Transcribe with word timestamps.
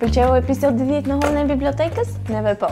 përqeu 0.00 0.34
episod 0.36 0.76
10 0.80 1.06
në 1.08 1.16
hollën 1.20 1.42
e 1.42 1.44
bibliotekës? 1.50 2.10
Neve 2.32 2.52
po. 2.60 2.68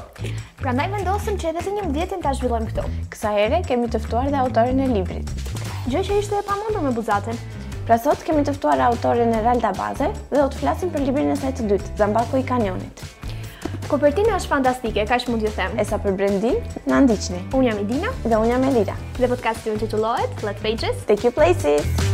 Pra 0.61 0.73
ndaj 0.77 0.91
vendosëm 0.93 1.39
që 1.41 1.51
edhe 1.53 1.63
të 1.65 1.75
një 1.79 1.85
mdjetin 1.89 2.23
të 2.23 2.31
ashvillojmë 2.33 2.71
këto. 2.73 2.85
Kësa 3.15 3.33
ere, 3.47 3.61
kemi 3.67 3.89
tëftuar 3.93 4.29
dhe 4.33 4.41
autorin 4.43 4.83
e 4.85 4.89
librit. 4.91 5.31
Gjë 5.89 6.03
që 6.09 6.19
ishte 6.21 6.39
e 6.41 6.45
pamundur 6.49 6.85
me 6.85 6.93
buzatën. 6.97 7.41
Pra 7.85 7.99
sot 8.01 8.23
kemi 8.25 8.45
tëftuar 8.49 8.81
autorin 8.87 9.33
e 9.37 9.43
Ralda 9.45 9.73
Baze 9.77 10.09
dhe 10.31 10.39
do 10.43 10.47
të 10.53 10.61
flasim 10.63 10.93
për 10.95 11.05
librin 11.09 11.33
e 11.33 11.37
saj 11.37 11.53
të 11.59 11.69
dytë, 11.73 11.93
Zambako 12.01 12.41
i 12.41 12.47
Kanionit. 12.49 13.05
Kopertina 13.89 14.37
është 14.39 14.51
fantastike, 14.55 15.05
ka 15.09 15.19
që 15.21 15.31
mund 15.31 15.45
ju 15.45 15.53
them. 15.57 15.77
Esa 15.81 16.01
për 16.01 16.17
brendin, 16.17 16.57
në 16.89 17.03
ndiqni. 17.05 17.43
Unë 17.53 17.71
jam 17.71 17.83
Idina. 17.85 18.13
Dhe 18.25 18.35
unë 18.41 18.53
jam 18.55 18.67
Elira. 18.73 18.97
Dhe 19.21 19.29
podcast 19.33 19.69
ju 19.69 19.77
në 19.77 19.85
titulohet, 19.85 20.37
Flat 20.41 20.61
Pages. 20.65 21.05
Take 21.09 21.29
you 21.29 21.33
places. 21.37 22.13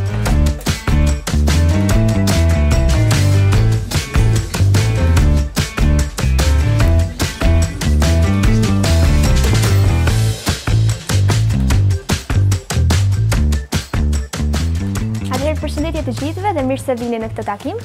të 16.00 16.12
gjithëve 16.16 16.52
dhe 16.56 16.62
mirë 16.64 16.80
se 16.80 16.94
vini 16.96 17.18
në 17.20 17.28
këtë 17.34 17.44
takim. 17.44 17.80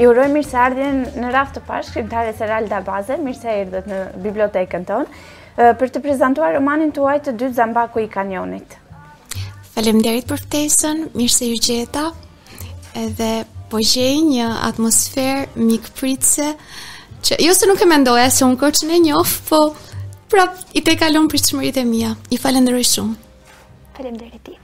I 0.00 0.06
uroj 0.08 0.28
mirë 0.32 0.48
se 0.48 0.56
ardhjen 0.56 1.00
në 1.20 1.32
raft 1.34 1.58
të 1.58 1.62
pashkë 1.66 1.96
krimtare 1.96 2.32
se 2.38 2.46
Ralda 2.48 2.78
Baze, 2.86 3.18
mirë 3.20 3.36
se 3.36 3.56
erdhët 3.64 3.88
në 3.90 3.98
bibliotekën 4.24 4.86
tonë, 4.88 5.20
për 5.80 5.92
të 5.92 6.00
prezentuar 6.04 6.54
romanin 6.56 6.92
tuaj 6.96 7.18
të 7.26 7.34
dytë 7.42 7.58
Zambaku 7.58 8.06
i 8.06 8.08
kanionit. 8.08 8.78
Faleminderit 9.74 10.28
për 10.30 10.40
ftesën, 10.46 11.02
mirë 11.18 11.34
se 11.34 11.50
ju 11.50 11.58
gjeta. 11.66 12.06
Edhe 13.02 13.28
po 13.70 13.82
gjej 13.84 14.16
një 14.24 14.48
atmosferë 14.70 15.60
mikpritse 15.60 16.54
që 17.28 17.42
jo 17.44 17.52
se 17.54 17.68
nuk 17.68 17.82
e 17.84 17.90
mendoja 17.92 18.30
se 18.32 18.46
kërë 18.56 18.80
që 18.80 18.88
në 18.88 19.02
njofë, 19.10 19.42
po 19.50 19.60
prap 20.32 20.56
i 20.72 20.80
te 20.86 20.96
kalon 20.96 21.28
pritshmëritë 21.28 21.84
mia. 21.84 22.16
I 22.32 22.40
falenderoj 22.40 22.86
shumë. 22.94 23.20
Faleminderit. 23.98 24.54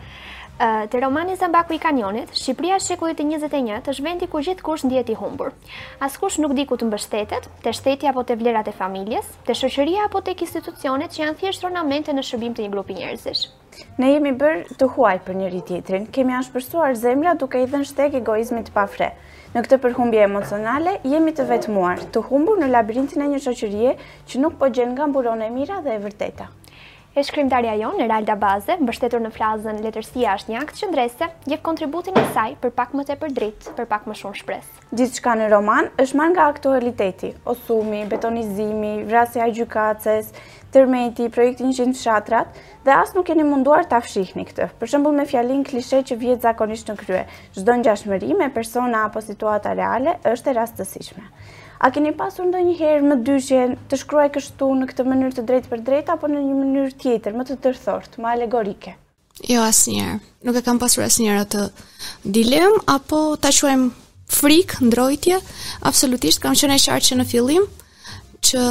Të 0.56 1.00
romani 1.02 1.34
Zambaku 1.36 1.74
i 1.76 1.78
Kanionit, 1.78 2.30
Shqipria 2.32 2.78
shekullit 2.80 3.18
të 3.20 3.24
21 3.28 3.90
është 3.92 4.04
vendi 4.06 4.28
ku 4.32 4.40
gjithë 4.40 4.64
kush 4.64 4.86
ndjeti 4.88 5.12
humbur. 5.20 5.50
As 6.00 6.14
kush 6.22 6.38
nuk 6.40 6.54
di 6.56 6.64
ku 6.70 6.78
të 6.80 6.86
mbështetet, 6.88 7.48
të 7.64 7.74
shteti 7.76 8.08
apo 8.08 8.22
të 8.30 8.36
vlerat 8.40 8.70
e 8.72 8.74
familjes, 8.78 9.28
të 9.44 9.56
shëqëria 9.62 10.06
apo 10.06 10.22
të 10.24 10.32
institucionet 10.48 11.12
që 11.12 11.20
janë 11.22 11.36
thjeshtë 11.42 11.68
ornamente 11.68 12.14
në 12.16 12.24
shërbim 12.30 12.56
të 12.56 12.64
një 12.66 12.70
grupi 12.76 12.96
njerëzish. 12.96 13.42
Ne 14.00 14.14
jemi 14.14 14.32
bërë 14.40 14.80
të 14.80 14.88
huaj 14.96 15.16
për 15.28 15.36
njëri 15.42 15.60
tjetrin, 15.68 16.08
kemi 16.16 16.38
ashpërsuar 16.40 16.96
zemra 17.04 17.36
duke 17.44 17.60
i 17.60 17.68
dhe 17.68 17.82
në 17.84 17.90
shtek 17.92 18.16
egoizmit 18.22 18.72
pa 18.78 18.86
fre. 18.96 19.12
Në 19.52 19.60
këtë 19.66 19.82
përhumbje 19.84 20.24
emocionale, 20.30 20.96
jemi 21.12 21.36
të 21.36 21.50
vetëmuar, 21.52 22.06
të 22.16 22.24
humbur 22.30 22.64
në 22.64 22.72
labirintin 22.72 23.28
e 23.28 23.32
një 23.36 23.44
shëqërie 23.48 23.94
që 24.32 24.46
nuk 24.46 24.56
po 24.64 24.72
gjenë 24.72 24.96
nga 24.96 25.42
e 25.44 25.52
mira 25.60 25.82
dhe 25.84 25.98
e 26.00 26.04
vërteta. 26.08 26.48
E 27.16 27.22
shkrimtarja 27.24 27.72
jo 27.80 27.94
në 27.96 28.06
Ralda 28.10 28.34
Baze, 28.36 28.74
mbështetur 28.76 29.22
në 29.24 29.30
frazën 29.32 29.78
letërsia 29.80 30.34
është 30.36 30.52
një 30.52 30.58
akt 30.60 30.82
ndrese, 30.90 31.24
gjef 31.48 31.62
kontributin 31.64 32.18
e 32.20 32.24
saj 32.34 32.50
për 32.60 32.74
pak 32.80 32.92
më 32.92 33.04
të 33.08 33.16
për 33.22 33.32
dritë, 33.38 33.72
për 33.78 33.86
pak 33.88 34.04
më 34.10 34.16
shumë 34.18 34.36
shpres. 34.42 34.66
Gjithë 35.00 35.22
ka 35.24 35.32
në 35.40 35.46
roman 35.54 35.88
është 36.04 36.18
marrë 36.20 36.34
nga 36.34 36.44
aktualiteti, 36.52 37.30
osumi, 37.54 38.02
betonizimi, 38.10 38.92
vrasja 39.08 39.48
i 39.48 39.56
gjukaces, 39.56 40.28
tërmeti, 40.76 41.30
projektin 41.32 41.72
qënë 41.78 41.96
fshatrat, 41.96 42.60
dhe 42.84 42.96
asë 43.00 43.16
nuk 43.16 43.30
keni 43.32 43.48
munduar 43.48 43.88
të 43.88 43.96
afshihni 44.02 44.44
këtë, 44.50 44.68
për 44.76 44.92
shëmbull 44.92 45.16
me 45.16 45.24
fjalin 45.32 45.64
klishe 45.70 46.04
që 46.10 46.20
vjetë 46.26 46.50
zakonisht 46.50 46.92
në 46.92 47.00
krye, 47.00 47.24
gjdo 47.56 47.78
në 47.78 47.88
gjashmëri 47.88 48.36
me 48.42 48.52
persona 48.60 49.06
apo 49.08 49.24
situata 49.30 49.72
reale 49.80 50.18
është 50.34 50.52
e 50.52 50.58
rastësishme. 50.60 51.30
A 51.80 51.90
keni 51.92 52.12
pasur 52.16 52.46
ndo 52.48 52.56
njëherë 52.62 53.02
më 53.04 53.16
dyshje 53.26 53.58
të 53.90 53.98
shkruaj 54.00 54.30
kështu 54.36 54.68
në 54.80 54.86
këtë 54.92 55.04
mënyrë 55.04 55.34
të 55.38 55.42
drejtë 55.48 55.70
për 55.72 55.82
drejtë, 55.88 56.12
apo 56.14 56.30
në 56.32 56.40
një 56.44 56.54
mënyrë 56.60 56.94
tjetër, 57.02 57.34
më 57.36 57.44
të 57.50 57.56
tërthort, 57.66 58.16
më 58.24 58.30
alegorike? 58.32 58.94
Jo, 59.44 59.60
asë 59.66 59.92
njerë. 59.96 60.14
Nuk 60.48 60.56
e 60.56 60.62
kam 60.64 60.80
pasur 60.80 61.04
asë 61.04 61.26
njerë 61.26 61.42
atë 61.44 61.66
dilem, 62.36 62.78
apo 62.88 63.20
ta 63.40 63.52
shuajmë 63.52 63.90
frikë, 64.38 64.78
ndrojtje, 64.88 65.42
absolutisht, 65.90 66.40
kam 66.46 66.56
qënë 66.56 66.80
e 66.80 66.82
qarë 66.86 67.06
që 67.10 67.20
në 67.20 67.28
fillim 67.34 67.68
që 68.48 68.64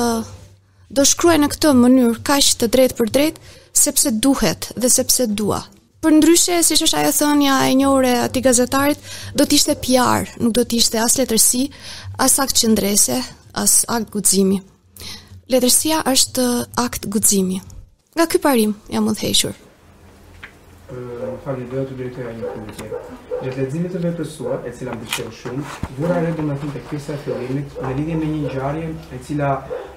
do 0.98 1.06
shkruaj 1.12 1.38
në 1.44 1.54
këtë 1.54 1.76
mënyrë 1.86 2.20
kashë 2.26 2.58
të 2.64 2.72
drejtë 2.78 2.98
për 3.04 3.14
drejtë, 3.20 3.56
sepse 3.86 4.16
duhet 4.18 4.72
dhe 4.82 4.90
sepse 4.94 5.30
dua 5.38 5.62
për 6.06 6.14
ndryshe, 6.20 6.56
si 6.64 6.76
që 6.78 6.86
është 6.86 6.98
ajo 7.02 7.14
thënja 7.18 7.54
e 7.70 7.74
njore 7.80 8.12
ati 8.28 8.42
gazetarit, 8.46 9.02
do 9.34 9.48
t'ishte 9.50 9.74
PR, 9.84 10.30
nuk 10.44 10.54
do 10.54 10.62
t'ishte 10.70 11.02
as 11.02 11.18
letërsi, 11.18 11.64
as 12.26 12.38
akt 12.44 12.62
qëndrese, 12.62 13.18
as 13.58 13.74
akt 13.98 14.12
gudzimi. 14.14 14.60
Letërsia 15.50 16.04
është 16.12 16.46
akt 16.86 17.10
gudzimi. 17.16 17.58
Nga 18.16 18.28
parim, 18.46 18.76
jam 18.94 19.10
më 19.10 19.54
Falë, 21.44 21.64
dhe 21.72 21.82
të 21.90 21.96
dhe 21.98 22.10
të 22.14 23.25
Gjëtë 23.44 23.60
ledzimit 23.60 23.92
të 23.92 24.00
vetësuar, 24.06 24.62
e 24.64 24.72
cila 24.76 24.94
më 24.96 25.02
bëqeo 25.02 25.32
shumë, 25.36 25.64
vura 25.98 26.16
rëndë 26.16 26.28
redë 26.30 26.44
me 26.50 26.54
të 26.62 26.68
të 26.72 26.82
kjesë 26.90 27.12
e 27.12 27.18
fjolimit, 27.26 27.74
në 27.84 27.90
lidhje 27.98 28.16
me 28.22 28.30
një 28.32 28.52
gjarje, 28.54 28.92
e 29.12 29.20
cila 29.28 29.50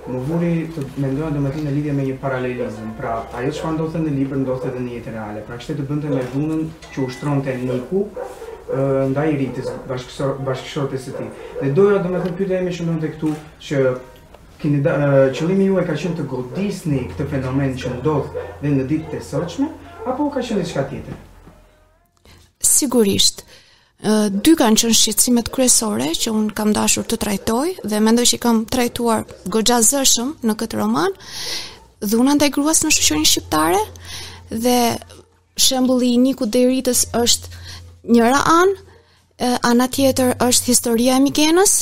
më 0.09 0.23
vuri 0.27 0.51
të 0.75 0.85
mendoja 1.05 1.29
dhe 1.37 1.43
më 1.45 1.53
të 1.55 1.63
në 1.69 1.75
lidhje 1.77 1.95
me 1.99 2.07
një 2.09 2.17
paralelizm. 2.25 2.89
Pra, 2.99 3.13
ajo 3.39 3.53
që 3.55 3.63
fa 3.65 3.71
ndodhët 3.77 4.05
në 4.09 4.15
libër, 4.17 4.41
ndodhët 4.43 4.73
edhe 4.73 4.83
një 4.89 4.99
jetë 4.99 5.15
reale. 5.15 5.45
Pra, 5.47 5.59
kështë 5.63 5.77
të 5.79 5.87
bëndë 5.93 6.17
me 6.17 6.25
dhunën 6.33 6.65
që 6.91 7.05
ushtronë 7.07 7.47
të 7.47 7.55
niku, 7.63 8.05
nda 9.15 9.29
i 9.31 9.39
rritës, 9.39 9.71
bashkëshor 9.89 10.99
e 10.99 11.03
së 11.07 11.15
ti. 11.21 11.31
Dhe 11.63 11.71
doja 11.79 12.03
dhe 12.05 12.13
më 12.17 12.25
të 12.27 12.35
pyta 12.43 12.59
e 12.59 12.67
me 12.67 12.75
shumë 12.77 12.97
në 12.97 13.05
të 13.07 13.13
këtu, 13.15 13.35
që 13.69 13.87
qëllimi 15.39 15.71
ju 15.71 15.79
e 15.79 15.87
ka 15.87 15.95
qenë 15.95 16.19
të 16.19 16.27
godisni 16.35 17.07
këtë 17.13 17.31
fenomen 17.37 17.79
që 17.79 17.95
ndodhë 18.01 18.47
dhe 18.67 18.75
në 18.77 18.89
ditë 18.93 19.15
të 19.15 19.25
sëqme, 19.31 19.71
apo 20.11 20.29
ka 20.35 20.43
qenë 20.43 20.67
diçka 20.67 20.89
tjetër? 20.91 21.23
sigurisht 22.63 23.43
dy 24.31 24.53
kanë 24.55 24.79
qenë 24.79 24.95
shqetësimet 24.95 25.49
kryesore 25.51 26.05
që 26.15 26.31
un 26.31 26.45
kam 26.55 26.71
dashur 26.75 27.03
të 27.11 27.17
trajtoj 27.25 27.69
dhe 27.83 27.99
mendoj 28.01 28.29
se 28.31 28.39
kam 28.39 28.61
trajtuar 28.71 29.25
goxha 29.51 29.81
në 30.47 30.55
këtë 30.61 30.79
roman 30.79 31.15
dhuna 32.13 32.37
ndaj 32.39 32.49
gruas 32.55 32.85
në 32.85 32.93
shoqërinë 32.95 33.31
shqiptare 33.33 33.81
dhe 34.67 34.77
shembulli 35.59 36.13
i 36.15 36.19
Niku 36.23 36.47
Deritës 36.47 37.07
është 37.21 37.63
njëra 38.15 38.43
anë 38.55 39.51
ana 39.73 39.89
tjetër 39.97 40.37
është 40.47 40.71
historia 40.71 41.17
e 41.19 41.23
Mikenës 41.27 41.75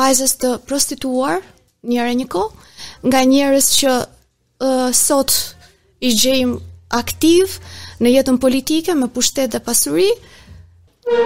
vajzës 0.00 0.36
të 0.40 0.54
prostituar 0.64 1.42
njëra 1.84 2.16
një 2.16 2.28
kohë 2.32 3.08
nga 3.10 3.20
njerëz 3.28 3.68
që 3.78 3.92
uh, 3.98 4.88
sot 4.96 5.36
i 6.00 6.16
gjejmë 6.16 6.56
aktiv 6.96 7.58
në 8.04 8.12
jetën 8.18 8.38
politike 8.42 8.94
me 9.00 9.08
pushtet 9.12 9.52
dhe 9.54 9.62
pasuri 9.64 10.10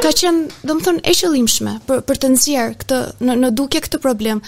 ka 0.03 0.11
qenë, 0.21 0.62
do 0.66 0.75
më 0.75 0.84
thënë, 0.87 1.03
e 1.11 1.15
qëllimshme 1.21 1.75
për, 1.87 2.00
për 2.09 2.21
të 2.22 2.31
nëzirë 2.34 2.75
këtë, 2.83 3.00
në, 3.27 3.37
në 3.44 3.50
duke 3.59 3.81
këtë 3.84 4.00
problem. 4.03 4.41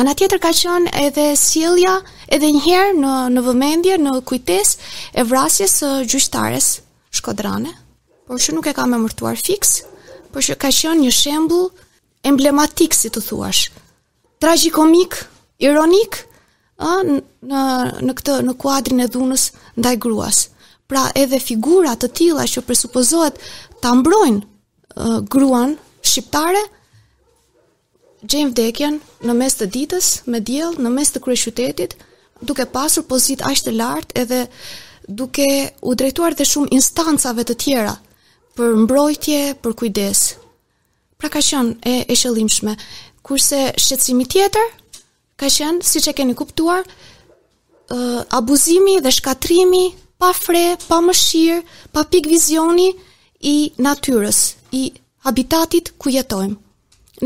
Ana 0.00 0.14
tjetër 0.18 0.40
ka 0.42 0.50
qenë 0.56 0.92
edhe 1.06 1.26
silja 1.38 1.96
edhe 2.34 2.48
njëherë 2.56 2.96
në, 2.98 3.12
në 3.34 3.44
vëmendje, 3.48 3.98
në 4.02 4.16
kujtes 4.28 4.76
e 5.20 5.24
vrasjes 5.28 5.76
gjyqtares 6.10 6.70
shkodrane, 7.14 7.72
por 8.26 8.40
që 8.42 8.56
nuk 8.56 8.70
e 8.72 8.76
ka 8.76 8.86
me 8.88 8.98
mërtuar 9.04 9.38
fiks, 9.42 9.82
por 10.34 10.42
që 10.46 10.56
ka 10.62 10.70
qenë 10.72 11.04
një 11.06 11.14
shembul 11.18 11.68
emblematik, 12.30 12.94
si 12.94 13.10
të 13.10 13.20
thuash, 13.26 13.66
tragikomik, 14.42 15.16
ironik, 15.66 16.22
a, 16.82 16.98
në, 17.06 17.18
në, 18.02 18.12
këtë, 18.20 18.40
në 18.48 18.56
kuadrin 18.62 19.04
e 19.06 19.10
dhunës 19.10 19.50
ndaj 19.78 19.96
gruas. 20.04 20.46
Pra 20.86 21.08
edhe 21.16 21.40
figura 21.40 21.94
të 21.96 22.08
tilla 22.16 22.46
që 22.48 22.62
presupozohet 22.66 23.38
ta 23.82 23.94
mbrojnë 23.98 24.40
uh, 24.42 25.18
gruan 25.30 25.76
shqiptare 26.02 26.62
gjenë 28.22 28.52
vdekjen 28.52 28.98
në 29.26 29.34
mes 29.38 29.56
të 29.58 29.68
ditës 29.76 30.10
me 30.30 30.40
diell 30.40 30.76
në 30.82 30.92
mes 30.94 31.10
të 31.14 31.22
kryeqytetit 31.24 31.96
duke 32.42 32.66
pasur 32.74 33.06
pozit 33.06 33.42
aq 33.46 33.62
të 33.68 33.74
lartë 33.78 34.20
edhe 34.24 34.42
duke 35.22 35.48
u 35.90 35.94
drejtuar 35.98 36.36
dhe 36.38 36.46
shumë 36.46 36.72
instancave 36.78 37.44
të 37.46 37.56
tjera 37.64 37.96
për 38.56 38.74
mbrojtje, 38.84 39.38
për 39.64 39.72
kujdes. 39.80 40.20
Pra 41.16 41.30
ka 41.32 41.40
qenë 41.40 41.78
e, 41.88 41.94
e 42.10 42.16
shëllimshme, 42.18 42.74
Kurse 43.24 43.62
shqetësimi 43.80 44.24
tjetër 44.26 44.70
ka 45.40 45.46
qenë, 45.48 45.86
siç 45.86 46.08
e 46.10 46.12
keni 46.12 46.34
kuptuar, 46.38 46.80
abuzimi 48.36 48.96
dhe 49.02 49.12
shkatrimi 49.14 49.84
pa 50.22 50.30
fre, 50.38 50.62
pa 50.86 51.00
mëshirë, 51.02 51.56
pa 51.94 52.04
pik 52.06 52.28
vizioni 52.30 52.92
i 53.50 53.54
natyrës, 53.82 54.38
i 54.78 54.84
habitatit 55.26 55.90
ku 55.98 56.12
jetojmë. 56.14 56.54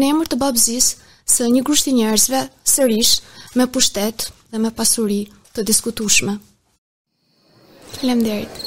Në 0.00 0.08
emër 0.14 0.30
të 0.32 0.38
babzis, 0.40 0.94
së 1.28 1.48
një 1.52 1.60
grushti 1.66 1.92
njerëzve, 1.98 2.40
sërish, 2.72 3.16
me 3.58 3.66
pushtet 3.72 4.28
dhe 4.52 4.60
me 4.64 4.70
pasuri 4.78 5.20
të 5.56 5.64
diskutushme. 5.68 6.38
Lem 8.06 8.22
derit. 8.24 8.60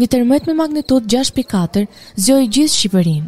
Një 0.00 0.08
tërmet 0.14 0.48
me 0.48 0.54
magnitud 0.62 1.04
6.4 1.12 1.84
zjoj 2.16 2.44
gjithë 2.48 2.78
Shqipërin. 2.78 3.22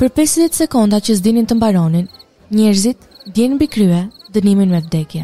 Për 0.00 0.12
50 0.20 0.56
sekonda 0.60 1.00
që 1.06 1.16
zdinin 1.20 1.46
të 1.48 1.56
mbaronin, 1.60 2.06
njerëzit 2.50 3.12
Djen 3.32 3.54
mbi 3.56 3.64
krye 3.72 4.02
dënimin 4.36 4.68
me 4.68 4.80
vdekje. 4.84 5.22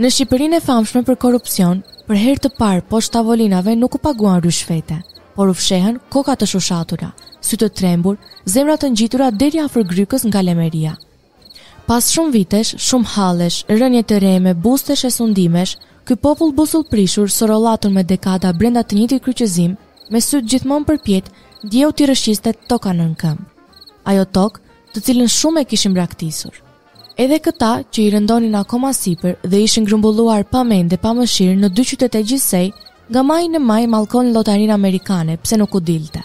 Në 0.00 0.08
Shqipërinë 0.08 0.56
e 0.56 0.60
famshme 0.64 1.02
për 1.04 1.18
korrupsion, 1.20 1.82
për 2.08 2.16
herë 2.16 2.40
të 2.44 2.50
parë 2.56 2.84
poshtë 2.88 3.12
tavolinave 3.18 3.74
nuk 3.76 3.98
u 3.98 3.98
paguan 4.00 4.38
ryshfete, 4.40 4.96
por 5.36 5.52
u 5.52 5.52
fshehën 5.52 5.98
koka 6.08 6.32
të 6.40 6.48
shushatura, 6.52 7.10
sy 7.44 7.58
të 7.60 7.68
trembur, 7.76 8.16
zemra 8.48 8.78
të 8.80 8.88
ngjitura 8.94 9.28
deri 9.36 9.60
afër 9.60 9.84
grykës 9.92 10.24
nga 10.30 10.40
lemeria. 10.46 10.94
Pas 11.86 12.08
shumë 12.14 12.32
vitesh, 12.38 12.72
shumë 12.86 13.12
hallesh, 13.16 13.60
rënje 13.68 14.02
të 14.06 14.20
reme, 14.24 14.54
bustesh 14.64 15.04
e 15.04 15.10
sundimesh, 15.18 15.76
ky 16.08 16.16
popull 16.16 16.54
prishur, 16.90 17.28
sorrollatur 17.28 17.90
me 17.90 18.02
dekada 18.04 18.52
brenda 18.54 18.80
të 18.80 18.96
njëjtit 18.96 19.24
kryqëzim, 19.26 19.76
me 20.10 20.20
sy 20.20 20.40
gjithmonë 20.40 20.86
përpjet, 20.88 21.28
dieu 21.64 21.92
ti 21.92 22.06
rëshiste 22.08 22.56
toka 22.68 22.94
në 22.96 23.12
këmbë. 23.20 23.44
Ajo 24.08 24.24
tokë, 24.24 24.60
të 24.94 24.98
cilën 25.06 25.28
shumë 25.38 25.60
e 25.62 25.68
kishim 25.70 25.92
braktisur. 25.94 26.56
Edhe 27.20 27.36
këta 27.44 27.68
që 27.92 28.00
i 28.00 28.10
rëndonin 28.14 28.54
akoma 28.62 28.94
sipër 28.96 29.34
dhe 29.52 29.58
ishin 29.60 29.84
grumbulluar 29.84 30.46
pa 30.54 30.60
dhe 30.90 30.96
pa 31.02 31.10
mëshirë 31.18 31.56
në 31.60 31.68
dy 31.76 31.82
qytete 31.88 32.20
gjithsej, 32.30 32.70
nga 33.12 33.22
maji 33.30 33.48
në 33.52 33.60
maj 33.60 33.82
mallkon 33.94 34.30
lotarin 34.32 34.70
amerikane 34.72 35.36
pse 35.42 35.58
nuk 35.60 35.74
u 35.76 35.80
dilte. 35.80 36.22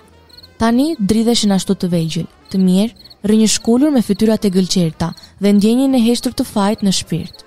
Tani 0.58 0.96
dridheshin 1.00 1.52
ashtu 1.52 1.76
të 1.76 1.88
vejgjil, 1.96 2.28
të 2.50 2.56
mirë, 2.64 2.94
rënjë 3.28 3.50
shkullur 3.56 3.92
me 3.92 4.02
fytyrat 4.08 4.46
e 4.48 4.54
gëlqerta 4.56 5.10
dhe 5.44 5.52
ndjenjën 5.58 5.98
e 5.98 6.02
heshtur 6.06 6.32
të 6.34 6.46
fajt 6.54 6.86
në 6.88 6.96
shpirt. 7.02 7.44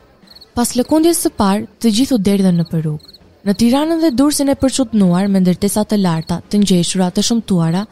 Pas 0.55 0.75
lëkundjes 0.81 1.23
së 1.25 1.33
parë, 1.41 1.65
të 1.81 1.95
gjithu 1.97 2.19
u 2.19 2.23
derdhën 2.29 2.61
në 2.61 2.69
peruk. 2.69 3.01
Në 3.49 3.55
Tiranën 3.63 4.05
dhe 4.05 4.13
dursin 4.13 4.53
e 4.53 4.59
përçutnuar 4.61 5.25
me 5.33 5.41
ndërtesa 5.41 5.87
të 5.89 6.03
larta, 6.05 6.43
të 6.51 6.61
ngjeshura, 6.67 7.09
të 7.13 7.25
shumtuara, 7.25 7.87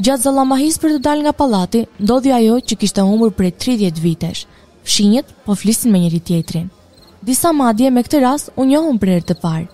gjatë 0.00 0.22
zallamahis 0.24 0.80
për 0.80 0.96
të 0.96 1.02
dalë 1.04 1.26
nga 1.26 1.36
pallati, 1.42 1.84
ndodhi 2.00 2.32
ajo 2.32 2.60
që 2.68 2.80
kishte 2.80 3.04
humbur 3.04 3.34
prej 3.36 3.52
30 3.66 4.00
vitesh, 4.04 4.46
Fshinjët 4.84 5.26
po 5.46 5.54
flisin 5.58 5.92
me 5.94 5.98
njëri 6.02 6.20
tjetrin. 6.28 6.68
Disa 7.26 7.52
madje 7.54 7.90
me 7.94 8.02
këtë 8.06 8.22
rast 8.24 8.50
u 8.58 8.64
njohën 8.66 8.98
për 9.02 9.10
herë 9.14 9.26
të 9.28 9.36
parë. 9.42 9.68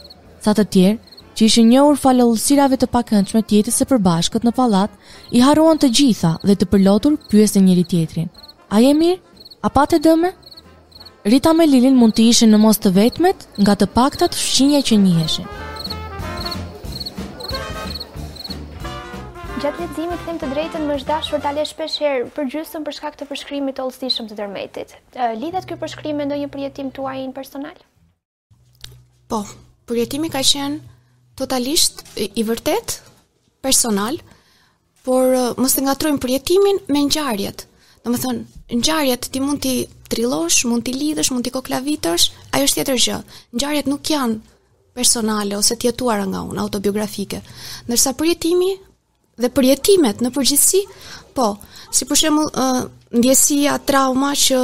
Sa 0.45 0.53
të 0.57 0.65
tjerë 0.75 1.17
që 1.39 1.47
ishin 1.47 1.71
njohur 1.73 1.97
falëllësirave 2.03 2.77
të 2.83 2.89
pakëndshme 2.97 3.41
të 3.49 3.57
jetës 3.59 3.81
së 3.81 3.87
përbashkët 3.93 4.45
në 4.45 4.53
pallat, 4.59 4.91
i 5.37 5.41
harruan 5.45 5.81
të 5.81 5.91
gjitha 6.01 6.35
dhe 6.45 6.59
të 6.61 6.69
përlotur 6.75 7.17
pyesën 7.33 7.65
njëri 7.71 7.87
tjetrin. 7.93 8.29
A 8.75 8.83
je 8.85 8.93
mirë? 9.01 9.21
A 9.65 9.71
pa 9.73 9.87
të 9.87 10.03
dëmë? 10.05 10.33
Rita 11.33 11.55
me 11.57 11.67
Lilin 11.67 11.97
mund 11.99 12.15
të 12.19 12.29
ishin 12.35 12.53
në 12.53 12.61
mos 12.67 12.79
të 12.83 12.93
vetmet 13.01 13.49
nga 13.63 13.79
të 13.81 13.91
paktat 13.97 14.37
fshinja 14.39 14.85
që 14.91 15.01
njëheshin. 15.07 15.49
Gjatë 19.59 19.81
lecimit 19.83 20.21
tim 20.23 20.37
të 20.39 20.47
drejtën 20.53 20.85
më 20.87 20.97
shdash 21.01 21.29
për 21.35 21.41
tale 21.43 21.63
shpesherë 21.67 22.27
për 22.37 22.47
gjysëm 22.53 22.85
për 22.87 22.95
shkak 22.95 23.17
të 23.19 23.27
përshkrimit 23.27 23.75
të 23.75 23.83
olësishëm 23.89 24.29
të 24.31 24.37
dërmetit. 24.39 24.93
Lidhet 25.41 25.67
kjo 25.67 25.75
përshkrim 25.81 26.15
me 26.21 26.27
ndonjë 26.29 26.47
përjetim 26.55 26.93
të 26.95 27.03
uajin 27.03 27.33
personal? 27.35 27.81
Po, 29.33 29.41
përjetimi 29.91 30.31
ka 30.31 30.45
qenë 30.47 30.79
totalisht 31.43 32.05
i 32.23 32.45
vërtet 32.47 33.01
personal, 33.67 34.21
por 35.03 35.35
mos 35.59 35.75
të 35.75 35.89
ngatrojmë 35.89 36.23
përjetimin 36.27 36.79
me 36.95 37.03
njarjet. 37.11 37.67
Në 38.05 38.15
më 38.15 38.23
thënë, 38.27 38.47
njarjet 38.79 39.27
ti 39.35 39.43
mund 39.43 39.59
t'i 39.67 39.75
trilosh, 40.13 40.69
mund 40.71 40.87
t'i 40.87 40.95
lidhësh, 40.95 41.33
mund 41.35 41.43
t'i 41.43 41.51
koklavitësh, 41.59 42.31
ajo 42.55 42.71
është 42.71 42.79
tjetër 42.85 43.05
gjë. 43.09 43.19
Njarjet 43.59 43.91
nuk 43.91 44.07
janë 44.15 44.39
personale 44.99 45.59
ose 45.59 45.75
tjetuara 45.79 46.29
nga 46.31 46.47
unë, 46.47 46.63
autobiografike. 46.63 47.43
Nërsa 47.91 48.15
përjetimi 48.19 48.77
dhe 49.43 49.51
për 49.55 49.67
jetimet 49.73 50.21
në 50.25 50.31
përgjithsi, 50.35 50.81
po, 51.35 51.53
si 51.95 52.07
për 52.11 52.21
shembull, 52.23 52.51
uh, 52.51 52.89
ndjesia, 53.15 53.79
trauma 53.89 54.35
që 54.37 54.63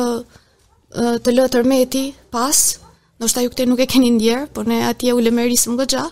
të 0.94 1.32
lë 1.34 1.44
tërmeti 1.50 2.00
pas, 2.30 2.58
nështë 3.18 3.42
ju 3.42 3.48
këte 3.50 3.64
nuk 3.66 3.80
e 3.82 3.86
keni 3.90 4.12
ndjerë, 4.14 4.44
por 4.54 4.68
ne 4.70 4.76
atje 4.86 5.10
u 5.10 5.18
lemerisëm 5.26 5.74
gë 5.80 6.02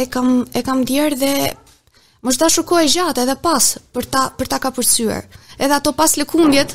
e 0.00 0.06
kam, 0.08 0.28
e 0.56 0.62
kam 0.64 0.80
ndjerë 0.80 1.18
dhe 1.20 1.32
më 2.24 2.32
shta 2.32 2.48
shukoj 2.54 2.86
gjatë 2.88 3.26
edhe 3.26 3.34
pas 3.44 3.66
për 3.92 4.08
ta, 4.08 4.22
për 4.38 4.46
ta 4.48 4.58
ka 4.64 4.70
përsyër. 4.78 5.26
Edhe 5.60 5.76
ato 5.76 5.92
pas 5.92 6.16
lëkundjet, 6.16 6.72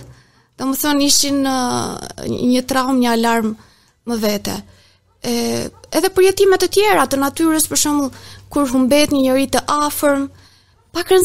të 0.61 0.67
më 0.69 0.77
thonë 0.83 1.07
ishin 1.09 1.41
një 2.53 2.61
traumë, 2.69 2.99
një 3.01 3.09
alarm 3.15 3.49
më 4.11 4.19
vete. 4.27 4.59
E, 5.25 5.33
edhe 5.89 6.13
për 6.13 6.29
jetimet 6.29 6.67
e 6.67 6.69
tjera 6.69 7.07
të 7.09 7.17
natyrës, 7.23 7.65
për 7.65 7.81
shembull, 7.81 8.13
kur 8.53 8.69
humbet 8.75 9.09
një 9.15 9.23
njerëz 9.31 9.49
të 9.55 9.65
afërmë, 9.81 10.29
pa 10.93 11.03
ka 11.03 11.15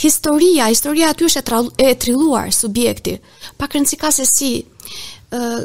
historia, 0.00 0.64
historia 0.72 1.10
aty 1.12 1.24
është 1.26 1.60
e, 1.78 1.94
trilluar 2.00 2.48
subjekti, 2.52 3.18
pa 3.56 3.66
ka 3.68 3.78
se 4.10 4.24
si, 4.24 4.52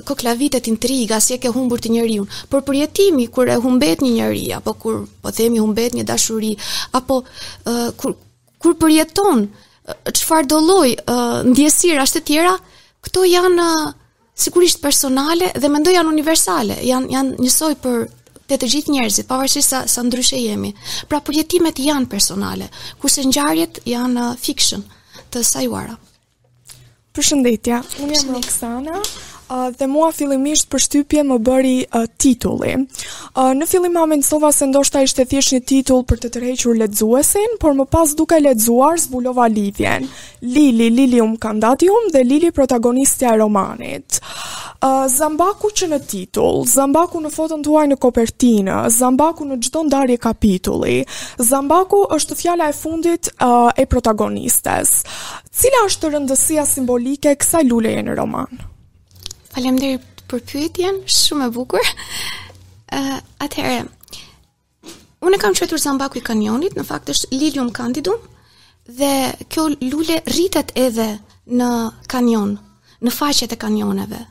koklavitet, 0.06 0.18
klavitet 0.20 0.68
intriga, 0.68 1.20
si 1.24 1.34
e 1.38 1.38
ke 1.40 1.48
humbur 1.48 1.80
të 1.80 1.90
njëri 1.94 2.18
unë, 2.20 2.42
por 2.52 2.62
përjetimi, 2.68 3.28
kur 3.32 3.48
e 3.48 3.56
humbet 3.56 4.02
një 4.04 4.10
njëri, 4.18 4.44
apo 4.58 4.74
kur, 4.76 4.98
po 5.22 5.32
themi, 5.32 5.60
humbet 5.64 5.94
një 5.96 6.04
dashuri, 6.04 6.50
apo 6.92 7.22
uh, 7.24 7.90
kur, 7.96 8.18
kur 8.60 8.76
përjeton, 8.76 9.46
qëfar 10.10 10.44
do 10.52 10.60
loj, 10.60 10.92
uh, 11.08 11.48
ndjesir, 11.48 11.96
ashtë 12.04 12.20
të 12.20 12.26
tjera, 12.28 12.52
këto 13.08 13.24
janë 13.24 13.64
uh, 13.64 13.94
sigurisht 14.36 14.84
personale 14.84 15.54
dhe 15.56 15.70
mendoj 15.72 15.96
janë 15.96 16.12
universale, 16.12 16.76
janë, 16.84 17.14
janë 17.16 17.34
njësoj 17.40 17.74
për 17.88 18.04
te 18.52 18.58
të 18.60 18.68
gjithë 18.76 18.94
njerëzit, 18.96 19.28
pavarësisht 19.30 19.70
sa 19.76 19.84
sa 19.94 20.04
ndryshe 20.06 20.40
jemi. 20.42 20.74
Pra 21.12 21.22
përjetimet 21.26 21.80
janë 21.88 22.10
personale, 22.14 22.68
kurse 23.02 23.24
ngjarjet 23.28 23.82
janë 23.90 24.26
uh, 24.32 24.36
fiction 24.40 24.84
të 25.34 25.44
sajuara. 25.52 25.96
Përshëndetja, 27.14 27.84
unë 28.04 28.18
jam 28.20 28.32
Roxana 28.38 29.00
dhe 29.80 29.88
mua 29.92 30.10
fillimisht 30.16 30.70
për 30.72 30.82
shtypje 30.86 31.24
më 31.30 31.38
bëri 31.46 31.74
uh, 31.98 32.06
titulli. 32.22 32.74
Uh, 32.78 33.52
në 33.58 33.68
fillim 33.70 33.94
më 33.98 34.06
mendova 34.14 34.52
se 34.56 34.68
ndoshta 34.70 35.02
ishte 35.06 35.26
thjesht 35.30 35.54
një 35.56 35.62
titull 35.70 36.04
për 36.10 36.22
të 36.24 36.32
tërhequr 36.38 36.80
lexuesin, 36.84 37.58
por 37.62 37.76
më 37.78 37.86
pas 37.94 38.16
duke 38.18 38.40
lexuar 38.42 38.98
zbulova 39.02 39.48
lidhjen. 39.52 40.08
Lili, 40.42 40.90
Lilium 40.94 41.36
Candatium 41.40 42.10
dhe 42.14 42.24
Lili 42.26 42.52
protagonistja 42.56 43.34
e 43.34 43.40
romanit. 43.44 44.20
Uh, 44.84 45.06
zambaku 45.08 45.70
që 45.72 45.88
në 45.94 46.00
titull, 46.12 46.64
zambaku 46.68 47.22
në 47.24 47.30
foton 47.32 47.62
tuaj 47.64 47.86
në 47.94 47.98
kopertinë, 48.04 48.82
zambaku 48.92 49.46
në 49.48 49.62
çdo 49.64 49.86
ndarje 49.88 50.18
kapitulli, 50.26 50.98
zambaku 51.40 52.02
është 52.18 52.36
fjala 52.42 52.68
e 52.68 52.76
fundit 52.76 53.32
uh, 53.40 53.72
e 53.80 53.86
protagonistes. 53.88 54.94
Cila 55.56 55.86
është 55.88 56.12
rëndësia 56.18 56.66
simbolike 56.68 57.32
kësaj 57.40 57.64
luleje 57.70 58.04
në 58.10 58.18
romanë? 58.20 58.73
Falemderi 59.54 60.00
për 60.32 60.42
pyetjen, 60.50 60.96
shumë 61.14 61.48
e 61.50 61.52
bukur. 61.54 61.86
Uh, 62.94 63.18
atëhere, 63.44 63.84
unë 65.26 65.38
kam 65.42 65.54
qëtur 65.58 65.82
zambaku 65.82 66.18
i 66.20 66.24
kanionit, 66.26 66.74
në 66.78 66.86
fakt 66.90 67.12
është 67.14 67.38
Lilium 67.38 67.70
Candidum, 67.76 68.18
dhe 68.88 69.12
kjo 69.54 69.68
lule 69.86 70.18
rritet 70.32 70.74
edhe 70.86 71.06
në 71.48 71.70
kanion, 72.12 72.56
në 73.06 73.14
faqet 73.14 73.54
e 73.56 73.60
kanioneve. 73.62 74.24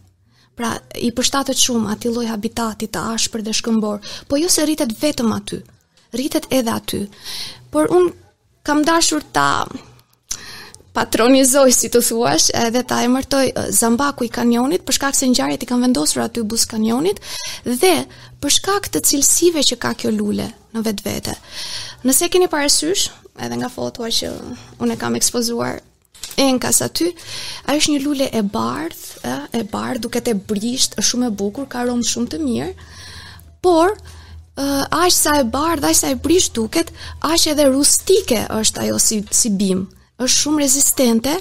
Pra, 0.59 0.73
i 1.01 1.13
përshtatët 1.17 1.57
shumë 1.67 1.95
ati 1.95 2.11
loj 2.13 2.27
habitatit 2.33 2.91
të 2.93 3.05
ashpër 3.15 3.47
dhe 3.47 3.55
shkëmbor, 3.57 4.03
po 4.29 4.41
jo 4.43 4.51
se 4.53 4.67
rritet 4.69 4.91
vetëm 5.03 5.31
aty, 5.39 5.63
rritet 6.19 6.51
edhe 6.53 6.75
aty. 6.75 7.05
Por 7.73 7.93
unë 7.95 8.11
kam 8.67 8.83
dashur 8.91 9.23
ta 9.37 9.49
patronizoj, 10.97 11.73
si 11.73 11.89
të 11.93 12.01
thuash, 12.05 12.49
edhe 12.59 12.83
ta 12.89 12.99
mërtoj 13.11 13.47
zambaku 13.75 14.27
i 14.27 14.31
kanionit, 14.33 14.83
për 14.87 14.97
shkak 14.99 15.17
se 15.17 15.29
njëjarit 15.31 15.65
i 15.65 15.69
kanë 15.71 15.87
vendosur 15.89 16.21
aty 16.25 16.43
bus 16.47 16.67
kanionit, 16.69 17.21
dhe 17.65 17.95
për 18.43 18.53
shkak 18.59 18.91
të 18.93 19.01
cilësive 19.09 19.63
që 19.73 19.79
ka 19.83 19.95
kjo 20.03 20.13
lule 20.17 20.51
në 20.77 20.83
vetë 20.87 21.07
vete. 21.07 21.37
Nëse 22.07 22.29
keni 22.33 22.51
paresysh 22.53 23.07
edhe 23.43 23.57
nga 23.63 23.71
fotoa 23.73 24.11
që 24.13 24.33
unë 24.85 24.95
e 24.95 25.01
kam 25.01 25.17
ekspozuar 25.17 25.81
enkas 26.43 26.83
aty, 26.85 27.09
a 27.69 27.77
është 27.79 27.95
një 27.95 28.03
lule 28.05 28.29
e 28.29 28.43
bardh, 28.53 29.03
e 29.61 29.65
bardh, 29.73 30.03
duke 30.05 30.21
të 30.25 30.37
brisht, 30.49 30.99
shumë 31.05 31.31
e 31.33 31.37
bukur, 31.41 31.69
ka 31.73 31.87
romë 31.89 32.09
shumë 32.09 32.31
të 32.35 32.41
mirë, 32.43 32.71
por, 33.65 33.95
uh, 33.97 35.03
aq 35.05 35.13
sa 35.15 35.39
e 35.41 35.49
bardh, 35.53 35.85
aq 35.89 35.97
sa 35.99 36.13
e 36.13 36.21
brisht 36.25 36.55
duket, 36.57 36.93
aq 37.31 37.49
edhe 37.53 37.69
rustike 37.73 38.45
është 38.61 38.87
ajo 38.87 39.01
si 39.09 39.23
si 39.41 39.53
bim 39.61 39.87
është 40.21 40.39
shumë 40.39 40.61
rezistente 40.63 41.37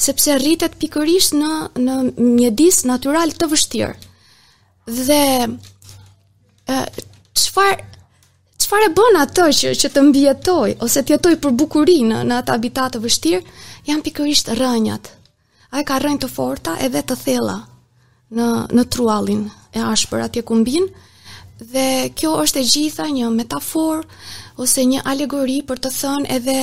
sepse 0.00 0.34
rritet 0.38 0.74
pikërisht 0.80 1.34
në 1.38 1.50
në 1.84 1.98
mjedis 2.18 2.82
natyral 2.88 3.32
të 3.38 3.48
vështirë. 3.52 3.94
Dhe 4.88 5.20
çfar 7.38 7.78
çfarë 8.58 8.88
e 8.88 8.92
bën 8.98 9.18
atë 9.22 9.46
që 9.60 9.72
që 9.82 9.90
të 9.94 10.02
mbijetoj 10.08 10.74
ose 10.84 11.02
të 11.02 11.14
jetoj 11.16 11.36
për 11.44 11.56
bukurinë 11.60 12.22
në 12.28 12.38
atë 12.42 12.56
habitat 12.58 12.96
të 12.96 13.02
vështirë 13.06 13.42
janë 13.88 14.04
pikërisht 14.08 14.52
rrënjat. 14.58 15.12
A 15.70 15.80
e 15.82 15.86
ka 15.86 15.98
rrënjë 16.00 16.22
të 16.26 16.32
forta 16.34 16.76
edhe 16.84 17.02
të 17.04 17.16
thella 17.22 17.58
në 18.38 18.48
në 18.76 18.84
trualin 18.92 19.46
e 19.72 19.84
ashpër 19.92 20.26
atje 20.26 20.42
ku 20.42 20.56
mbin 20.60 20.88
dhe 21.58 21.88
kjo 22.14 22.34
është 22.42 22.60
e 22.60 22.68
gjitha 22.72 23.06
një 23.14 23.30
metaforë 23.34 24.04
ose 24.62 24.84
një 24.90 25.00
alegori 25.10 25.60
për 25.68 25.80
të 25.84 25.90
thënë 26.00 26.32
edhe 26.36 26.58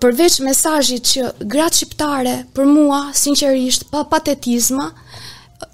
përveç 0.00 0.36
mesazhit 0.46 1.04
që 1.12 1.24
gratë 1.52 1.76
shqiptare 1.80 2.34
për 2.56 2.68
mua 2.68 3.00
sinqerisht 3.16 3.88
pa 3.92 4.04
patetizma 4.10 4.88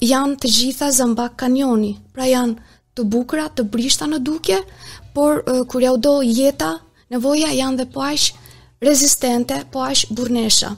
janë 0.04 0.38
të 0.42 0.50
gjitha 0.59 0.90
zëmbak 0.97 1.37
kanjoni, 1.40 1.92
pra 2.14 2.26
janë 2.28 2.71
të 2.97 3.04
bukura, 3.11 3.49
të 3.56 3.64
brishta 3.73 4.06
në 4.06 4.21
dukje, 4.23 4.61
por 5.14 5.42
uh, 5.42 5.62
kur 5.68 5.83
ja 5.83 5.92
do 5.97 6.21
jeta, 6.23 6.76
nevoja 7.11 7.50
janë 7.52 7.80
dhe 7.83 7.87
po 7.94 8.02
aq 8.06 8.28
rezistente, 8.85 9.62
po 9.73 9.83
aq 9.85 10.04
burnesha. 10.11 10.75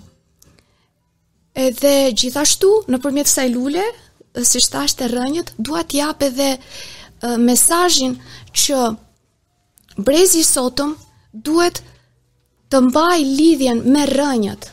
Edhe 1.56 2.12
gjithashtu, 2.12 2.70
nëpërmjet 2.92 3.28
kësaj 3.28 3.48
lule, 3.54 3.84
si 4.44 4.60
shtash 4.60 4.92
të 4.98 5.06
rrënjët, 5.12 5.54
dua 5.58 5.82
të 5.88 6.02
edhe 6.28 6.50
uh, 6.58 7.36
mesazhin 7.40 8.18
që 8.52 8.90
brezi 10.04 10.42
i 10.44 10.44
sotëm 10.44 10.90
duhet 11.32 11.82
të 12.70 12.78
mbaj 12.88 13.18
lidhjen 13.38 13.82
me 13.94 14.04
rënjët, 14.10 14.66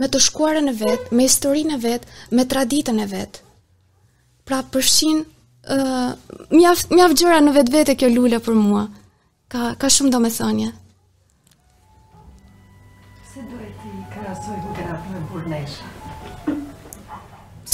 me 0.00 0.08
të 0.12 0.20
shkuarën 0.26 0.70
e 0.72 0.74
vetë, 0.80 1.12
me 1.14 1.26
historinë 1.28 1.76
e 1.76 1.80
vetë, 1.84 2.14
me 2.36 2.46
traditën 2.54 3.02
e 3.04 3.06
vetë. 3.12 3.44
Pra 4.48 4.62
përshin, 4.74 5.20
uh, 5.22 6.10
mjaf, 6.56 6.86
mjaf 6.90 7.14
gjëra 7.20 7.40
në 7.46 7.54
vetë 7.58 7.74
vete 7.76 7.96
kjo 8.00 8.10
lullë 8.16 8.40
për 8.46 8.56
mua. 8.58 8.86
Ka, 9.52 9.72
ka 9.78 9.90
shumë 9.90 10.10
do 10.14 10.20
me 10.24 10.30
thënje. 10.34 10.70
Se 13.32 13.42
duhet 13.52 13.82
të 13.82 13.92
krasojmë 14.16 14.74
të 14.78 14.86
rapi 14.88 15.14
me 15.14 15.22
burnesha? 15.30 16.56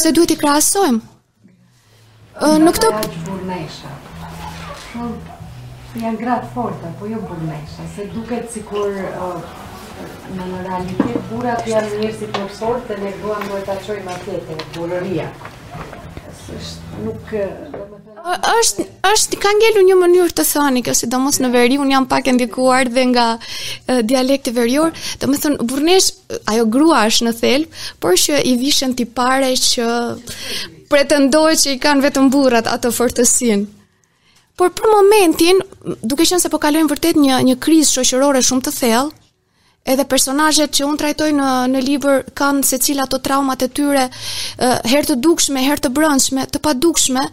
Se 0.02 0.12
duhet 0.12 0.34
të 0.34 0.40
krasojmë? 0.44 1.00
në 2.66 2.74
këto... 2.76 2.90
Në 3.46 3.60
këto... 3.70 5.32
Se 5.96 6.02
janë 6.04 6.18
gratë 6.20 6.48
forta, 6.52 6.88
po 7.00 7.06
jo 7.08 7.16
burmesha, 7.24 7.84
se 7.96 8.04
duket 8.12 8.50
si 8.52 8.60
kur 8.68 8.90
në 8.90 9.30
në 10.50 10.58
realitet 10.66 11.28
burat 11.30 11.62
janë 11.70 12.00
njërë 12.02 12.16
si 12.18 12.26
profesor 12.36 12.74
forte, 12.82 12.98
ne 13.00 13.12
buan 13.22 13.46
do 13.48 13.56
e 13.56 13.62
ta 13.64 13.78
qoj 13.80 13.96
ma 14.04 14.12
burëria. 14.74 15.30
Êshtë 18.26 18.26
është 18.52 18.86
është 19.14 19.40
ka 19.46 19.52
ngelur 19.56 19.86
një 19.88 19.96
mënyrë 20.02 20.36
të 20.36 20.44
thani, 20.50 20.82
kjo 20.84 20.94
si 21.00 21.08
do 21.08 21.20
mos 21.24 21.40
në 21.40 21.50
veri, 21.56 21.78
unë 21.80 21.94
jam 21.96 22.08
pak 22.10 22.28
e 22.28 22.34
ndikuar 22.36 22.90
dhe 22.92 23.04
nga 23.14 23.26
dialekti 24.10 24.52
verior, 24.56 24.92
do 25.22 25.30
më 25.32 25.40
thënë, 25.46 25.58
burnesh, 25.70 26.10
ajo 26.52 26.66
grua 26.76 27.06
është 27.08 27.30
në 27.30 27.32
thelë, 27.40 27.86
por 28.04 28.20
shë 28.20 28.42
i 28.44 28.52
vishën 28.60 28.92
t'i 29.00 29.08
pare 29.16 29.54
që 29.70 29.88
pretendoj 30.92 31.48
që 31.64 31.74
i 31.78 31.80
kanë 31.86 32.04
vetëm 32.10 32.28
burat 32.36 32.68
ato 32.76 32.92
fortësinë. 32.92 33.70
Por 34.56 34.70
për 34.72 34.86
momentin, 34.88 35.58
duke 36.08 36.24
qenë 36.24 36.40
se 36.40 36.48
po 36.52 36.58
kalojmë 36.62 36.88
vërtet 36.88 37.18
një 37.20 37.38
një 37.50 37.56
krizë 37.60 37.94
shoqërore 38.00 38.40
shumë 38.46 38.64
të 38.68 38.72
thellë, 38.72 39.10
edhe 39.92 40.06
personazhet 40.08 40.72
që 40.78 40.86
un 40.88 40.96
trajtoj 40.98 41.26
në 41.36 41.50
në 41.74 41.82
libër 41.88 42.22
kanë 42.40 42.64
secila 42.64 43.04
ato 43.04 43.20
traumat 43.26 43.62
e 43.62 43.68
tyre 43.78 44.06
herë 44.58 45.10
të 45.10 45.18
dukshme, 45.26 45.64
herë 45.68 45.84
të 45.86 45.92
brendshme, 45.98 46.46
të 46.54 46.62
padukshme, 46.68 47.26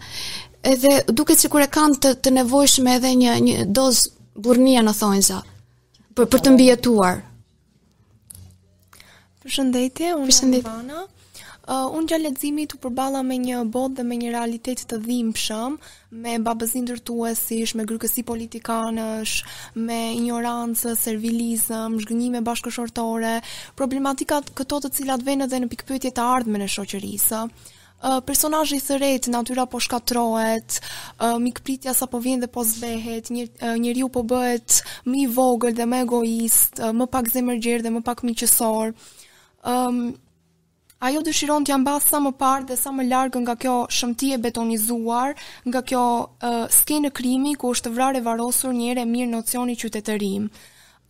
edhe 0.74 0.92
duket 1.16 1.40
sikur 1.40 1.64
e 1.64 1.70
kanë 1.76 1.98
të, 2.04 2.12
të 2.20 2.34
nevojshme 2.42 2.98
edhe 2.98 3.14
një 3.24 3.38
një 3.46 3.56
dozë 3.78 4.12
burrnie 4.44 4.84
në 4.84 4.94
thonjza 5.00 5.40
për 6.14 6.28
për 6.34 6.44
të 6.44 6.52
mbijetuar. 6.58 7.22
Përshëndetje, 9.42 10.12
unë 10.20 10.36
jam 10.40 10.54
Bana. 10.68 11.06
Uh, 11.64 11.86
unë 11.96 12.10
gjallë 12.10 12.24
leximit 12.26 12.74
u 12.76 12.76
përballa 12.76 13.22
me 13.24 13.38
një 13.40 13.62
botë 13.72 13.94
dhe 13.96 14.04
me 14.04 14.18
një 14.20 14.32
realitet 14.34 14.82
të 14.90 14.98
dhimbshëm, 15.06 15.78
me 16.20 16.34
babazin 16.44 16.84
dërtuesish, 16.90 17.72
me 17.78 17.86
grykësi 17.88 18.24
politikanësh, 18.28 19.36
me 19.88 19.96
ignorancë, 20.12 20.90
servilizëm, 21.00 21.94
zhgënjime 22.02 22.42
bashkëshortore, 22.44 23.38
problematikat 23.80 24.50
këto 24.58 24.82
të 24.84 24.90
cilat 24.98 25.24
vënë 25.24 25.46
dhe 25.54 25.62
në 25.64 25.70
pikpyetje 25.72 26.10
të 26.18 26.26
ardhme 26.34 26.60
në 26.60 26.68
shoqërisë. 26.74 27.40
Uh, 28.04 28.18
personazhi 28.28 28.76
i 28.76 28.84
thëret 28.84 29.30
natyra 29.32 29.64
po 29.70 29.80
shkatrohet, 29.80 30.76
uh, 30.76 31.38
mikpritja 31.40 31.94
sa 31.96 32.04
po 32.12 32.20
vjen 32.20 32.44
dhe 32.44 32.50
po 32.52 32.60
zbehet, 32.68 33.30
një 33.32 33.46
uh, 33.54 33.70
njeriu 33.80 34.10
po 34.12 34.20
bëhet 34.28 34.82
më 35.08 35.22
i 35.22 35.24
vogël 35.38 35.72
dhe 35.80 35.88
më 35.88 36.02
egoist, 36.04 36.76
uh, 36.84 36.92
më 36.92 37.08
pak 37.08 37.32
zemërgjer 37.32 37.80
dhe 37.88 37.94
më 37.96 38.04
pak 38.04 38.20
miqësor. 38.28 38.92
qësorë. 38.92 39.64
um, 39.64 40.02
ajo 41.06 41.20
dëshiron 41.26 41.64
të 41.66 41.72
jambas 41.74 42.06
sa 42.08 42.18
më 42.24 42.30
parë 42.40 42.64
dhe 42.70 42.76
sa 42.80 42.90
më 42.96 43.04
largë 43.10 43.40
nga 43.44 43.54
kjo 43.62 43.74
shëmtie 43.96 44.38
betonizuar, 44.44 45.34
nga 45.68 45.80
kjo 45.88 46.02
uh, 46.24 46.60
skenë 46.72 47.10
krimi 47.16 47.52
ku 47.60 47.72
është 47.74 47.92
vrare 47.94 48.22
varosur 48.24 48.72
njëre 48.72 49.04
mirë 49.08 49.32
nocioni 49.34 49.76
qytetërim. 49.80 50.46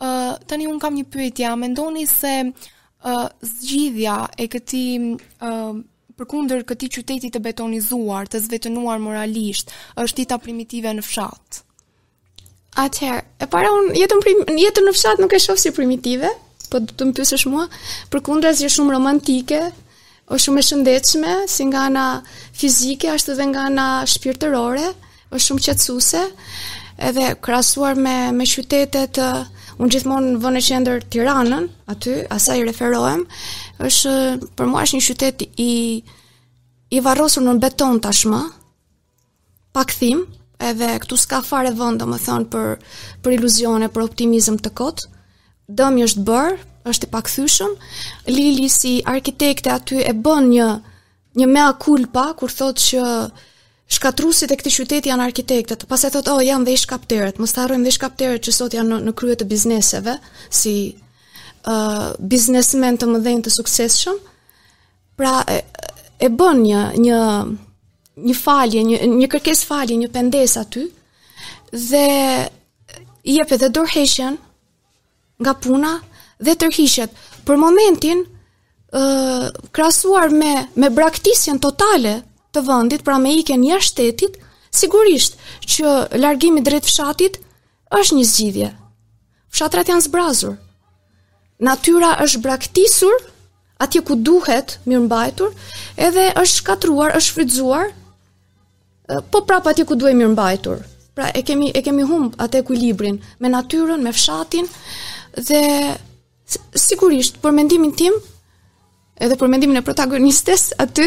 Uh, 0.03 0.33
tani 0.51 0.67
unë 0.67 0.83
kam 0.83 0.97
një 0.99 1.05
pyetja, 1.15 1.53
me 1.61 1.71
ndoni 1.71 2.07
se 2.11 2.33
uh, 2.43 3.27
zgjidhja 3.55 4.17
e 4.43 4.49
këti 4.51 4.85
uh, 5.47 5.77
përkunder 6.19 6.67
këti 6.67 6.91
qytetit 6.97 7.37
të 7.39 7.45
betonizuar, 7.47 8.27
të 8.27 8.43
zvetënuar 8.49 8.99
moralisht, 9.03 9.71
është 10.01 10.23
tita 10.25 10.41
primitive 10.43 10.91
në 10.99 11.07
fshatë? 11.07 11.63
Atëherë, 12.83 13.23
e 13.47 13.47
para 13.47 13.71
unë 13.71 13.95
jetën, 14.01 14.21
prim, 14.23 14.43
jetën 14.59 14.83
në 14.89 14.95
fshatë 14.99 15.23
nuk 15.23 15.35
e 15.35 15.41
shofë 15.43 15.63
si 15.69 15.75
primitive, 15.75 16.33
po 16.73 16.81
të 16.83 17.07
më 17.07 17.15
pysësh 17.21 17.47
mua, 17.53 17.69
për 18.11 18.23
kundra 18.27 18.51
zhje 18.59 18.71
shumë 18.75 18.95
romantike, 18.97 19.61
është 20.25 20.45
shumë 20.45 20.61
e 20.61 20.67
shëndetshme 20.69 21.33
si 21.55 21.65
nga 21.69 21.81
ana 21.91 22.05
fizike 22.57 23.11
ashtu 23.13 23.35
edhe 23.35 23.45
nga 23.51 23.65
ana 23.69 23.87
shpirtërore, 24.13 24.85
është 25.37 25.45
shumë 25.47 25.65
qetësuese. 25.67 26.23
Edhe 27.09 27.35
krahasuar 27.45 27.99
me 27.99 28.15
me 28.39 28.47
qytetet 28.47 29.19
uh, 29.21 29.45
unë 29.79 29.91
gjithmonë 29.93 30.31
në 30.37 30.41
vënë 30.45 30.63
qendër 30.69 31.05
Tiranën, 31.13 31.67
aty 31.91 32.15
asaj 32.37 32.63
referohem, 32.69 33.25
është 33.89 34.15
uh, 34.17 34.51
për 34.57 34.71
mua 34.73 34.85
është 34.87 35.01
një 35.01 35.07
qytet 35.11 35.45
i 35.69 36.05
i 36.95 37.01
varrosur 37.03 37.43
në 37.43 37.57
beton 37.59 37.99
tashmë, 38.05 38.41
pa 39.75 39.83
kthim, 39.91 40.21
edhe 40.63 40.91
këtu 41.03 41.17
s'ka 41.19 41.41
fare 41.43 41.73
vend, 41.75 42.01
domethënë 42.05 42.47
për 42.53 42.77
për 43.25 43.37
iluzione, 43.37 43.89
për 43.91 44.05
optimizëm 44.07 44.61
të 44.63 44.73
kot. 44.79 45.03
Dëmi 45.75 46.05
është 46.07 46.23
bërë, 46.29 46.61
është 46.91 47.07
i 47.09 47.13
pakthyeshëm. 47.13 47.73
Lili 48.31 48.69
si 48.73 49.01
arkitekte 49.09 49.73
aty 49.73 50.01
e 50.05 50.13
bën 50.15 50.49
një 50.53 50.69
një 51.41 51.47
mea 51.51 51.71
kulpa, 51.83 52.29
kur 52.39 52.53
thotë 52.53 52.83
që 52.87 53.05
shkatrusit 53.95 54.53
e 54.55 54.59
këtij 54.59 54.75
qyteti 54.79 55.11
janë 55.11 55.27
arkitektët. 55.31 55.87
Pastaj 55.91 56.13
thotë, 56.15 56.33
"Oh, 56.35 56.41
janë 56.43 56.65
dhe 56.67 56.77
shkapterët. 56.77 57.39
Mos 57.39 57.53
harrojmë 57.57 57.85
dhe 57.85 57.95
shkapterët 57.99 58.41
që 58.47 58.53
sot 58.53 58.73
janë 58.73 58.89
në, 58.89 58.97
në 59.09 59.13
krye 59.19 59.37
të 59.37 59.45
bizneseve 59.51 60.19
si 60.51 60.75
uh, 61.67 62.13
biznesmen 62.21 62.99
të 62.99 63.07
mëdhenj 63.09 63.43
të 63.45 63.51
suksesshëm." 63.59 64.19
Pra 65.17 65.35
e, 65.49 65.63
e 66.21 66.29
bën 66.29 66.63
një 66.69 66.83
një 67.07 67.21
një 68.25 68.35
falje, 68.39 68.81
një 68.89 68.99
një 69.19 69.29
kërkesë 69.33 69.65
falje, 69.67 69.97
një 69.99 70.09
pendesë 70.15 70.61
aty 70.61 70.83
dhe 71.75 72.07
i 73.25 73.33
jep 73.41 73.53
edhe 73.57 73.69
dorëheqjen 73.75 74.37
nga 75.43 75.53
puna, 75.59 75.91
dhe 76.43 76.55
tërhiqet. 76.57 77.13
Për 77.45 77.59
momentin, 77.61 78.25
ë 78.25 79.69
krahasuar 79.75 80.33
me 80.35 80.55
me 80.79 80.91
braktisjen 80.91 81.59
totale 81.61 82.17
të 82.55 82.63
vendit, 82.67 83.03
pra 83.05 83.19
me 83.19 83.33
ikën 83.41 83.65
jashtë 83.67 83.91
shtetit, 84.09 84.37
sigurisht 84.75 85.37
që 85.67 86.19
largimi 86.19 86.63
drejt 86.63 86.87
fshatit 86.89 87.39
është 87.95 88.17
një 88.19 88.25
zgjidhje. 88.29 88.69
Fshatrat 89.55 89.91
janë 89.91 90.07
zbrazur. 90.09 90.55
Natyra 91.63 92.17
është 92.25 92.41
braktisur 92.43 93.15
atje 93.81 94.01
ku 94.07 94.15
duhet 94.17 94.79
mirëmbajtur, 94.87 95.51
edhe 95.97 96.29
është 96.41 96.57
shkatruar, 96.59 97.15
është 97.19 97.35
frytzuar 97.35 97.91
po 99.31 99.43
prapë 99.47 99.71
atje 99.73 99.85
ku 99.87 99.95
duhet 100.01 100.17
mirëmbajtur. 100.19 100.83
Pra 101.15 101.29
e 101.31 101.43
kemi 101.47 101.69
e 101.71 101.81
kemi 101.87 102.03
humb 102.03 102.33
atë 102.43 102.65
ekuilibrin 102.65 103.21
me 103.39 103.49
natyrën, 103.51 104.01
me 104.03 104.11
fshatin 104.13 104.67
dhe 105.39 105.61
Sigurisht, 106.75 107.39
për 107.41 107.53
mendimin 107.57 107.93
tim, 107.97 108.15
edhe 109.23 109.37
për 109.41 109.49
mendimin 109.49 109.81
e 109.81 109.85
protagonistes 109.87 110.69
aty, 110.83 111.07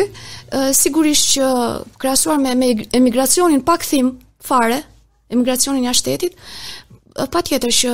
sigurisht 0.74 1.34
që 1.36 1.50
krahasuar 2.02 2.40
me 2.42 2.54
emigracionin 3.00 3.62
pa 3.68 3.76
kthim 3.78 4.14
fare, 4.48 4.80
emigracionin 5.30 5.86
jashtë 5.86 6.02
shtetit, 6.06 6.40
patjetër 7.34 7.76
që 7.82 7.94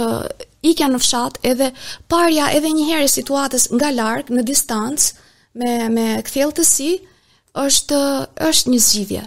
i 0.64 0.72
kja 0.80 0.88
në 0.92 1.02
fshat 1.04 1.42
edhe 1.52 1.70
parja 2.12 2.48
edhe 2.56 2.72
një 2.78 2.88
herë 2.94 3.12
situatës 3.12 3.68
nga 3.74 3.90
larg, 3.92 4.32
në 4.32 4.46
distancë 4.48 5.28
me 5.64 5.74
me 5.94 6.08
kthjelltësi 6.28 6.90
është 7.64 8.00
është 8.50 8.72
një 8.74 8.80
zgjidhje 8.88 9.26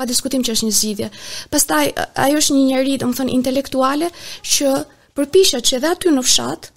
pa 0.00 0.06
diskutim 0.08 0.40
që 0.40 0.54
është 0.56 0.66
një 0.66 0.72
zgjidhje. 0.76 1.06
Pastaj 1.52 1.90
ajo 2.24 2.38
është 2.40 2.54
një 2.56 2.62
njerëz, 2.70 2.94
domthon 3.02 3.28
intelektuale 3.28 4.08
që 4.48 4.70
përpiqet 5.18 5.66
që 5.68 5.76
edhe 5.76 5.90
aty 5.90 6.12
në 6.16 6.22
fshat, 6.24 6.70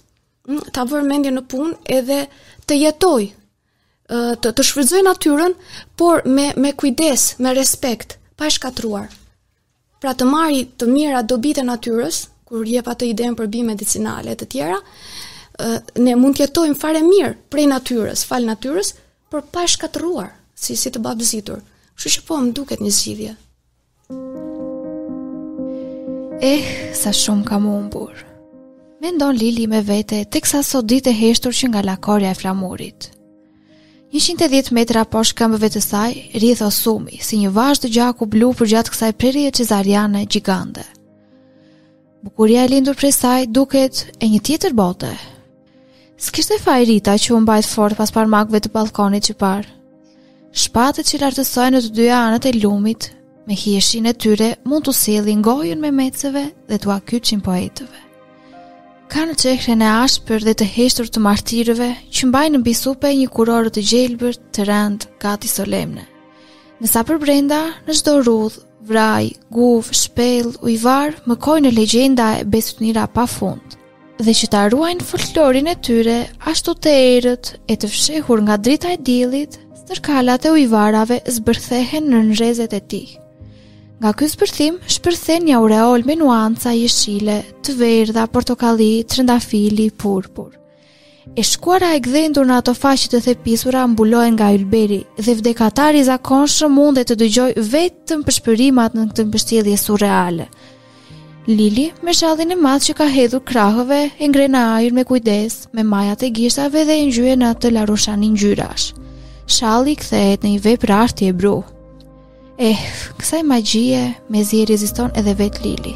ta 0.74 0.84
vërë 0.88 1.06
mendje 1.08 1.32
në 1.32 1.42
punë 1.50 1.74
edhe 1.96 2.18
të 2.68 2.76
jetoj, 2.80 3.24
të, 4.44 4.50
të 4.52 4.64
shfrydzoj 4.68 5.02
natyren, 5.06 5.54
por 5.98 6.24
me, 6.28 6.50
me 6.60 6.74
kujdes, 6.76 7.30
me 7.40 7.54
respekt, 7.56 8.18
pa 8.36 8.50
shkatruar. 8.52 9.08
Pra 10.02 10.12
të 10.12 10.26
marri 10.28 10.64
të 10.76 10.88
mira 10.92 11.22
dobit 11.24 11.56
e 11.60 11.64
natyres, 11.64 12.26
kur 12.44 12.66
jep 12.68 12.90
atë 12.92 13.08
idejnë 13.14 13.38
për 13.38 13.48
bimë 13.54 13.72
medicinale 13.72 14.34
e 14.34 14.40
të 14.42 14.50
tjera, 14.52 14.82
ne 16.02 16.16
mund 16.18 16.36
të 16.42 16.64
në 16.72 16.76
fare 16.76 17.00
mirë 17.06 17.32
prej 17.48 17.68
natyres, 17.70 18.26
fal 18.28 18.44
natyres, 18.44 18.92
por 19.30 19.46
pa 19.50 19.64
shkatruar, 19.70 20.34
si, 20.54 20.76
si 20.76 20.92
të 20.92 21.00
babëzitur. 21.02 21.62
Kështu 21.94 22.10
që 22.18 22.22
po 22.26 22.36
më 22.42 22.50
duket 22.56 22.80
një 22.82 22.90
zgjidhje. 22.90 23.32
Eh, 26.44 26.66
sa 26.98 27.12
shumë 27.14 27.46
kam 27.46 27.68
humbur. 27.70 28.16
Eh, 28.18 28.30
me 29.04 29.10
ndonë 29.12 29.36
lili 29.38 29.64
me 29.68 29.82
vete 29.84 30.22
të 30.32 30.40
kësa 30.44 30.62
sot 30.64 30.86
ditë 30.88 31.10
e 31.12 31.18
heshtur 31.18 31.52
që 31.52 31.68
nga 31.70 31.82
lakoria 31.88 32.30
e 32.32 32.38
flamurit. 32.38 33.10
110 34.16 34.70
metra 34.76 35.02
poshtë 35.12 35.36
këmbëve 35.40 35.68
të 35.74 35.82
saj, 35.84 36.12
rrith 36.38 36.62
o 36.64 36.70
sumi, 36.72 37.18
si 37.26 37.36
një 37.42 37.50
vazhë 37.56 37.82
të 37.82 37.90
gjaku 37.98 38.28
blu 38.32 38.48
për 38.56 38.70
gjatë 38.72 38.94
kësaj 38.94 39.12
prerje 39.20 39.50
që 39.58 39.66
zarjane 39.72 40.22
gjigande. 40.32 40.84
Bukuria 42.24 42.62
e 42.64 42.70
lindur 42.72 42.96
për 43.00 43.10
saj 43.12 43.44
duket 43.56 44.04
e 44.24 44.30
një 44.32 44.40
tjetër 44.46 44.76
bote. 44.78 45.10
S'kisht 46.26 46.54
e 46.56 46.60
faj 46.64 46.84
rita 46.88 47.18
që 47.20 47.34
u 47.36 47.40
mbajt 47.44 47.68
fort 47.74 47.98
pas 48.00 48.14
par 48.14 48.30
magve 48.36 48.62
të 48.64 48.70
balkonit 48.76 49.28
që 49.28 49.36
par. 49.42 49.66
Shpatët 50.62 51.10
që 51.10 51.20
lartësohen 51.26 51.76
në 51.76 51.84
të 51.84 51.92
dyja 51.98 52.22
anët 52.30 52.48
e 52.48 52.54
lumit, 52.62 53.10
me 53.50 53.58
hijeshin 53.58 54.08
e 54.08 54.14
tyre 54.24 54.54
mund 54.64 54.88
të 54.88 54.96
sili 55.02 55.36
gojën 55.50 55.84
me 55.86 55.92
meceve 56.00 56.46
dhe 56.70 56.80
të 56.80 56.94
akyqin 57.00 57.44
poetëve. 57.44 58.03
Ka 59.12 59.26
në 59.28 59.34
qekrën 59.36 59.78
në 59.82 59.88
ashpër 60.06 60.44
dhe 60.46 60.54
të 60.56 60.66
heshtur 60.74 61.08
të 61.12 61.20
martirëve 61.26 61.88
që 62.16 62.28
mbaj 62.30 62.46
në 62.54 62.60
bisupe 62.64 63.10
një 63.14 63.28
kurorë 63.36 63.70
të 63.76 63.82
gjelbër 63.90 64.36
të 64.56 64.64
rëndë 64.68 65.10
gati 65.22 65.50
solemne. 65.50 66.06
Nësa 66.80 67.02
për 67.08 67.20
brenda, 67.22 67.58
në 67.86 67.96
shdo 68.00 68.14
rudhë, 68.26 68.62
vraj, 68.88 69.28
guf, 69.54 69.90
shpel, 69.94 70.48
ujvar, 70.64 71.14
më 71.28 71.36
kojnë 71.46 71.72
legjenda 71.78 72.30
e 72.40 72.46
besut 72.54 72.80
njëra 72.84 73.06
pa 73.12 73.26
fund. 73.30 73.76
Dhe 74.24 74.30
që 74.38 74.48
ta 74.52 74.64
ruajnë 74.72 75.04
folklorin 75.08 75.68
e 75.68 75.74
tyre, 75.84 76.18
ashtu 76.48 76.74
të 76.80 76.94
erët 77.14 77.52
e 77.70 77.76
të 77.80 77.90
fshehur 77.92 78.42
nga 78.46 78.56
drita 78.56 78.94
e 78.96 79.00
dilit, 79.04 79.60
stërkalat 79.82 80.48
e 80.48 80.54
ujvarave 80.58 81.20
zbërthehen 81.36 82.08
në 82.14 82.24
nëzhezet 82.32 82.76
e 82.78 82.82
tihë. 82.94 83.20
Nga 84.02 84.10
ky 84.18 84.26
spërthim 84.26 84.78
shpërthen 84.90 85.44
një 85.46 85.54
aureol 85.60 86.02
me 86.08 86.16
nuanca 86.18 86.72
jeshile, 86.74 87.36
të 87.62 87.74
verdha, 87.78 88.24
portokalli, 88.30 89.04
trëndafili, 89.10 89.88
purpur. 90.02 90.50
E 91.38 91.42
shkuara 91.46 91.92
e 91.96 92.00
gdhendur 92.04 92.44
në 92.46 92.56
ato 92.60 92.74
faqe 92.76 93.08
të 93.12 93.20
thepisura 93.28 93.84
mbulohen 93.88 94.34
nga 94.36 94.50
ylberi 94.52 94.98
dhe 95.18 95.36
vdekatari 95.38 96.02
i 96.02 96.06
zakonshëm 96.08 96.74
mund 96.76 97.00
të 97.06 97.14
dëgjoj 97.20 97.52
vetëm 97.72 98.24
përshpërimat 98.26 98.98
në 98.98 99.04
këtë 99.12 99.26
mbështjellje 99.30 99.76
surreale. 99.84 100.48
Lili, 101.46 101.86
me 102.02 102.12
shallin 102.18 102.52
e 102.52 102.58
madh 102.58 102.86
që 102.88 102.94
ka 102.98 103.06
hedhur 103.14 103.42
krahëve, 103.50 104.00
e 104.20 104.28
ngre 104.28 104.48
në 104.52 104.64
me 104.98 105.04
kujdes, 105.04 105.62
me 105.76 105.82
majat 105.84 106.24
e 106.26 106.30
gishtave 106.36 106.84
dhe 106.88 106.98
e 106.98 107.06
ngjyen 107.08 107.46
atë 107.50 107.70
larushanin 107.76 108.32
ngjyrash. 108.34 108.90
Shalli 109.46 109.96
kthehet 110.00 110.44
në 110.44 110.54
një 110.56 110.62
vepër 110.68 110.92
arti 110.98 111.28
e 111.30 111.36
bruh. 111.36 111.73
Eh, 112.54 112.78
kësaj 113.18 113.40
magjie 113.50 113.98
me 114.30 114.40
zi 114.46 114.60
e 114.62 114.66
reziston 114.68 115.08
edhe 115.20 115.32
vetë 115.34 115.62
Lili. 115.64 115.94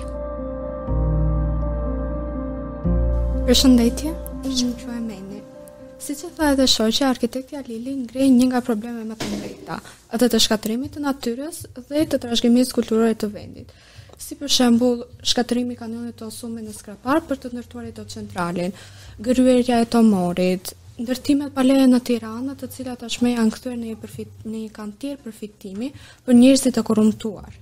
Përshëndetje, 3.46 4.10
unë 4.10 4.56
që 4.60 4.66
më 4.70 4.74
që 4.80 4.88
e 4.96 4.98
meni. 5.04 5.38
Si 6.02 6.16
që 6.18 6.32
tha 6.38 6.48
edhe 6.56 6.66
shoj 6.72 6.88
që 6.98 7.04
arkitektja 7.06 7.62
Lili 7.68 7.94
ngrej 8.00 8.26
një 8.40 8.48
nga 8.50 8.62
probleme 8.66 9.04
më 9.12 9.18
të 9.20 9.28
mbejta, 9.36 9.78
atë 10.18 10.28
të 10.34 10.40
shkatrimit 10.48 10.96
të 10.96 11.04
natyres 11.06 11.62
dhe 11.78 12.02
të 12.10 12.20
trashgjimis 12.26 12.74
kulturore 12.74 13.14
të 13.22 13.30
vendit. 13.38 13.70
Si 14.18 14.34
për 14.40 14.50
shkatërimi 14.56 15.22
shkatrimi 15.30 15.78
kanonit 15.78 16.18
të 16.18 16.26
osume 16.32 16.66
në 16.66 16.74
skrapar 16.80 17.22
për 17.30 17.38
të 17.44 17.54
nërtuarit 17.54 18.00
të 18.02 18.08
centralin, 18.16 18.74
gërruerja 19.30 19.78
e 19.86 19.90
të 19.94 20.02
morit, 20.10 20.74
Ndërtimet 20.98 21.52
pa 21.54 21.62
leje 21.62 21.84
në 21.86 21.98
Tiranë, 22.08 22.54
të 22.58 22.66
cilat 22.74 23.02
tashmë 23.04 23.30
janë 23.36 23.52
kthyer 23.54 23.76
në 23.78 23.86
një 23.88 23.96
përfit 24.02 24.30
në 24.46 24.60
një 24.64 24.70
kant 24.74 24.94
tjetër 24.98 25.18
përfitimi 25.28 25.88
për 26.26 26.34
njerëzit 26.40 26.74
të 26.74 26.82
korrumtuar. 26.88 27.52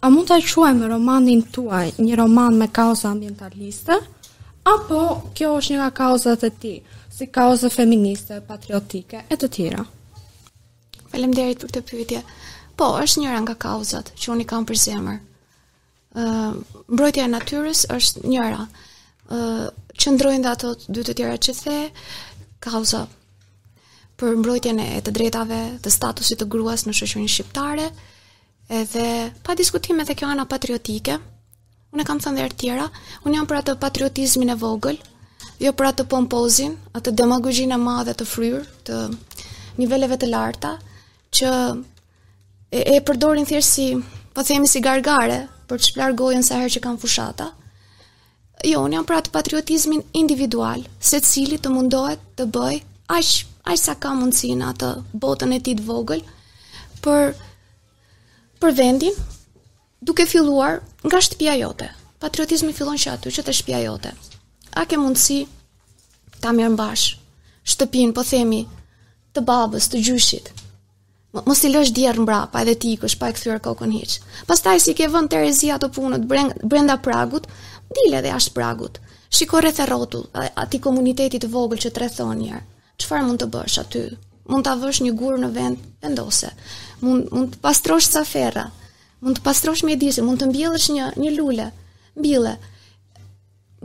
A 0.00 0.08
mund 0.14 0.28
ta 0.30 0.38
quajmë 0.40 0.88
romanin 0.88 1.42
tuaj 1.54 1.90
një 1.98 2.16
roman 2.20 2.56
me 2.62 2.68
kauza 2.72 3.10
ambientaliste 3.10 3.98
apo 4.72 5.00
kjo 5.36 5.50
është 5.60 5.74
një 5.74 5.78
nga 5.82 5.88
kauzat 6.00 6.46
e 6.48 6.50
tij, 6.62 6.78
si 7.16 7.26
kauza 7.38 7.68
feministe, 7.74 8.40
patriotike 8.48 9.20
e 9.28 9.36
të 9.36 9.50
tjera? 9.56 9.84
Faleminderit 11.12 11.60
për 11.66 11.74
të 11.76 11.82
pyetje. 11.90 12.22
Po, 12.78 12.88
është 13.04 13.20
njëra 13.24 13.42
nga 13.44 13.56
kauzat 13.68 14.12
që 14.20 14.32
unë 14.36 14.46
kam 14.48 14.64
për 14.66 14.78
zemër. 14.86 15.18
uh, 16.18 16.56
mbrojtja 16.88 17.24
e 17.24 17.28
natyrës 17.36 17.80
është 17.96 18.24
njëra. 18.32 18.62
Ëh 18.64 19.38
uh, 19.38 19.68
qëndrojnë 19.98 20.42
dhe 20.44 20.48
ato 20.54 20.68
dy 20.94 21.00
të 21.04 21.12
tjera 21.18 21.36
që 21.44 21.52
the, 21.60 21.76
kauza 22.70 23.04
për 24.18 24.34
mbrojtjen 24.40 24.80
e 24.82 25.00
të 25.04 25.12
drejtave 25.16 25.58
të 25.84 25.92
statusit 25.94 26.40
të 26.42 26.46
gruas 26.52 26.82
në 26.88 26.94
shoqërinë 26.98 27.30
shqiptare, 27.32 27.84
edhe 28.80 29.04
pa 29.46 29.54
diskutime 29.58 30.02
edhe 30.04 30.16
kjo 30.18 30.26
ana 30.34 30.42
patriotike. 30.50 31.14
Unë 31.94 32.04
kam 32.04 32.18
thënë 32.20 32.42
herë 32.42 32.56
tjera, 32.60 32.88
unë 33.24 33.38
jam 33.38 33.46
për 33.48 33.58
atë 33.62 33.74
patriotizmin 33.80 34.50
e 34.52 34.56
vogël, 34.60 34.98
jo 35.62 35.70
për 35.72 35.86
atë 35.92 36.04
pompozin, 36.12 36.74
atë 36.98 37.14
demagogjinë 37.16 37.78
e 37.78 37.78
madhe 37.80 38.12
të 38.18 38.26
fryr, 38.28 38.66
të 38.84 39.06
niveleve 39.78 40.18
të 40.20 40.28
larta 40.34 40.74
që 41.38 41.52
e, 41.72 42.82
e 42.98 42.98
përdorin 43.06 43.46
thjesht 43.48 43.70
si, 43.78 43.86
po 44.34 44.42
themi 44.44 44.66
si 44.68 44.82
gargare 44.84 45.44
për 45.70 45.78
të 45.80 45.88
shplar 45.92 46.18
gojën 46.18 46.42
sa 46.44 46.58
herë 46.60 46.74
që 46.74 46.84
kanë 46.88 47.02
fushata. 47.06 47.48
Jo, 48.66 48.82
unë 48.88 48.96
jam 48.98 49.04
për 49.06 49.18
atë 49.20 49.30
patriotizmin 49.34 50.00
individual, 50.18 50.82
se 50.98 51.20
cili 51.22 51.60
të 51.62 51.70
mundohet 51.70 52.22
të 52.38 52.46
bëj, 52.54 52.80
aq 53.06 53.28
aq 53.68 53.78
sa 53.78 53.94
ka 54.00 54.10
mundësi 54.18 54.50
në 54.58 54.70
atë 54.72 54.88
botën 55.20 55.52
e 55.54 55.60
tij 55.62 55.76
të 55.78 55.84
vogël 55.86 56.24
për 57.04 57.36
për 58.62 58.74
vendin, 58.78 59.14
duke 60.02 60.26
filluar 60.26 60.80
nga 61.04 61.20
shtëpia 61.22 61.54
jote. 61.60 61.86
Patriotizmi 62.18 62.74
fillon 62.74 62.98
që 62.98 63.12
aty, 63.14 63.30
që 63.30 63.42
të 63.46 63.52
shtëpia 63.54 63.82
jote. 63.84 64.10
A 64.74 64.82
ke 64.90 64.98
mundësi 64.98 65.44
ta 66.42 66.50
mirë 66.54 66.72
mbash 66.74 67.12
shtëpin, 67.68 68.10
po 68.16 68.24
themi, 68.26 68.64
të 69.36 69.44
babës, 69.46 69.86
të 69.92 70.00
gjyshit, 70.02 70.50
mos 71.44 71.60
i 71.62 71.70
lësh 71.70 71.92
dierr 71.94 72.18
mbrapa 72.24 72.62
edhe 72.64 72.74
ti 72.80 72.94
ikësh 72.96 73.18
pa 73.20 73.28
e 73.30 73.34
kthyer 73.36 73.60
kokën 73.62 73.92
hiç. 73.94 74.16
Pastaj 74.48 74.80
si 74.86 74.94
ke 74.98 75.06
vënë 75.12 75.30
Terezia 75.30 75.76
të 75.78 75.92
punët 75.94 76.24
brenda 76.64 76.96
pragut, 77.04 77.46
Dile 77.88 78.20
dhe 78.20 78.32
ashtë 78.34 78.52
pragut, 78.56 78.98
shikore 79.32 79.70
e 79.70 79.74
therotu, 79.74 80.20
ati 80.62 80.80
komunitetit 80.84 81.46
vogël 81.48 81.80
që 81.80 81.90
të 81.92 82.02
rethonë 82.04 82.36
njërë, 82.42 82.64
qëfar 83.00 83.22
mund 83.24 83.40
të 83.42 83.46
bësh 83.54 83.76
aty? 83.84 84.02
Mund 84.48 84.64
të 84.66 84.72
avësh 84.74 85.00
një 85.06 85.12
gurë 85.20 85.38
në 85.42 85.48
vend, 85.54 85.80
vendose, 86.04 86.50
mund, 87.00 87.30
mund 87.32 87.54
të 87.54 87.62
pastrosh 87.64 88.08
të 88.08 88.14
safera, 88.20 88.66
mund 89.24 89.40
të 89.40 89.44
pastrosh 89.46 89.82
mjedisin, 89.88 90.26
mund 90.28 90.40
të 90.42 90.50
mbjellësh 90.50 90.88
një, 90.98 91.06
një 91.22 91.32
lule, 91.38 91.68
mbjellë. 92.20 92.52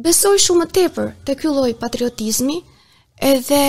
Besoj 0.08 0.36
shumë 0.48 0.68
të 0.68 0.76
tepër 0.80 1.14
të 1.28 1.36
kylloj 1.42 1.72
patriotizmi, 1.84 2.58
edhe 3.32 3.62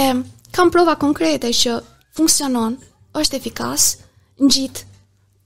kam 0.55 0.73
prova 0.75 0.97
konkrete 1.03 1.51
që 1.63 1.79
funksionon, 2.19 2.77
është 3.23 3.39
efikas, 3.39 3.91
në 4.43 4.51
gjitë, 4.59 4.85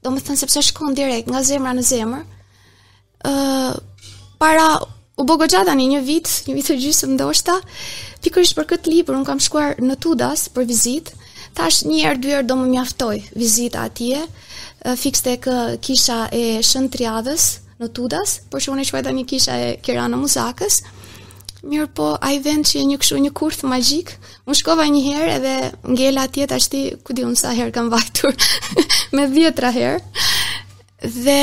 do 0.04 0.14
më 0.14 0.24
thënë 0.24 0.42
sepse 0.46 0.62
shkon 0.70 0.96
direkt 0.96 1.28
nga 1.28 1.42
zemra 1.44 1.74
në 1.76 1.84
zemrë, 1.88 2.22
para 4.38 4.78
u 5.18 5.26
bë 5.26 5.34
goxha 5.42 5.64
tani 5.66 5.88
një 5.90 6.00
vit, 6.06 6.28
një 6.46 6.54
vit 6.56 6.68
të 6.70 6.76
gjysëm 6.78 7.14
ndoshta, 7.16 7.56
pikërisht 8.22 8.54
për 8.58 8.68
këtë 8.72 8.92
libër 8.92 9.16
un 9.18 9.24
kam 9.26 9.40
shkuar 9.42 9.74
në 9.82 9.96
Tudas 10.02 10.44
për 10.54 10.68
vizitë. 10.70 11.16
Tash 11.58 11.80
një 11.90 12.04
herë, 12.04 12.20
dy 12.22 12.30
herë 12.36 12.46
do 12.46 12.54
më 12.60 12.68
mjaftoj 12.70 13.16
vizita 13.34 13.82
atje, 13.88 14.20
fikste 15.00 15.32
tek 15.32 15.48
kisha 15.82 16.28
e 16.30 16.60
Shëndriadës 16.62 17.46
në 17.82 17.88
Tudas, 17.96 18.36
por 18.50 18.62
që 18.62 18.76
unë 18.76 18.86
shkoj 18.86 19.02
tani 19.08 19.26
kisha 19.26 19.56
e 19.58 19.72
Kirana 19.82 20.20
Muzakës. 20.20 20.82
Mirë 21.66 21.88
po, 21.98 22.12
a 22.22 22.30
i 22.30 22.38
vend 22.38 22.68
që 22.70 22.78
e 22.78 22.84
një 22.92 23.00
këshu 23.02 23.18
një 23.24 23.32
kurth 23.34 23.64
magjik, 23.66 24.12
më 24.46 24.54
shkova 24.60 24.86
një 24.86 25.00
herë 25.08 25.30
edhe 25.40 25.54
ngella 25.98 26.28
tjetë 26.30 26.58
ashti, 26.60 26.82
ku 27.02 27.16
di 27.18 27.24
unë 27.26 27.40
sa 27.42 27.50
herë 27.58 27.74
kam 27.74 27.88
vajtur, 27.90 28.38
me 29.18 29.24
dhjetra 29.34 29.72
herë, 29.74 29.98
dhe 31.24 31.40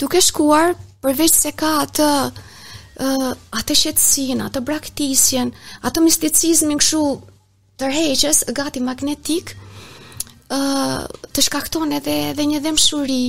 duke 0.00 0.24
shkuar, 0.24 0.72
përveç 1.04 1.34
se 1.34 1.50
ka 1.56 1.68
atë 1.84 2.08
uh, 2.14 3.32
atë 3.56 3.76
shetsin, 3.82 4.42
atë 4.44 4.62
braktisjen, 4.68 5.52
atë 5.86 6.02
misticizmin 6.04 6.80
këshu 6.82 7.00
tërheqës, 7.80 8.42
gati 8.56 8.82
magnetik, 8.84 9.54
uh, 10.52 11.04
të 11.32 11.46
shkakton 11.48 11.96
edhe, 11.96 12.18
edhe 12.34 12.46
një 12.50 12.60
dhem 12.66 12.78
shuri, 12.80 13.22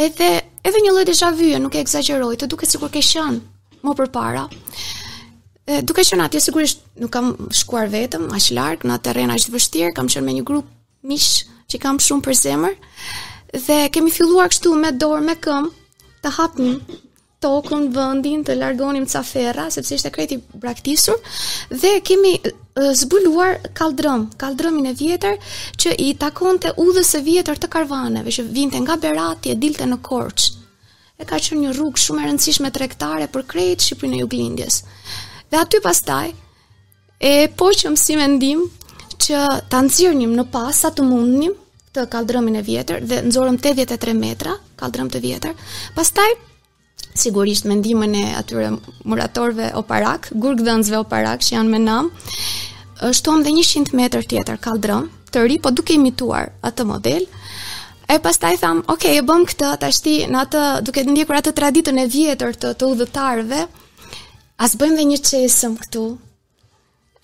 edhe, 0.00 0.30
edhe 0.64 0.84
një 0.86 0.94
lëjtë 0.98 1.12
e 1.16 1.20
shavyë, 1.20 1.60
nuk 1.66 1.76
e 1.76 1.84
exageroj, 1.84 2.38
të 2.40 2.48
duke 2.54 2.68
si 2.70 2.80
kur 2.80 2.92
ke 2.96 3.04
shënë 3.04 3.84
më 3.86 3.92
për 3.98 4.08
para, 4.10 4.46
e, 5.62 5.78
duke 5.86 6.02
shënë 6.02 6.24
atje 6.24 6.40
sigurisht 6.48 6.80
nuk 6.98 7.12
kam 7.14 7.28
shkuar 7.54 7.86
vetëm, 7.92 8.24
ashtë 8.34 8.56
largë, 8.56 8.88
në 8.90 8.96
terren 9.04 9.30
ashtë 9.34 9.52
vështirë, 9.54 9.92
kam 9.94 10.08
shënë 10.10 10.26
me 10.26 10.34
një 10.40 10.46
grupë 10.48 11.06
mishë 11.06 11.44
që 11.70 11.80
kam 11.84 12.00
shumë 12.02 12.24
për 12.26 12.36
zemër, 12.40 12.74
dhe 13.54 13.76
kemi 13.94 14.10
filluar 14.10 14.50
kështu 14.50 14.72
me 14.80 14.90
dorë, 14.96 15.22
me 15.28 15.36
këmë, 15.38 15.70
të 16.26 16.32
hatnim 16.38 16.78
tokën, 17.44 17.84
vëndin, 17.94 18.40
të 18.46 18.56
largonim 18.58 19.04
të 19.06 19.12
safera, 19.14 19.66
sepse 19.70 19.94
ishte 19.98 20.10
kreti 20.10 20.38
braktisur, 20.60 21.18
dhe 21.70 21.92
kemi 22.08 22.32
zbuluar 23.00 23.58
kaldrëm, 23.78 24.24
kaldrëmin 24.40 24.88
e 24.90 24.94
vjetër, 24.98 25.36
që 25.80 25.92
i 26.06 26.14
takon 26.20 26.58
të 26.62 26.72
udhës 26.82 27.12
e 27.18 27.22
vjetër 27.28 27.60
të 27.62 27.70
karvaneve, 27.76 28.32
që 28.36 28.46
vinte 28.56 28.80
nga 28.82 28.96
berati 29.02 29.52
e 29.52 29.58
dilte 29.62 29.86
në 29.88 30.00
korç, 30.08 30.48
e 31.20 31.28
ka 31.28 31.38
që 31.44 31.60
një 31.60 31.76
rrugë 31.76 32.02
shumë 32.02 32.24
e 32.24 32.30
rëndësishme 32.32 32.66
me 32.68 32.72
trektare 32.74 33.28
për 33.32 33.46
krejt 33.52 33.84
Shqipërinë 33.86 34.18
e 34.18 34.24
Juglindjes. 34.24 34.80
Dhe 35.52 35.60
aty 35.62 35.80
pas 35.84 36.02
taj, 36.08 36.32
e 37.30 37.32
po 37.56 37.70
që 37.80 37.92
më 37.94 38.00
si 38.02 38.16
mendim, 38.18 38.64
që 39.26 39.44
të 39.72 39.84
nëzirënjim 39.86 40.32
në 40.40 40.48
pas, 40.52 40.76
sa 40.82 40.90
të 40.90 41.04
mundnim 41.06 41.52
të 41.96 42.08
kaldrëmin 42.12 42.58
e 42.58 42.64
vjetër, 42.66 43.04
dhe 43.08 43.22
nëzorëm 43.28 43.60
83 43.64 44.16
metra, 44.18 44.56
kaldrëm 44.80 45.10
të 45.12 45.20
vjetër. 45.24 45.54
Pastaj 45.96 46.28
sigurisht 47.16 47.64
me 47.68 47.78
ndihmën 47.80 48.14
e 48.20 48.24
atyre 48.36 48.70
muratorëve 49.08 49.72
oparak, 49.80 50.30
gurgdhënësve 50.44 51.00
oparak 51.04 51.44
që 51.44 51.54
janë 51.56 51.72
me 51.74 51.80
nam, 51.82 52.10
shtuam 53.16 53.42
dhe 53.44 53.52
100 53.56 53.94
metër 53.96 54.26
tjetër 54.32 54.60
kaldrëm 54.66 55.08
të 55.32 55.46
ri, 55.48 55.58
po 55.62 55.72
duke 55.74 55.96
imituar 55.96 56.52
atë 56.66 56.86
model. 56.88 57.24
E 58.08 58.20
pastaj 58.22 58.60
tham, 58.62 58.84
"Ok, 58.92 59.04
e 59.16 59.22
bëm 59.28 59.42
këtë 59.50 59.70
tashti 59.82 60.18
në 60.30 60.38
atë 60.44 60.60
duke 60.86 61.02
ndjekur 61.02 61.36
atë 61.40 61.52
traditën 61.58 61.98
e 61.98 62.06
vjetër 62.06 62.52
të, 62.62 62.70
të 62.78 62.84
udhëtarëve, 62.92 63.64
as 64.62 64.76
bëjmë 64.78 64.96
dhe 65.00 65.04
një 65.12 65.18
qesëm 65.26 65.76
këtu, 65.84 66.06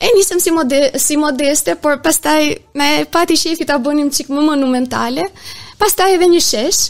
E 0.04 0.08
nisëm 0.16 0.40
si, 0.42 0.50
mode, 0.50 0.78
si 0.98 1.14
modeste, 1.16 1.76
por 1.78 2.00
pastaj 2.02 2.56
me 2.74 3.04
pati 3.10 3.36
shefi 3.38 3.64
ta 3.64 3.76
bënim 3.78 4.08
qik 4.10 4.28
më 4.34 4.40
monumentale, 4.50 5.22
pastaj 5.78 6.16
edhe 6.16 6.26
një 6.26 6.42
shesh, 6.42 6.80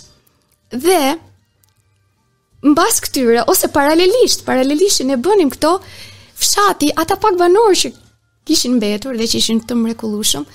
dhe 0.80 1.00
në 2.62 2.74
bas 2.78 3.00
këtyre, 3.04 3.44
ose 3.50 3.68
paralelisht, 3.74 4.44
paralelisht 4.46 5.00
që 5.02 5.06
ne 5.10 5.16
bënim 5.20 5.48
këto, 5.52 5.76
fshati, 6.38 6.92
ata 6.96 7.16
pak 7.20 7.34
banorë 7.40 7.78
që 7.82 7.90
kishin 8.48 8.76
mbetur 8.78 9.16
dhe 9.18 9.26
që 9.30 9.38
ishin 9.40 9.60
të 9.66 9.76
mrekullushëm, 9.80 10.46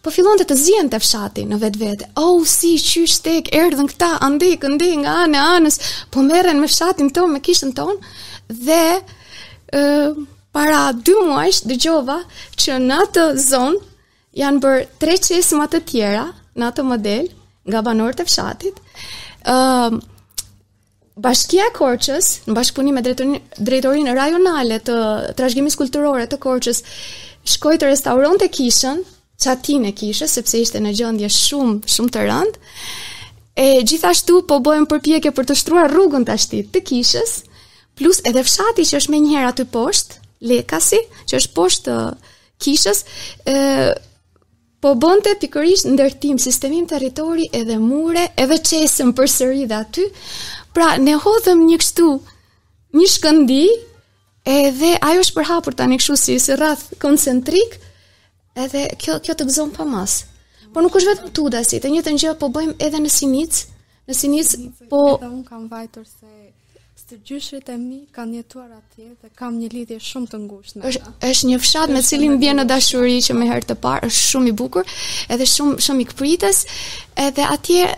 po 0.00 0.12
fillon 0.14 0.40
të 0.40 0.46
të 0.48 0.56
te 0.62 0.82
të 0.94 0.98
fshati 1.02 1.44
në 1.46 1.58
vetë 1.60 2.08
Oh, 2.16 2.40
si, 2.48 2.74
që 2.80 3.04
shtek, 3.06 3.50
erdhën 3.54 3.90
këta, 3.92 4.14
ande, 4.24 4.54
kënde, 4.56 4.90
nga 5.04 5.18
anë, 5.26 5.40
anës, 5.60 5.78
po 6.10 6.22
meren 6.24 6.60
me 6.60 6.68
fshatin 6.68 7.12
tonë, 7.12 7.34
me 7.34 7.40
kishën 7.44 7.74
tonë, 7.76 7.98
dhe 8.48 9.00
ë 9.76 10.14
para 10.50 10.88
dy 11.06 11.14
muajsh 11.14 11.60
dëgjova 11.68 12.16
gjova 12.20 12.56
që 12.58 12.78
në 12.82 12.94
atë 13.04 13.26
zonë 13.38 13.84
janë 14.34 14.58
bërë 14.64 14.86
tre 14.98 15.14
çesma 15.22 15.68
të 15.70 15.78
tjera 15.86 16.24
në 16.58 16.64
atë 16.66 16.82
model 16.88 17.28
nga 17.70 17.82
banorët 17.86 18.24
e 18.24 18.26
fshatit, 18.26 18.80
uh, 19.46 19.96
Bashkia 21.20 21.64
e 21.68 21.72
Korçës 21.76 22.30
në 22.48 22.56
bashkëpunim 22.56 22.96
me 22.96 23.02
drejtorinë 23.04 24.14
rajonale 24.16 24.80
të 24.84 24.96
trashëgimisë 25.38 25.80
kulturore 25.80 26.26
të 26.30 26.38
Korçës 26.40 26.82
shkoi 27.50 27.78
të 27.80 27.90
restauronte 27.90 28.48
kishën, 28.52 29.02
çatin 29.40 29.84
e 29.88 29.92
kishës 29.96 30.34
sepse 30.36 30.58
ishte 30.64 30.80
në 30.84 30.94
gjendje 30.98 31.28
shumë 31.36 31.88
shumë 31.88 32.14
të 32.14 32.24
rëndë. 32.28 32.72
E 33.60 33.66
gjithashtu 33.84 34.40
po 34.48 34.60
bëhen 34.64 34.86
përpjekje 34.88 35.32
për 35.36 35.48
të 35.50 35.56
shtruar 35.60 35.90
rrugën 35.92 36.24
të 36.24 36.36
ashtit 36.38 36.70
të 36.72 36.84
kishës, 36.88 37.38
plus 37.98 38.22
edhe 38.28 38.44
fshati 38.46 38.86
që 38.88 39.00
është 39.02 39.16
njëherë 39.20 39.50
aty 39.52 39.68
poshtë, 39.74 40.16
Lekasi, 40.40 40.96
që 41.28 41.36
është 41.36 41.52
poshtë 41.52 41.94
kishës, 42.64 43.02
ë 43.44 43.56
po 44.80 44.94
bënte 44.96 45.34
pikërisht 45.40 45.90
ndërtim, 45.92 46.38
sistemim 46.40 46.86
territori 46.88 47.46
edhe 47.56 47.76
mure, 47.80 48.24
edhe 48.40 48.56
qesëm 48.68 49.10
për 49.18 49.28
sëri 49.34 49.66
dhe 49.68 49.76
aty, 49.76 50.06
pra 50.76 50.94
ne 51.02 51.18
hodhëm 51.20 51.64
një 51.68 51.76
kështu, 51.82 52.06
një 52.96 53.08
shkëndi, 53.14 53.62
edhe 54.56 54.92
ajo 55.10 55.26
është 55.26 55.36
përhapur 55.36 55.76
ta 55.76 55.88
një 55.92 56.00
kështu 56.00 56.16
si, 56.22 56.38
si 56.40 56.56
rrath 56.56 56.86
koncentrik, 57.02 57.76
edhe 58.56 58.86
kjo, 59.00 59.18
kjo 59.24 59.36
të 59.36 59.48
gëzon 59.50 59.74
pa 59.76 59.84
mas. 59.86 60.22
Por 60.72 60.86
nuk 60.86 60.96
është 60.96 61.12
vetëm 61.12 61.34
tuda 61.36 61.60
si, 61.66 61.82
të 61.82 61.92
një 61.92 62.06
të 62.06 62.16
njëtë 62.16 62.40
po 62.40 62.48
bëjmë 62.56 62.78
edhe 62.88 63.04
në 63.04 63.12
sinic, 63.20 63.62
në 64.08 64.16
sinic, 64.16 64.54
po... 64.88 65.04
Edhe 65.18 65.32
unë 65.34 65.44
kam 65.48 65.68
vajtur 65.72 66.06
se 66.08 66.39
të 67.10 67.16
gjyshrit 67.26 67.68
e 67.74 67.74
mi 67.80 67.96
kanë 68.14 68.36
jetuar 68.38 68.68
atje 68.76 69.08
dhe 69.18 69.30
kam 69.34 69.56
një 69.58 69.70
lidhje 69.72 69.96
shumë 70.02 70.28
të 70.30 70.38
ngushtë 70.44 70.78
me 70.82 70.92
ta. 70.94 71.10
Është 71.26 71.48
një 71.50 71.56
fshat 71.64 71.90
me 71.94 72.02
cilin 72.06 72.36
vjen 72.42 72.60
në 72.60 72.64
dashuri 72.70 73.16
që 73.26 73.34
më 73.38 73.48
herë 73.50 73.66
të 73.70 73.76
parë, 73.82 74.06
është 74.06 74.22
shumë 74.30 74.50
i 74.52 74.52
bukur, 74.60 74.86
edhe 75.34 75.48
shumë 75.50 75.80
shumë 75.88 76.04
i 76.04 76.06
kpritës, 76.12 76.60
edhe 77.24 77.48
atje 77.56 77.88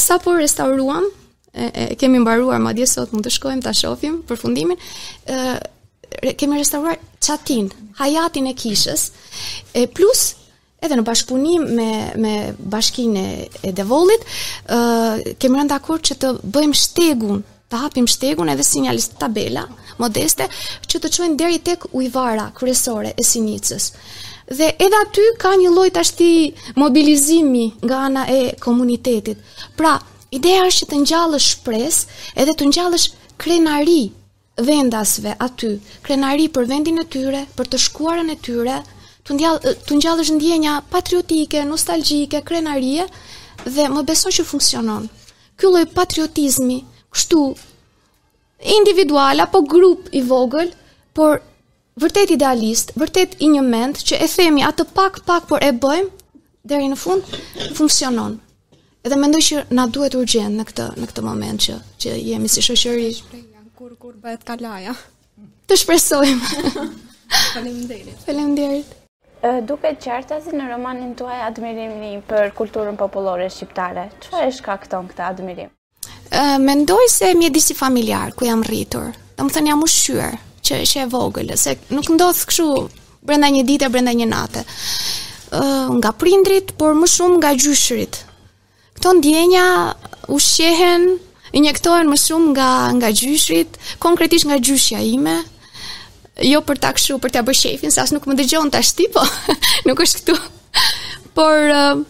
sapo 0.00 0.36
restauruam, 0.40 1.10
e, 1.52 1.68
e 1.68 1.86
kemi 2.00 2.22
mbaruar 2.24 2.62
madje 2.64 2.86
sot 2.88 3.12
mund 3.12 3.28
të 3.28 3.34
shkojmë 3.36 3.66
ta 3.68 3.74
shohim 3.76 4.22
përfundimin. 4.30 4.80
ë 5.28 5.60
re, 6.24 6.32
kemi 6.36 6.62
restauruar 6.64 6.96
çatin, 7.20 7.68
hajatin 8.00 8.48
e 8.52 8.56
kishës. 8.62 9.08
E 9.76 9.84
plus 9.86 10.24
edhe 10.82 10.96
në 10.98 11.04
bashkëpunim 11.10 11.68
me 11.76 11.90
me 12.24 12.32
bashkinë 12.76 13.26
e 13.68 13.72
Devollit, 13.76 14.24
ë 14.72 15.36
kemi 15.36 15.58
rënë 15.60 15.74
dakord 15.76 16.08
që 16.08 16.16
të 16.22 16.32
bëjmë 16.56 16.80
shtegun 16.84 17.44
të 17.72 17.80
hapim 17.80 18.06
shtegun 18.12 18.50
edhe 18.52 18.64
si 18.68 18.82
një 18.84 18.92
listë 18.98 19.18
tabela 19.22 19.62
modeste 20.02 20.44
që 20.92 20.98
të 21.00 21.10
qojnë 21.16 21.38
deri 21.40 21.60
tek 21.64 21.86
ujvara 21.96 22.50
kryesore 22.58 23.12
e 23.16 23.24
sinicës. 23.24 23.86
Dhe 24.56 24.68
edhe 24.84 24.98
aty 25.06 25.24
ka 25.40 25.54
një 25.56 25.70
lloj 25.72 25.88
tashti 25.96 26.28
mobilizimi 26.82 27.64
nga 27.86 28.00
ana 28.08 28.26
e 28.28 28.40
komunitetit. 28.66 29.38
Pra, 29.78 29.94
ideja 30.38 30.66
është 30.68 30.82
që 30.84 30.90
të 30.92 31.00
ngjallësh 31.04 31.46
shpresë 31.54 32.20
edhe 32.44 32.56
të 32.60 32.68
ngjallësh 32.72 33.08
krenari 33.44 34.02
vendasve 34.68 35.32
aty, 35.46 35.72
krenari 36.04 36.50
për 36.52 36.68
vendin 36.68 37.00
e 37.00 37.06
tyre, 37.14 37.46
për 37.56 37.72
të 37.72 37.80
shkuarën 37.88 38.32
e 38.34 38.40
tyre, 38.48 38.82
të 39.24 39.38
ndjall 39.38 39.62
të 39.88 39.96
ngjallësh 39.96 40.34
ndjenja 40.36 40.76
patriotike, 40.92 41.64
nostalgjike, 41.72 42.42
krenarie 42.44 43.08
dhe 43.64 43.88
më 43.96 44.04
beso 44.12 44.28
që 44.38 44.44
funksionon. 44.52 45.08
Ky 45.56 45.70
lloj 45.70 45.86
patriotizmi 45.96 46.80
kështu 47.12 47.38
individual 48.78 49.44
apo 49.44 49.60
grup 49.70 50.08
i 50.12 50.22
vogël, 50.28 50.70
por 51.16 51.42
vërtet 52.00 52.30
idealist, 52.36 52.94
vërtet 52.96 53.36
i 53.44 53.50
një 53.52 53.64
mend 53.68 54.00
që 54.10 54.20
e 54.24 54.28
themi 54.34 54.64
atë 54.64 54.86
pak 54.96 55.18
pak 55.28 55.48
por 55.50 55.64
e 55.66 55.72
bëjmë 55.84 56.08
deri 56.70 56.88
në 56.92 56.96
fund 57.02 57.34
funksionon. 57.78 58.38
Edhe 59.02 59.18
mendoj 59.18 59.40
që 59.48 59.64
na 59.76 59.84
duhet 59.94 60.14
urgjent 60.16 60.54
në 60.60 60.64
këtë 60.70 60.84
në 61.02 61.08
këtë 61.10 61.24
moment 61.26 61.64
që 61.64 61.76
që 62.04 62.14
jemi 62.30 62.48
si 62.52 62.62
shoqëri 62.62 63.10
kur 63.82 63.96
kur 63.98 64.14
bëhet 64.24 64.44
kalaja. 64.46 64.92
Të 65.66 65.76
shpresojmë. 65.80 66.68
Faleminderit. 67.56 68.20
Faleminderit. 68.26 68.92
Ë 69.42 69.52
duket 69.66 69.98
qartë 70.04 70.38
se 70.44 70.54
në 70.54 70.68
romanin 70.70 71.16
tuaj 71.18 71.40
admirimi 71.48 72.12
për 72.30 72.52
kulturën 72.58 72.98
popullore 73.00 73.50
shqiptare. 73.50 74.06
Çfarë 74.22 74.52
e 74.52 74.56
shkakton 74.60 75.10
këtë 75.10 75.26
admirim? 75.32 75.72
mendoj 76.60 77.00
se 77.10 77.34
mjedisi 77.34 77.74
familjar 77.74 78.32
ku 78.32 78.44
jam 78.44 78.62
rritur. 78.62 79.12
Do 79.36 79.46
të 79.48 79.56
thënë 79.56 79.72
jam 79.72 79.82
ushqyer 79.82 80.36
që 80.62 80.78
është 80.84 81.00
e 81.02 81.06
vogël, 81.10 81.50
se 81.58 81.74
nuk 81.90 82.08
ndodh 82.14 82.42
kështu 82.48 82.66
brenda 83.26 83.48
një 83.50 83.64
dite, 83.68 83.88
brenda 83.90 84.12
një 84.14 84.28
nate. 84.30 84.62
Uh, 85.52 85.90
nga 85.98 86.12
prindrit, 86.16 86.72
por 86.78 86.94
më 86.96 87.08
shumë 87.12 87.36
nga 87.40 87.50
gjyshrit. 87.58 88.20
Këto 88.96 89.12
ndjenja 89.18 89.64
ushqehen, 90.32 91.04
injektohen 91.52 92.08
më 92.08 92.18
shumë 92.24 92.52
nga 92.54 92.70
nga 93.00 93.10
gjyshrit, 93.12 93.76
konkretisht 94.00 94.48
nga 94.48 94.56
gjyshja 94.62 95.02
ime, 95.04 95.36
jo 96.46 96.62
për 96.64 96.80
ta 96.80 96.94
kështu 96.96 97.18
për 97.20 97.34
t'ia 97.34 97.44
bërë 97.44 97.60
shefin, 97.64 97.92
sa 97.92 98.06
as 98.06 98.14
nuk 98.16 98.24
më 98.30 98.38
dëgjon 98.40 98.70
tash 98.72 98.94
ti 98.96 99.10
po. 99.12 99.24
nuk 99.90 100.00
është 100.06 100.22
këtu. 100.22 100.38
Por 101.36 101.68
uh, 101.68 102.00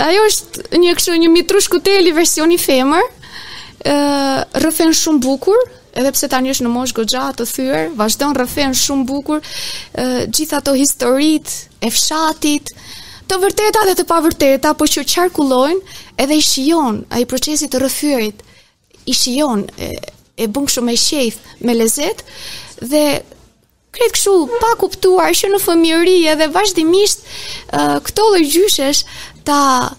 ajo 0.00 0.22
është 0.30 0.78
një 0.80 0.94
kështu 0.98 1.16
një 1.24 1.30
mitrush 1.32 1.68
kuteli 1.72 2.12
versioni 2.16 2.56
femër, 2.60 3.06
ë 3.80 3.92
uh, 3.92 4.60
rrëfen 4.60 4.92
shumë 4.96 5.22
bukur, 5.24 5.58
edhe 5.96 6.12
pse 6.14 6.28
tani 6.32 6.52
është 6.52 6.66
në 6.68 6.72
moshë 6.74 6.96
goxha 7.00 7.26
të 7.38 7.46
thyer, 7.50 7.88
vazhdon 7.98 8.36
rrëfen 8.36 8.76
shumë 8.78 9.08
bukur, 9.08 9.40
ë 9.40 10.04
uh, 10.04 10.20
gjithë 10.30 10.58
ato 10.60 10.74
historitë 10.78 11.58
e 11.80 11.90
fshatit, 11.92 12.72
të 13.30 13.40
vërteta 13.44 13.84
dhe 13.88 13.96
të 13.98 14.06
pavërteta, 14.10 14.72
po 14.74 14.86
që 14.90 15.04
qarkullojnë 15.08 15.98
edhe 16.20 16.38
i 16.40 16.44
shijon 16.44 17.02
ai 17.14 17.26
procesi 17.30 17.68
të 17.70 17.82
rrëfyerit, 17.84 18.40
i 19.08 19.14
shijon 19.16 19.66
e, 19.78 19.90
e 20.40 20.48
bën 20.50 20.70
shumë 20.74 20.94
e 20.96 21.04
qejf 21.08 21.42
me 21.66 21.76
lezet 21.78 22.24
dhe 22.86 23.04
Kretë 23.90 24.12
kështu 24.14 24.32
pa 24.62 24.68
kuptuar, 24.78 25.32
që 25.34 25.48
në 25.50 25.58
fëmjëri 25.64 26.12
edhe 26.30 26.46
vazhdimisht, 26.54 27.24
këto 28.06 28.22
dhe 28.36 28.44
gjyshesh 28.46 29.00
ta 29.42 29.92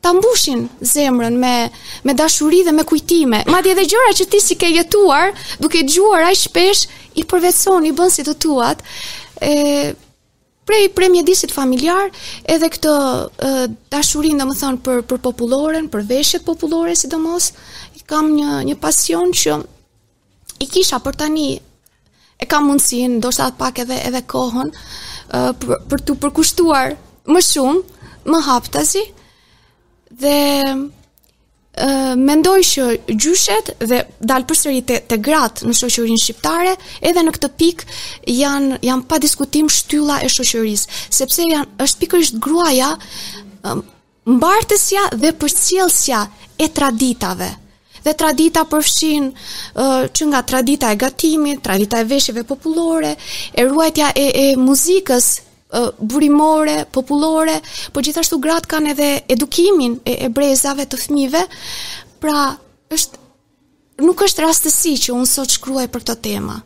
ta 0.00 0.12
mbushin 0.12 0.70
zemrën 0.80 1.36
me 1.38 1.70
me 2.04 2.12
dashuri 2.14 2.62
dhe 2.64 2.72
me 2.72 2.82
kujtime. 2.82 3.42
Madje 3.52 3.70
edhe 3.74 3.84
gjëra 3.90 4.12
që 4.16 4.28
ti 4.30 4.40
si 4.40 4.54
ke 4.56 4.68
jetuar, 4.72 5.34
duke 5.60 5.82
dëgjuar 5.84 6.24
aq 6.30 6.36
shpesh, 6.44 6.86
i 7.20 7.24
përvetson, 7.28 7.84
i 7.84 7.92
bën 7.92 8.10
si 8.10 8.22
të 8.24 8.34
tuat. 8.42 8.78
ë 9.40 9.92
prej 10.66 10.88
prej 10.96 11.10
mjedisit 11.10 11.52
familjar, 11.52 12.08
edhe 12.44 12.68
këtë 12.74 12.94
dashurinë 13.92 14.40
domethënë 14.40 14.80
për 14.84 15.02
për 15.08 15.18
popullorën, 15.26 15.88
për 15.92 16.06
veshjet 16.08 16.46
popullore 16.48 16.96
sidomos, 16.96 17.50
i 17.96 18.00
kam 18.06 18.26
një 18.38 18.50
një 18.70 18.76
pasion 18.80 19.28
që 19.42 19.60
i 20.64 20.66
kisha 20.72 20.96
për 21.04 21.14
tani 21.20 21.52
e 22.40 22.44
kam 22.48 22.64
mundsinë, 22.70 23.16
ndoshta 23.20 23.52
pak 23.58 23.84
edhe 23.84 24.00
edhe 24.08 24.24
kohën 24.32 24.68
për 25.60 25.68
për 25.90 25.98
të 26.06 26.16
përkushtuar 26.22 26.86
më 27.28 27.40
shumë, 27.50 27.99
më 28.24 28.40
haptazi 28.46 29.04
dhe 30.20 30.38
mendoj 32.18 32.60
që 32.66 32.84
gjyshet 33.22 33.70
dhe 33.88 34.00
dalë 34.26 34.46
përsëri 34.50 34.80
te, 34.84 34.96
te 35.08 35.16
gratë 35.22 35.68
në 35.68 35.76
shoqërinë 35.78 36.20
shqiptare 36.24 36.72
edhe 37.08 37.22
në 37.22 37.32
këtë 37.36 37.50
pikë 37.60 37.94
janë 38.34 38.80
janë 38.84 39.06
pa 39.08 39.20
diskutim 39.22 39.70
shtylla 39.70 40.18
e 40.24 40.28
shoqërisë 40.34 40.98
sepse 41.20 41.46
janë 41.46 41.78
është 41.86 42.00
pikërisht 42.02 42.40
gruaja 42.42 42.90
mbartësja 44.30 45.06
dhe 45.22 45.30
përcjellësja 45.40 46.24
e 46.60 46.68
traditave 46.76 47.50
dhe 48.04 48.12
tradita 48.16 48.62
përfshin 48.66 49.28
uh, 49.30 50.06
që 50.08 50.26
nga 50.32 50.38
tradita 50.48 50.88
e 50.88 50.96
gatimit, 50.96 51.58
tradita 51.60 51.98
e 52.00 52.06
veshjeve 52.08 52.46
popullore, 52.48 53.10
e 53.52 53.60
ruajtja 53.68 54.06
e, 54.16 54.22
e 54.40 54.44
muzikës 54.56 55.26
burimore, 55.98 56.84
populore, 56.90 57.54
por 57.92 58.02
gjithashtu 58.04 58.38
gratë 58.42 58.70
kanë 58.70 58.94
edhe 58.94 59.10
edukimin 59.36 59.98
e, 60.04 60.16
e 60.26 60.30
brezave 60.34 60.86
të 60.90 60.98
fëmijëve. 61.02 61.44
Pra, 62.22 62.56
është 62.94 63.20
nuk 64.04 64.24
është 64.26 64.44
rastësi 64.46 64.96
që 65.06 65.14
unë 65.18 65.28
sot 65.30 65.54
shkruaj 65.58 65.86
për 65.94 66.04
këtë 66.10 66.18
temë. 66.26 66.56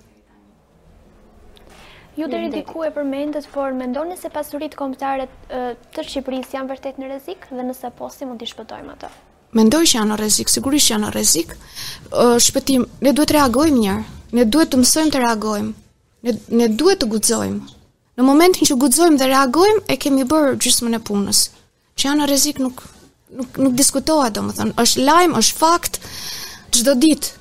Ju 2.15 2.29
deri 2.31 2.49
diku 2.55 2.85
e 2.87 2.93
përmendët, 2.95 3.47
por 3.51 3.75
mendoni 3.75 4.15
se 4.17 4.31
pasuritë 4.31 4.79
kombëtare 4.79 5.27
të 5.51 6.05
Shqipërisë 6.09 6.55
janë 6.57 6.71
vërtet 6.71 7.01
në 7.03 7.09
rrezik 7.11 7.49
dhe 7.51 7.65
nëse 7.69 7.91
po 7.99 8.07
si 8.15 8.27
mund 8.29 8.39
t'i 8.39 8.47
shpëtojmë 8.53 8.93
ato? 8.95 9.11
Mendoj 9.55 9.83
që 9.87 9.99
janë 9.99 10.11
në 10.13 10.19
rrezik, 10.21 10.51
sigurisht 10.51 10.93
janë 10.93 11.09
në 11.09 11.11
rrezik. 11.15 11.53
Shpëtim, 12.43 12.87
ne 13.03 13.13
duhet 13.15 13.33
të 13.35 13.39
reagojmë 13.39 13.81
njëherë. 13.83 14.05
Ne 14.35 14.45
duhet 14.51 14.71
të 14.75 14.79
mësojmë 14.81 15.13
të 15.15 15.21
reagojmë. 15.27 15.73
Ne 16.27 16.37
ne 16.61 16.69
duhet 16.81 17.03
të 17.03 17.07
guxojmë. 17.13 17.61
Në 18.15 18.23
momentin 18.23 18.69
që 18.69 18.77
guxojmë 18.79 19.19
dhe 19.19 19.27
reagojmë, 19.31 19.81
e 19.91 19.97
kemi 19.99 20.25
bërë 20.31 20.53
gjysmën 20.63 20.99
e 20.99 21.03
punës. 21.03 21.45
Që 21.99 22.09
janë 22.11 22.27
rrezik 22.31 22.61
nuk 22.63 22.85
nuk 23.35 23.57
nuk 23.59 23.73
diskutohet, 23.75 24.35
domethënë, 24.37 24.77
është 24.79 25.03
lajm, 25.09 25.33
është 25.41 25.57
fakt 25.59 25.97
çdo 26.77 26.93
ditë. 27.03 27.41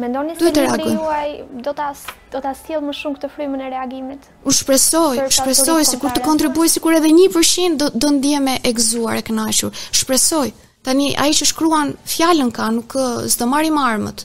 Mendoni 0.00 0.34
se 0.38 0.46
libri 0.48 0.94
juaj 0.94 1.30
do 1.66 1.74
ta 1.78 1.90
do 2.32 2.40
ta 2.42 2.52
sjell 2.58 2.82
më 2.88 2.94
shumë 3.00 3.18
këtë 3.20 3.30
frymën 3.36 3.62
e 3.66 3.70
reagimit. 3.74 4.26
U 4.50 4.54
shpresoj, 4.56 5.20
shpresoj 5.36 5.82
sikur 5.92 6.14
të 6.16 6.24
kontribuoj 6.26 6.70
sikur 6.72 6.96
edhe 6.98 7.10
1% 7.10 7.78
do 7.82 7.90
do 7.94 8.10
ndihem 8.18 8.48
e 8.54 8.72
gëzuar 8.80 9.20
e 9.20 9.24
kënaqur. 9.30 9.70
Shpresoj. 10.00 10.50
Tani 10.86 11.10
ai 11.20 11.30
që 11.36 11.46
shkruan 11.52 11.90
fjalën 12.08 12.50
ka 12.56 12.70
nuk 12.74 12.96
s'do 13.28 13.46
marrim 13.52 13.78
armët. 13.84 14.24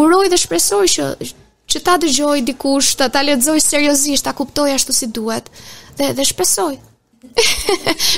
Uroj 0.00 0.26
dhe 0.32 0.38
shpresoj 0.40 0.84
që 0.96 1.06
që 1.70 1.82
ta 1.86 1.94
dëgjoj 2.02 2.42
dikush, 2.50 2.94
ta 2.98 3.08
ta 3.12 3.22
lexoj 3.24 3.60
seriozisht, 3.64 4.26
ta 4.26 4.34
kuptoj 4.36 4.74
ashtu 4.74 4.94
si 4.96 5.06
duhet 5.10 5.50
dhe 5.98 6.12
dhe 6.18 6.26
shpresoj. 6.32 6.76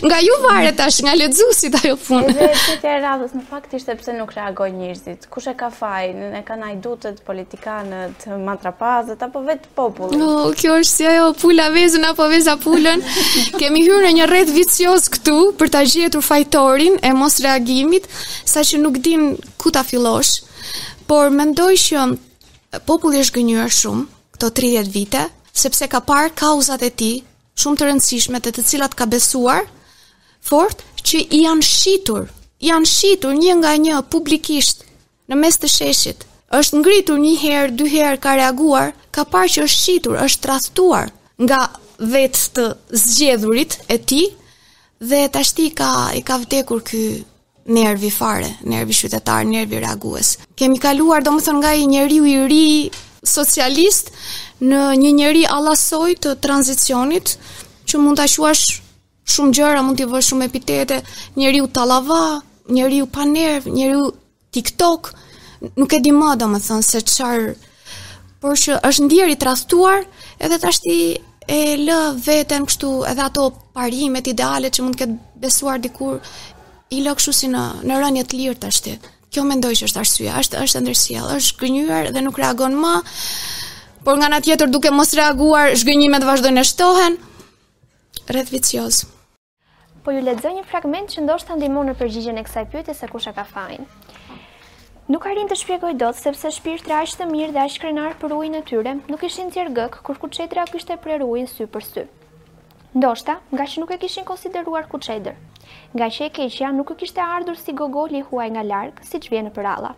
nga 0.06 0.18
ju 0.22 0.34
varet 0.44 0.76
tash 0.78 1.00
nga 1.02 1.16
lexuesit 1.18 1.74
ajo 1.80 1.96
fund. 2.00 2.28
Edhe 2.30 2.46
këtë 2.54 2.92
radhës 3.02 3.32
në 3.34 3.40
fakt 3.50 3.72
ishte 3.74 3.96
pse 3.98 4.12
nuk 4.14 4.30
reagoi 4.36 4.68
njerëzit. 4.70 5.26
Kush 5.32 5.48
e 5.50 5.56
ka 5.58 5.72
fajin? 5.74 6.20
E 6.38 6.42
kanë 6.46 6.68
ai 6.68 6.76
dutët 6.84 7.18
politikanët, 7.26 8.28
matrapazët 8.46 9.24
apo 9.26 9.42
vetë 9.48 9.72
populli? 9.80 10.20
Jo, 10.20 10.28
no, 10.46 10.52
kjo 10.56 10.78
është 10.84 10.94
si 10.94 11.08
ajo 11.16 11.32
pula 11.42 11.66
vezën 11.74 12.06
apo 12.12 12.30
veza 12.32 12.54
pulën. 12.62 13.02
Kemi 13.58 13.82
hyrë 13.88 14.06
në 14.06 14.14
një 14.20 14.30
rreth 14.30 14.54
vicioz 14.54 15.10
këtu 15.18 15.36
për 15.58 15.74
ta 15.74 15.82
gjetur 15.82 16.22
fajtorin 16.28 17.00
e 17.02 17.10
mos 17.18 17.40
reagimit, 17.42 18.06
saqë 18.54 18.80
nuk 18.86 19.02
din 19.02 19.32
ku 19.58 19.74
ta 19.74 19.82
fillosh. 19.88 20.38
Por 21.10 21.34
mendoj 21.34 21.72
që 21.88 22.06
populli 22.80 23.20
është 23.20 23.40
gënjur 23.42 23.72
shumë 23.76 24.06
këto 24.36 24.48
30 24.56 24.92
vite 24.94 25.24
sepse 25.52 25.88
ka 25.92 26.00
parë 26.08 26.30
kauzat 26.38 26.84
e 26.86 26.90
tij 26.96 27.18
shumë 27.60 27.76
të 27.78 27.88
rëndësishme 27.88 28.40
të 28.40 28.52
të 28.56 28.64
cilat 28.70 28.94
ka 28.96 29.04
besuar 29.12 29.66
fort 30.40 30.80
që 31.04 31.20
i 31.36 31.42
janë 31.44 31.64
shitur, 31.68 32.30
janë 32.64 32.88
shitur 32.88 33.36
një 33.36 33.58
nga 33.60 33.74
një 33.76 33.98
publikisht 34.10 34.84
në 35.28 35.36
mes 35.38 35.58
të 35.60 35.68
sheshit. 35.68 36.24
Është 36.52 36.78
ngritur 36.80 37.18
një 37.20 37.34
herë, 37.40 37.76
dy 37.78 37.86
herë 37.92 38.18
ka 38.20 38.34
reaguar, 38.36 38.90
ka 39.10 39.24
parë 39.24 39.48
që 39.54 39.62
është 39.66 39.78
shitur, 39.82 40.16
është 40.24 40.42
tradhtuar 40.44 41.10
nga 41.40 41.60
vetë 41.98 42.42
të 42.56 42.64
zgjedhurit 43.04 43.78
e 43.94 43.98
tij 43.98 44.26
dhe 45.02 45.22
tashti 45.34 45.68
ka 45.76 45.92
i 46.18 46.22
ka 46.22 46.38
vdekur 46.44 46.82
ky 46.88 47.02
nervi 47.66 48.10
fare, 48.10 48.48
nervi 48.62 48.94
qytetar, 48.94 49.44
nervi 49.46 49.78
reagues. 49.78 50.38
Kemi 50.56 50.78
kaluar, 50.80 51.22
do 51.22 51.30
më 51.32 51.42
thënë, 51.42 51.58
nga 51.60 51.72
i 51.74 51.86
njeriu 51.86 52.22
u 52.22 52.26
i 52.26 52.36
ri 52.48 52.90
socialist 53.22 54.10
në 54.60 54.80
një 54.98 55.10
njeri 55.14 55.44
alasoj 55.46 56.14
të 56.18 56.34
tranzicionit, 56.42 57.36
që 57.86 57.98
mund 57.98 58.18
të 58.18 58.24
ashuash 58.26 58.80
shumë 59.32 59.52
gjëra, 59.58 59.82
mund 59.86 59.98
të 60.00 60.08
vërë 60.10 60.26
shumë 60.26 60.48
epitete, 60.50 61.00
njeriu 61.36 61.64
u 61.68 61.68
talava, 61.68 62.40
pa 62.42 62.86
u 63.02 63.06
panerv, 63.12 63.66
u 63.66 64.12
tiktok, 64.50 65.12
nuk 65.76 65.92
e 65.92 66.00
di 66.00 66.12
më, 66.12 66.36
do 66.36 66.46
më 66.50 66.58
thënë, 66.66 66.82
se 66.82 67.00
qarë, 67.06 67.52
por 68.42 68.56
që 68.58 68.80
është 68.82 69.02
ndjeri 69.06 69.36
trastuar, 69.38 70.02
edhe 70.42 70.58
të 70.58 70.66
ashti 70.66 70.96
e 71.48 71.60
lë 71.78 71.98
vetën 72.26 72.64
kështu 72.66 72.88
edhe 73.06 73.22
ato 73.22 73.50
parimet 73.74 74.26
ideale 74.26 74.66
që 74.70 74.82
mund 74.82 74.96
të 74.98 75.04
këtë 75.04 75.38
besuar 75.42 75.78
dikur 75.82 76.18
i 76.92 77.00
lë 77.00 77.12
kështu 77.16 77.32
si 77.32 77.48
në 77.48 77.62
në 77.88 77.96
rënje 78.02 78.22
të 78.28 78.38
lirë 78.38 78.58
tash 78.62 78.82
ti. 78.84 78.92
Kjo 79.32 79.46
mendoj 79.48 79.70
që 79.78 79.86
është 79.88 80.00
arsyeja, 80.02 80.34
është 80.44 80.58
është 80.66 80.80
ndërsiell, 80.84 81.28
është 81.38 81.62
gënjur 81.62 82.10
dhe 82.12 82.22
nuk 82.26 82.38
reagon 82.42 82.74
më. 82.82 82.90
Por 84.04 84.18
nga 84.18 84.28
ana 84.28 84.42
tjetër 84.44 84.68
duke 84.74 84.90
mos 84.92 85.14
reaguar, 85.16 85.72
zhgënjimet 85.80 86.26
vazhdojnë 86.28 86.60
të 86.60 86.68
shtohen. 86.72 87.16
Rreth 88.28 88.50
vicioz. 88.52 88.98
Po 90.04 90.12
ju 90.12 90.20
lexoj 90.26 90.52
një 90.58 90.64
fragment 90.68 91.14
që 91.14 91.24
ndoshta 91.24 91.56
ndihmon 91.56 91.88
në 91.90 91.94
përgjigjen 92.00 92.40
e 92.40 92.44
kësaj 92.44 92.66
pyetje 92.74 92.94
se 92.98 93.08
kush 93.08 93.28
e 93.30 93.32
ka 93.36 93.46
fajin. 93.52 93.88
Nuk 95.08 95.24
arrin 95.26 95.48
të 95.50 95.56
shpjegoj 95.62 95.94
dot 95.98 96.18
sepse 96.20 96.50
shpirtra 96.58 97.00
është 97.06 97.22
të 97.22 97.28
mirë 97.32 97.54
dhe 97.56 97.62
aq 97.64 97.78
krenar 97.82 98.18
për 98.20 98.36
ujin 98.36 98.58
e 98.58 98.62
tyre, 98.68 98.98
nuk 99.08 99.24
ishin 99.24 99.48
të 99.54 99.88
kur 100.04 100.18
kuçetra 100.20 100.66
kishte 100.68 100.98
prerë 101.00 101.24
ujin 101.24 101.48
sy 101.48 101.64
për 101.66 101.86
sy. 101.92 102.04
Ndoshta, 102.92 103.40
nga 103.52 103.64
që 103.64 103.80
nuk 103.80 103.94
e 103.94 103.98
kishin 104.04 104.24
konsideruar 104.28 104.84
kuçetër, 104.92 105.36
nga 105.94 106.08
që 106.14 106.24
e 106.26 106.30
keqja 106.36 106.70
nuk 106.72 106.90
e 106.92 106.94
kishte 107.00 107.20
ardhur 107.22 107.58
si 107.60 107.72
gogoli 107.78 108.22
huaj 108.28 108.50
nga 108.54 108.62
larkë, 108.68 109.04
si 109.08 109.18
që 109.22 109.32
vjenë 109.34 109.50
për 109.56 109.66
ala. 109.74 109.90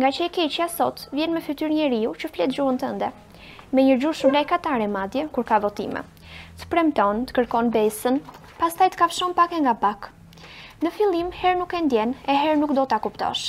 Nga 0.00 0.08
që 0.16 0.24
e 0.26 0.30
keqja 0.36 0.66
sot, 0.76 1.04
vjenë 1.14 1.34
me 1.36 1.42
fytyr 1.46 1.70
një 1.74 1.88
riu 1.92 2.14
që 2.20 2.30
fletë 2.34 2.56
gjuhën 2.56 2.80
të 2.82 2.88
ndë, 2.96 3.10
me 3.76 3.84
një 3.86 3.98
gjurë 4.02 4.18
shumë 4.20 4.40
e 4.42 4.46
katare 4.52 4.88
madje, 4.94 5.26
kur 5.34 5.46
ka 5.50 5.60
votime. 5.64 6.02
Të 6.58 6.70
premton, 6.72 7.02
tonë, 7.22 7.26
të 7.30 7.36
kërkon 7.38 7.70
besën, 7.76 8.18
pas 8.58 8.74
taj 8.80 8.88
të 8.94 9.00
kafshon 9.04 9.36
pak 9.38 9.54
e 9.54 9.60
nga 9.62 9.76
pak. 9.84 10.10
Në 10.82 10.92
filim, 10.96 11.30
herë 11.42 11.60
nuk 11.62 11.76
e 11.78 11.84
ndjenë, 11.86 12.18
e 12.30 12.38
herë 12.42 12.58
nuk 12.64 12.74
do 12.78 12.86
të 12.90 12.98
kuptosh. 13.06 13.44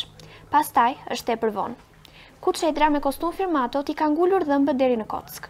Pas 0.53 0.69
taj, 0.77 0.99
është 1.15 1.33
e 1.33 1.39
përvonë. 1.45 1.79
Ku 2.41 2.51
të 2.51 2.89
me 2.93 2.99
kostum 3.01 3.33
firmato, 3.33 3.81
ti 3.81 3.93
ka 3.93 4.05
ngullur 4.09 4.45
dhëmbë 4.45 4.73
dheri 4.77 5.01
në 5.01 5.05
kockë. 5.09 5.49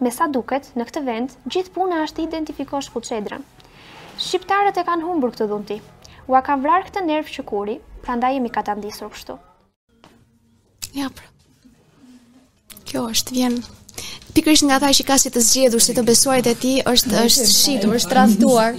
Me 0.00 0.10
sa 0.10 0.26
duket, 0.28 0.70
në 0.76 0.84
këtë 0.88 1.00
vend, 1.08 1.36
gjithë 1.46 1.72
puna 1.78 2.02
është 2.04 2.16
të 2.16 2.22
identifikosh 2.28 2.88
ku 2.90 3.00
qedrën, 3.00 3.44
Shqiptarët 4.20 4.76
e 4.80 4.84
kanë 4.86 5.06
humbur 5.06 5.32
këtë 5.34 5.46
dhunti. 5.50 5.78
Ua 6.28 6.40
kanë 6.44 6.64
vrarë 6.64 6.88
këtë 6.88 7.04
nervë 7.08 7.34
që 7.36 7.44
kuri, 7.48 7.76
pra 8.04 8.16
nda 8.18 8.30
jemi 8.34 8.50
këtë 8.52 8.74
andisur 8.76 9.10
kështu. 9.12 9.38
Ja, 10.98 11.08
pra. 11.08 11.28
Kjo 12.88 13.06
është, 13.14 13.36
vjenë. 13.38 13.62
Pikrish 14.36 14.64
nga 14.64 14.76
thaj 14.80 14.92
që 15.00 15.06
ka 15.08 15.16
si 15.20 15.30
të 15.32 15.42
zgjedhur, 15.46 15.82
si 15.84 15.94
të 15.96 16.04
besuarit 16.08 16.48
e 16.48 16.54
ti, 16.58 16.74
është, 16.88 17.24
është 17.24 17.96
është 17.98 18.16
rathuar. 18.18 18.78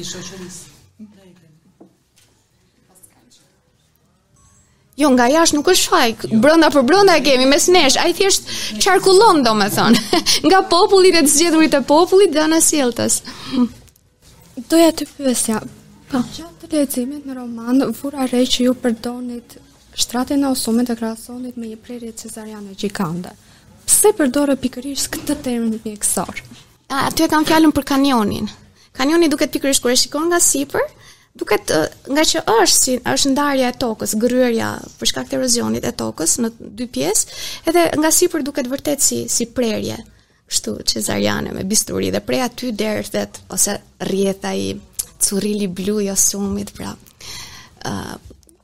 Jo, 5.01 5.09
nga 5.09 5.25
jashtë 5.33 5.57
nuk 5.57 5.69
është 5.73 5.85
shajk, 5.89 6.23
jo. 6.29 6.39
brënda 6.41 6.67
për 6.73 6.83
brënda 6.85 7.13
e 7.17 7.21
kemi, 7.25 7.47
mes 7.49 7.63
nesh, 7.73 7.95
a 7.97 8.03
i 8.09 8.13
thjeshtë 8.13 8.77
qarkullon, 8.83 9.41
do 9.45 9.55
me 9.57 9.65
thonë, 9.73 10.19
nga 10.45 10.59
popullit 10.69 11.17
e 11.17 11.23
të 11.25 11.31
zgjedhurit 11.35 11.77
e 11.79 11.79
popullit 11.89 12.33
dhe 12.37 12.45
në 12.51 12.59
siltës. 12.61 13.21
Doja 14.55 14.91
të 14.93 15.07
pyesja. 15.17 15.59
Po. 16.11 16.19
Çfarë 16.33 16.59
të 16.61 16.69
lecimit 16.77 17.23
në 17.25 17.33
roman 17.39 17.79
fura 17.97 18.27
re 18.29 18.43
që 18.45 18.67
ju 18.67 18.73
përdonit 18.83 19.55
shtratin 19.97 20.43
e 20.45 20.51
osumit 20.53 20.89
të 20.91 20.97
krahasonit 20.99 21.57
me 21.57 21.71
një 21.71 21.79
prerje 21.81 22.11
cezariane 22.23 22.75
gjikande. 22.83 23.31
Pse 23.87 24.11
përdorë 24.17 24.57
pikërisht 24.61 25.09
këtë 25.15 25.39
termin 25.47 25.79
mjekësor? 25.87 26.43
A, 26.93 26.99
aty 27.09 27.25
e 27.25 27.31
kam 27.33 27.47
fjallën 27.49 27.73
për 27.73 27.87
kanionin. 27.95 28.51
Kanioni 28.93 29.31
duket 29.33 29.49
pikërisht 29.55 29.81
kërë 29.87 29.97
shikon 30.03 30.29
nga 30.29 30.37
sipër, 30.43 30.85
duket 31.41 31.73
nga 32.13 32.25
që 32.33 32.45
është 32.45 32.77
si 32.77 32.99
është 33.09 33.33
ndarja 33.33 33.73
e 33.73 33.77
tokës, 33.85 34.13
gryrja 34.21 34.71
për 34.99 35.13
shkak 35.15 35.29
të 35.33 35.39
erozionit 35.39 35.89
e 35.89 35.93
tokës 36.03 36.37
në 36.45 36.53
dy 36.61 36.91
pjesë, 36.93 37.39
edhe 37.71 37.87
nga 37.97 38.13
sipër 38.21 38.45
duket 38.45 38.69
vërtet 38.69 39.01
si 39.01 39.23
si 39.37 39.49
prerje 39.49 39.97
kështu 40.53 40.73
cesariane 40.93 41.53
me 41.57 41.65
bisturi 41.69 42.11
dhe 42.13 42.21
prej 42.29 42.41
aty 42.47 42.71
derdhet 42.81 43.39
ose 43.55 43.75
rrjetha 44.09 44.51
i 44.63 44.67
curili 45.25 45.67
blu 45.79 45.97
i 46.05 46.09
osumit 46.13 46.73
pra 46.77 46.93
ë 46.93 47.93
uh, 47.93 48.13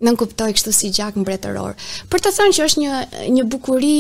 nën 0.08 0.16
kuptoj 0.16 0.54
kështu 0.56 0.72
si 0.76 0.90
gjak 0.96 1.18
mbretëror 1.20 1.74
për 2.14 2.22
të 2.26 2.32
thënë 2.36 2.54
që 2.58 2.68
është 2.70 2.84
një 2.84 3.00
një 3.38 3.44
bukuri 3.54 3.96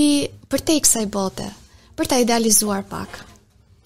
për 0.51 0.61
te 0.69 0.77
kësaj 0.85 1.07
bote 1.15 1.47
për 1.99 2.09
ta 2.13 2.19
idealizuar 2.23 2.85
pak 2.93 3.17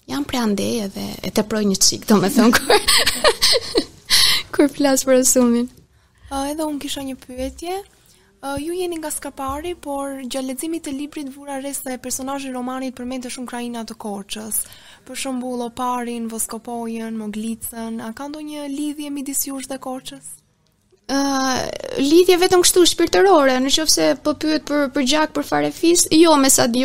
prej 0.05 0.19
prandaj 0.29 0.67
edhe 0.87 1.05
e 1.29 1.31
teproj 1.39 1.63
një 1.71 1.79
çik 1.87 2.03
domethën 2.11 2.51
kur 2.57 2.85
kur 4.57 4.69
flas 4.77 5.07
për 5.07 5.21
osumin 5.23 5.71
Ah, 6.33 6.47
edhe 6.49 6.65
unë 6.65 6.79
kisha 6.81 7.03
një 7.05 7.13
pyetje. 7.21 7.73
Uh, 8.43 8.61
ju 8.63 8.73
jeni 8.75 8.97
nga 8.99 9.07
Skapari, 9.11 9.71
por 9.75 10.09
gjatë 10.27 10.43
leximit 10.43 10.83
të 10.83 10.91
librit 10.91 11.29
vura 11.31 11.61
rreth 11.61 11.77
se 11.85 11.93
personazhi 12.03 12.49
i 12.51 12.55
romanit 12.55 12.91
përmendet 12.97 13.31
shumë 13.31 13.47
krajina 13.47 13.83
të 13.87 13.95
Korçës. 13.95 14.57
Për 15.07 15.19
shembull, 15.21 15.61
Oparin, 15.63 16.25
Voskopojën, 16.27 17.15
Moglicën, 17.21 18.01
a 18.03 18.09
ka 18.13 18.27
ndonjë 18.27 18.65
lidhje 18.73 19.13
midis 19.15 19.45
jush 19.47 19.69
dhe 19.71 19.79
Korçës? 19.87 20.27
uh, 21.13 21.63
lidhje 22.03 22.35
vetëm 22.43 22.61
kështu 22.67 22.83
shpirtërore, 22.91 23.55
në 23.63 23.71
qoftë 23.77 23.93
se 23.95 24.09
po 24.25 24.35
pyet 24.39 24.67
për 24.67 24.87
për 24.95 25.07
gjak 25.13 25.33
për 25.37 25.47
farefis, 25.53 26.05
jo 26.15 26.35
me 26.39 26.51
sa 26.51 26.67
di 26.71 26.83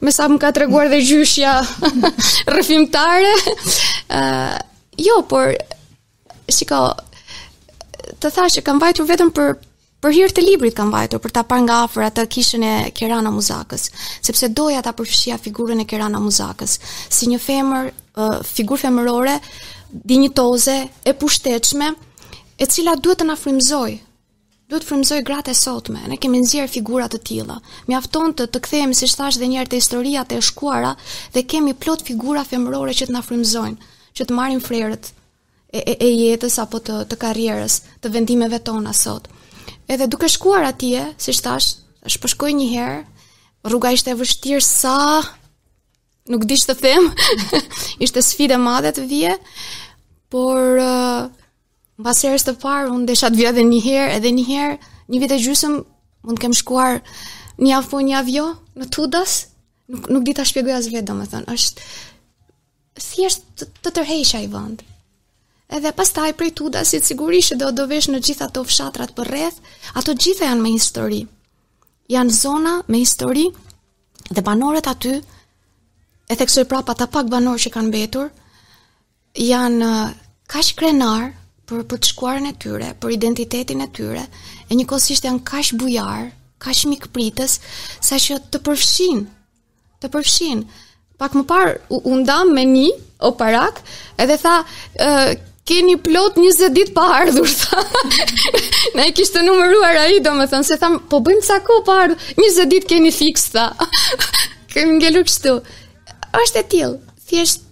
me 0.00 0.10
sa 0.14 0.28
më 0.30 0.38
ka 0.42 0.52
treguar 0.54 0.90
dhe 0.94 1.02
gjyshja 1.02 1.56
rrëfimtare. 2.54 3.34
Ë, 4.14 4.18
uh, 4.22 4.58
jo, 5.08 5.18
por 5.30 5.50
shikoj 6.46 6.98
të 8.20 8.30
thashë 8.38 8.62
kam 8.66 8.78
vajtur 8.82 9.06
vetëm 9.10 9.34
për 9.36 9.58
Për 9.98 10.12
hir 10.14 10.30
të 10.30 10.42
librit 10.46 10.74
kam 10.78 10.92
vajtur 10.94 11.18
për 11.22 11.32
ta 11.36 11.40
parë 11.50 11.64
nga 11.64 11.76
afër 11.88 12.04
atë 12.08 12.24
kishën 12.30 12.62
e 12.66 12.72
Kerana 12.94 13.32
Muzakës, 13.34 13.88
sepse 14.28 14.48
doja 14.60 14.82
ta 14.86 14.92
përfshija 14.98 15.38
figurën 15.42 15.80
e 15.82 15.86
Kerana 15.90 16.20
Muzakës 16.22 16.76
si 17.16 17.26
një 17.32 17.38
femër, 17.42 17.86
uh, 18.14 18.36
figurë 18.46 18.82
femërore, 18.84 19.32
dinjitoze, 20.12 20.76
e 21.02 21.14
pushtetshme, 21.18 21.88
e 22.62 22.68
cila 22.70 22.94
duhet 23.02 23.18
të 23.22 23.26
na 23.26 23.34
frymëzojë. 23.40 23.96
Duhet 24.70 24.86
frymëzojë 24.86 25.24
gratë 25.26 25.54
sotme. 25.56 26.02
Ne 26.12 26.18
kemi 26.20 26.42
nxjerr 26.44 26.68
figura 26.70 27.06
të 27.08 27.20
tilla. 27.30 27.56
Mjafton 27.88 28.34
të 28.36 28.46
të 28.54 28.60
kthehemi 28.66 28.94
siç 28.98 29.14
thash 29.18 29.38
dhe 29.40 29.48
njëherë 29.48 29.72
te 29.72 29.78
historia 29.80 30.22
të 30.28 30.42
shkuara 30.50 30.92
dhe 31.34 31.42
kemi 31.54 31.74
plot 31.84 32.04
figura 32.10 32.44
femërore 32.50 32.94
që 33.00 33.08
të 33.08 33.16
na 33.16 33.24
frymëzojnë, 33.24 33.90
që 34.18 34.28
të 34.28 34.38
marrin 34.40 34.62
frerët 34.68 35.10
e, 35.72 35.80
e, 35.80 35.94
e 36.04 36.12
jetës 36.12 36.60
apo 36.66 36.82
të 36.86 37.00
të 37.10 37.20
karrierës, 37.24 37.80
të 38.04 38.12
vendimeve 38.18 38.60
tona 38.68 38.92
sot. 38.94 39.26
Ë 39.30 39.36
Edhe 39.88 40.04
duke 40.06 40.28
shkuar 40.28 40.64
atje, 40.68 41.00
si 41.22 41.32
shtash, 41.32 41.70
është 42.06 42.20
përshkoj 42.20 42.50
po 42.52 42.56
një 42.58 42.64
herë, 42.74 42.96
rruga 43.70 43.90
ishte 43.96 44.12
vështirë 44.18 44.64
sa, 44.66 44.92
nuk 46.28 46.44
di 46.50 46.58
të 46.60 46.74
them, 46.82 47.06
ishte 48.04 48.20
sfide 48.26 48.58
madhe 48.60 48.92
të 48.98 49.06
vje, 49.08 49.32
por, 50.34 50.60
në 50.76 52.04
uh, 52.12 52.20
herës 52.20 52.44
të 52.50 52.54
parë, 52.66 52.90
unë 52.98 53.08
desha 53.08 53.30
të 53.32 53.40
vje 53.40 53.54
dhe 53.56 53.64
një 53.70 53.80
herë, 53.86 54.12
edhe 54.18 54.34
një 54.36 54.44
herë, 54.50 54.76
një 55.14 55.22
vite 55.24 55.40
gjysëm, 55.46 55.78
mund 56.28 56.42
kem 56.44 56.52
shkuar 56.60 57.00
një 57.56 57.80
po 57.88 58.02
një 58.04 58.20
avjo, 58.20 58.44
në 58.76 58.90
tudas, 58.92 59.38
nuk, 59.88 60.04
nuk 60.18 60.28
di 60.28 60.36
të 60.36 60.44
shpjegoj 60.52 60.76
as 60.82 60.92
vje, 60.92 61.04
do 61.08 61.16
më 61.16 61.30
thënë, 61.32 61.54
është, 61.56 61.90
si 63.08 63.24
është 63.30 63.56
të, 63.64 63.72
të 63.88 63.96
tërhejshë 64.02 64.42
a 64.42 64.44
i 64.44 64.52
vëndë, 64.52 64.86
Edhe 65.68 65.92
pas 65.92 66.08
taj 66.08 66.32
prej 66.32 66.54
tuda, 66.56 66.80
si 66.84 66.96
të 66.96 67.10
sigurisht 67.12 67.56
do 67.60 67.68
do 67.76 67.84
vesh 67.90 68.08
në 68.08 68.22
gjitha 68.24 68.46
të 68.50 68.62
fshatrat 68.70 69.10
për 69.16 69.28
rreth, 69.28 69.56
ato 70.00 70.14
gjitha 70.16 70.46
janë 70.48 70.64
me 70.64 70.70
histori. 70.72 71.18
Janë 72.08 72.32
zona 72.32 72.78
me 72.88 73.02
histori 73.02 73.44
dhe 74.32 74.44
banorët 74.46 74.88
aty, 74.88 75.18
e 76.32 76.36
theksoj 76.40 76.64
prapa 76.70 76.94
të 76.96 77.10
pak 77.12 77.28
banorë 77.34 77.60
që 77.66 77.72
kanë 77.74 77.92
betur, 77.92 78.30
janë 79.36 79.84
uh, 79.84 80.14
kash 80.48 80.72
krenar 80.80 81.26
për 81.68 81.82
për 81.90 82.00
të 82.00 82.10
shkuarën 82.14 82.48
e 82.48 82.54
tyre, 82.64 82.88
për 83.00 83.12
identitetin 83.18 83.84
e 83.84 83.88
tyre, 83.92 84.24
e 84.68 84.76
një 84.76 84.86
kosisht 84.88 85.28
janë 85.28 85.44
kash 85.50 85.74
bujar, 85.76 86.30
kash 86.64 86.86
mikpritës, 86.88 87.58
sa 88.00 88.16
që 88.16 88.38
të 88.54 88.62
përfshin, 88.70 89.20
të 90.00 90.10
përfshin, 90.16 90.64
pak 91.20 91.36
më 91.36 91.44
parë, 91.52 91.76
u 91.92 92.16
ndam 92.22 92.54
me 92.56 92.64
një, 92.72 92.88
o 93.28 93.34
parak, 93.36 93.82
edhe 94.16 94.40
tha, 94.40 94.54
uh, 95.04 95.36
keni 95.68 95.96
plot 96.00 96.36
20 96.38 96.70
ditë 96.76 96.94
pa 96.96 97.06
ardhur, 97.20 97.50
tha. 97.62 97.82
Na 98.96 99.06
e 99.08 99.12
kishte 99.16 99.42
numëruar 99.44 99.98
ai, 100.06 100.16
domethënë, 100.24 100.66
se 100.68 100.78
tham, 100.80 100.96
po 101.12 101.20
bëjmë 101.26 101.44
ca 101.48 101.58
kohë 101.66 101.84
pa 101.88 101.98
ardhur. 102.06 102.34
20 102.40 102.70
ditë 102.72 102.90
keni 102.94 103.12
fiks, 103.14 103.48
tha. 103.54 103.66
kemi 104.72 104.96
ngelur 104.98 105.26
kështu. 105.28 105.58
Është 106.42 106.62
e 106.64 106.68
tillë, 106.74 107.12
thjesht 107.28 107.66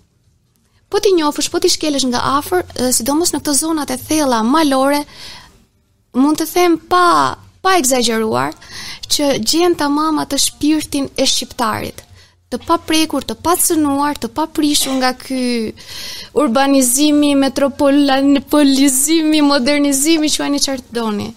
po 0.92 1.00
ti 1.02 1.14
njofësh, 1.16 1.48
po 1.52 1.62
ti 1.64 1.70
shkelesh 1.72 2.06
nga 2.12 2.20
afër, 2.36 2.66
sidomos 2.98 3.32
në 3.34 3.40
këto 3.42 3.56
zonat 3.62 3.90
e 3.92 3.98
thella, 4.00 4.42
malore, 4.56 5.00
mund 6.20 6.40
të 6.40 6.46
them 6.52 6.78
pa 6.92 7.04
pa 7.66 7.72
egzageruar 7.80 8.52
që 9.10 9.26
gjen 9.42 9.74
tamam 9.80 10.20
atë 10.22 10.38
shpirtin 10.44 11.08
e 11.18 11.24
shqiptarit 11.26 12.04
të 12.52 12.58
pa 12.62 12.76
prekur, 12.78 13.22
të 13.26 13.34
pa 13.42 13.56
të 13.56 14.34
pa 14.34 14.46
nga 14.98 15.08
ky 15.18 15.40
urbanizimi, 16.38 17.32
metropolizimi, 17.34 19.40
modernizimi, 19.42 20.28
që 20.30 20.44
anë 20.46 20.58
qartë 20.66 20.92
doni. 20.94 21.28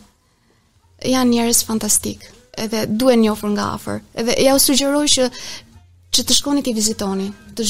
Jan 1.08 1.30
njerëz 1.32 1.64
fantastik, 1.66 2.28
edhe 2.60 2.86
duhen 2.88 3.22
një 3.24 3.32
ofër 3.32 3.50
nga 3.54 3.68
afër. 3.78 4.02
Edhe 4.22 4.38
ja 4.44 4.56
u 4.56 4.60
sugjeroj 4.60 5.08
që 5.08 5.30
që 6.10 6.24
të 6.26 6.34
shkoni 6.36 6.62
të 6.66 6.74
vizitoni, 6.74 7.28
të 7.56 7.64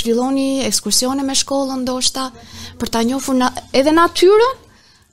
zhvilloni 0.00 0.46
ekskursione 0.64 1.22
me 1.22 1.34
shkollën 1.36 1.80
ndoshta 1.84 2.30
për 2.80 2.88
ta 2.90 3.02
njohur 3.04 3.34
na, 3.36 3.50
edhe 3.76 3.92
natyrën, 3.92 4.54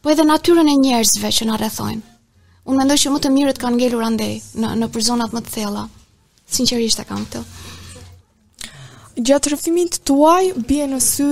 po 0.01 0.09
edhe 0.13 0.23
natyrën 0.23 0.67
e 0.71 0.77
njerëzve 0.79 1.31
që 1.37 1.45
na 1.51 1.57
rrethojnë. 1.59 2.03
Unë 2.71 2.77
mendoj 2.79 2.97
që 3.03 3.07
më 3.11 3.19
të 3.25 3.29
mirët 3.35 3.59
kanë 3.61 3.77
ngelur 3.81 4.07
andej 4.07 4.35
në 4.63 4.67
në 4.79 4.85
për 4.93 5.01
zonat 5.09 5.31
më 5.35 5.41
të 5.45 5.49
thella 5.57 5.83
sinqerisht 6.55 6.99
e 7.01 7.05
kam 7.07 7.25
këtë. 7.27 7.41
Gjatë 9.21 9.51
rëftimit 9.51 9.97
tuaj, 10.07 10.51
bje 10.69 10.85
në 10.89 10.97
sy 11.03 11.25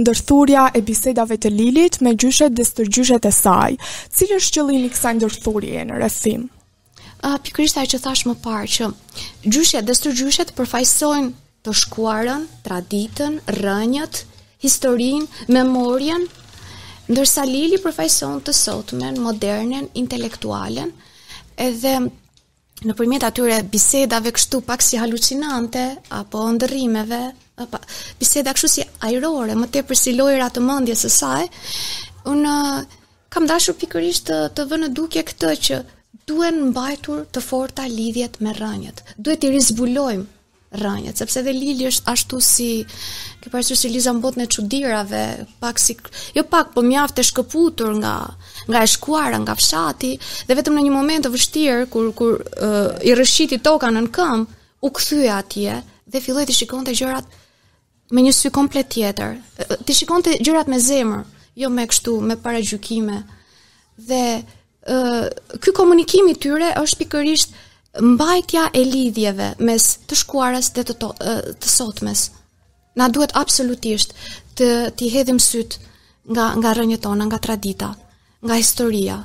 ndërthurja 0.00 0.66
e 0.78 0.82
bisedave 0.88 1.38
të 1.40 1.50
Lilit 1.50 2.00
me 2.04 2.12
gjyshet 2.14 2.52
dhe 2.56 2.66
stërgjyshet 2.68 3.24
e 3.28 3.32
saj. 3.34 3.78
Cilë 4.16 4.36
është 4.40 4.58
qëllimi 4.58 4.90
kësa 4.92 5.14
ndërthurje 5.18 5.86
në 5.88 5.96
rëftim? 6.02 6.44
Uh, 7.22 7.38
Pikrisht 7.38 7.78
që 7.94 7.98
thash 8.02 8.24
më 8.26 8.36
parë, 8.44 8.68
që 8.74 9.52
gjyshet 9.54 9.88
dhe 9.88 9.96
stërgjyshet 9.96 10.54
përfajsojnë 10.58 11.32
të 11.64 11.74
shkuarën, 11.82 12.44
traditën, 12.66 13.38
rënjët, 13.62 14.22
historinë, 14.64 15.28
memorien, 15.56 16.26
ndërsa 17.10 17.46
Lili 17.48 17.80
përfajsojnë 17.84 18.44
të 18.46 18.54
sotmen, 18.58 19.18
modernen, 19.22 19.88
intelektualen, 20.02 20.92
edhe 21.62 21.96
në 22.88 22.94
përmjet 22.98 23.24
atyre 23.26 23.58
bisedave 23.72 24.32
kështu 24.36 24.60
pak 24.66 24.82
si 24.82 24.98
halucinante, 24.98 25.82
apo 26.18 26.42
ndërrimeve, 26.56 27.20
apa, 27.64 27.80
biseda 28.18 28.54
kështu 28.56 28.70
si 28.74 28.86
ajrore, 29.08 29.54
më 29.58 29.70
tepër 29.76 30.00
si 30.02 30.14
lojra 30.18 30.48
të 30.54 30.64
mëndje 30.66 30.96
së 31.04 31.12
saj, 31.16 31.44
unë 32.32 32.54
uh, 32.54 33.00
kam 33.32 33.46
dashur 33.50 33.76
pikërisht 33.80 34.26
të, 34.30 34.40
të 34.58 34.66
vënë 34.72 34.90
duke 34.98 35.22
këtë 35.30 35.52
që 35.68 35.78
duhen 36.30 36.58
mbajtur 36.70 37.22
të 37.34 37.42
forta 37.46 37.86
lidhjet 37.88 38.34
me 38.44 38.52
rënjët. 38.58 38.98
Duhet 39.18 39.46
i 39.48 39.52
rizbulojmë 39.54 40.26
rënjët, 40.72 41.16
sepse 41.20 41.42
dhe 41.44 41.52
Lili 41.54 41.86
është 41.90 42.08
ashtu 42.12 42.38
si, 42.42 42.68
ke 43.42 43.50
parësur 43.52 43.76
si 43.76 43.90
Liza 43.92 44.12
mbot 44.16 44.38
në 44.38 44.46
qudirave, 44.52 45.22
pak 45.60 45.80
si, 45.80 45.96
jo 46.36 46.44
pak, 46.48 46.72
po 46.74 46.82
mjaft 46.86 47.18
e 47.20 47.24
shkëputur 47.28 47.96
nga, 48.00 48.14
nga 48.70 48.82
e 48.82 48.88
shkuara, 48.94 49.38
nga 49.44 49.56
fshati, 49.58 50.12
dhe 50.48 50.56
vetëm 50.58 50.78
në 50.78 50.86
një 50.86 50.94
moment 50.94 51.26
të 51.26 51.32
vështirë, 51.34 51.86
kur, 51.92 52.08
kur 52.16 52.38
uh, 52.38 52.96
i 53.04 53.14
rëshqiti 53.18 53.60
toka 53.64 53.90
në 53.92 54.06
në 54.08 54.30
u 54.82 54.90
këthuja 54.90 55.36
atje, 55.44 55.76
dhe 56.10 56.18
filloj 56.20 56.46
të 56.48 56.54
shikon 56.58 56.86
të 56.88 56.96
gjërat 56.98 57.28
me 58.12 58.20
një 58.24 58.32
sy 58.34 58.50
komplet 58.52 58.88
tjetër, 58.92 59.36
të 59.86 59.94
shikon 59.94 60.24
të 60.26 60.40
gjërat 60.44 60.66
me 60.68 60.80
zemër, 60.82 61.20
jo 61.56 61.68
me 61.70 61.86
kështu, 61.88 62.16
me 62.20 62.34
paragjykime. 62.36 63.22
dhe 64.06 64.42
uh, 64.88 65.28
komunikim 65.60 65.76
komunikimi 65.76 66.34
tyre 66.40 66.70
është 66.80 66.96
pikërisht, 67.04 67.50
mbajtja 68.00 68.68
e 68.72 68.84
lidhjeve 68.88 69.48
mes 69.60 69.84
të 70.08 70.16
shkuarës 70.22 70.70
dhe 70.76 70.84
të, 70.88 70.94
to, 71.00 71.10
të 71.60 71.68
sotmes. 71.68 72.30
Na 72.96 73.08
duhet 73.12 73.34
absolutisht 73.36 74.14
të 74.58 74.68
të 74.96 75.10
hedhim 75.12 75.38
syt 75.40 75.76
nga 76.30 76.50
nga 76.60 76.72
rrënjët 76.76 77.02
tona, 77.04 77.24
nga 77.28 77.38
tradita, 77.46 77.94
nga 78.44 78.56
historia. 78.60 79.18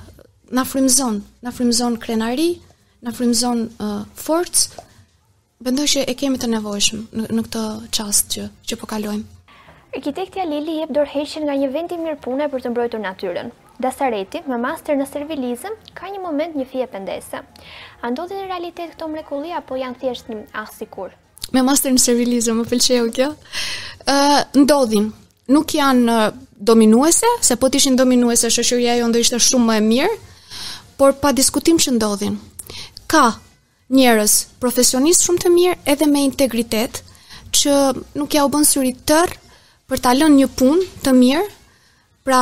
Na 0.52 0.64
frymëzon, 0.66 1.22
na 1.44 1.52
frymëzon 1.52 1.98
krenari, 2.04 2.52
na 3.04 3.12
frymëzon 3.16 3.64
uh, 3.80 4.04
forcë. 4.16 4.84
Mendoj 5.66 5.88
që 5.94 6.04
e 6.12 6.14
kemi 6.16 6.38
të 6.40 6.52
nevojshëm 6.52 7.06
në, 7.18 7.28
në 7.36 7.44
këtë 7.48 7.64
çast 7.96 8.32
që 8.36 8.48
që 8.68 8.78
po 8.80 8.90
kalojmë. 8.92 9.36
Arkitektja 9.98 10.44
Lili 10.46 10.80
jep 10.82 10.92
dorëheqjen 10.94 11.48
nga 11.48 11.56
një 11.58 11.72
vend 11.74 11.96
i 11.96 11.98
mirë 12.02 12.20
për 12.54 12.64
të 12.66 12.72
mbrojtur 12.74 13.02
natyrën. 13.02 13.50
Dasareti, 13.78 14.42
me 14.50 14.58
master 14.58 14.98
në 14.98 15.06
servilizëm, 15.06 15.74
ka 15.94 16.10
një 16.10 16.20
moment 16.24 16.56
një 16.58 16.66
fije 16.66 16.88
pendese. 16.90 17.44
A 18.02 18.10
ndodhin 18.10 18.40
në 18.42 18.48
realitet 18.50 18.96
këto 18.96 19.08
mrekulli 19.12 19.52
apo 19.54 19.78
janë 19.78 20.00
thjesht 20.02 20.32
në 20.34 20.40
ahësikur? 20.64 21.12
Me 21.54 21.62
master 21.62 21.94
në 21.94 22.02
servilizëm 22.02 22.58
më 22.58 22.64
pëlqeu 22.72 23.12
kjo. 23.16 23.28
Ë, 24.10 24.16
ndodhin. 24.64 25.12
Nuk 25.54 25.76
janë 25.78 26.16
dominuese, 26.58 27.30
se 27.46 27.56
po 27.56 27.70
të 27.72 27.78
ishin 27.80 27.96
dominuese 28.02 28.50
shoqëria 28.52 28.98
jo 29.00 29.06
ndër 29.12 29.24
ishte 29.28 29.40
shumë 29.46 29.70
më 29.70 29.76
e 29.78 29.84
mirë, 29.92 30.16
por 31.00 31.14
pa 31.22 31.30
diskutim 31.38 31.78
që 31.80 31.94
ndodhin. 32.00 32.40
Ka 33.08 33.38
njerëz 33.94 34.48
profesionistë 34.64 35.30
shumë 35.30 35.44
të 35.46 35.52
mirë 35.54 35.76
edhe 35.94 36.08
me 36.12 36.24
integritet 36.26 37.04
që 37.56 37.78
nuk 38.18 38.34
ja 38.36 38.42
u 38.44 38.50
bën 38.52 38.66
syri 38.68 38.96
tër 39.08 39.38
për 39.88 40.02
ta 40.04 40.16
lënë 40.18 40.42
një 40.42 40.50
punë 40.60 40.90
të 41.06 41.14
mirë, 41.22 41.46
pra 42.28 42.42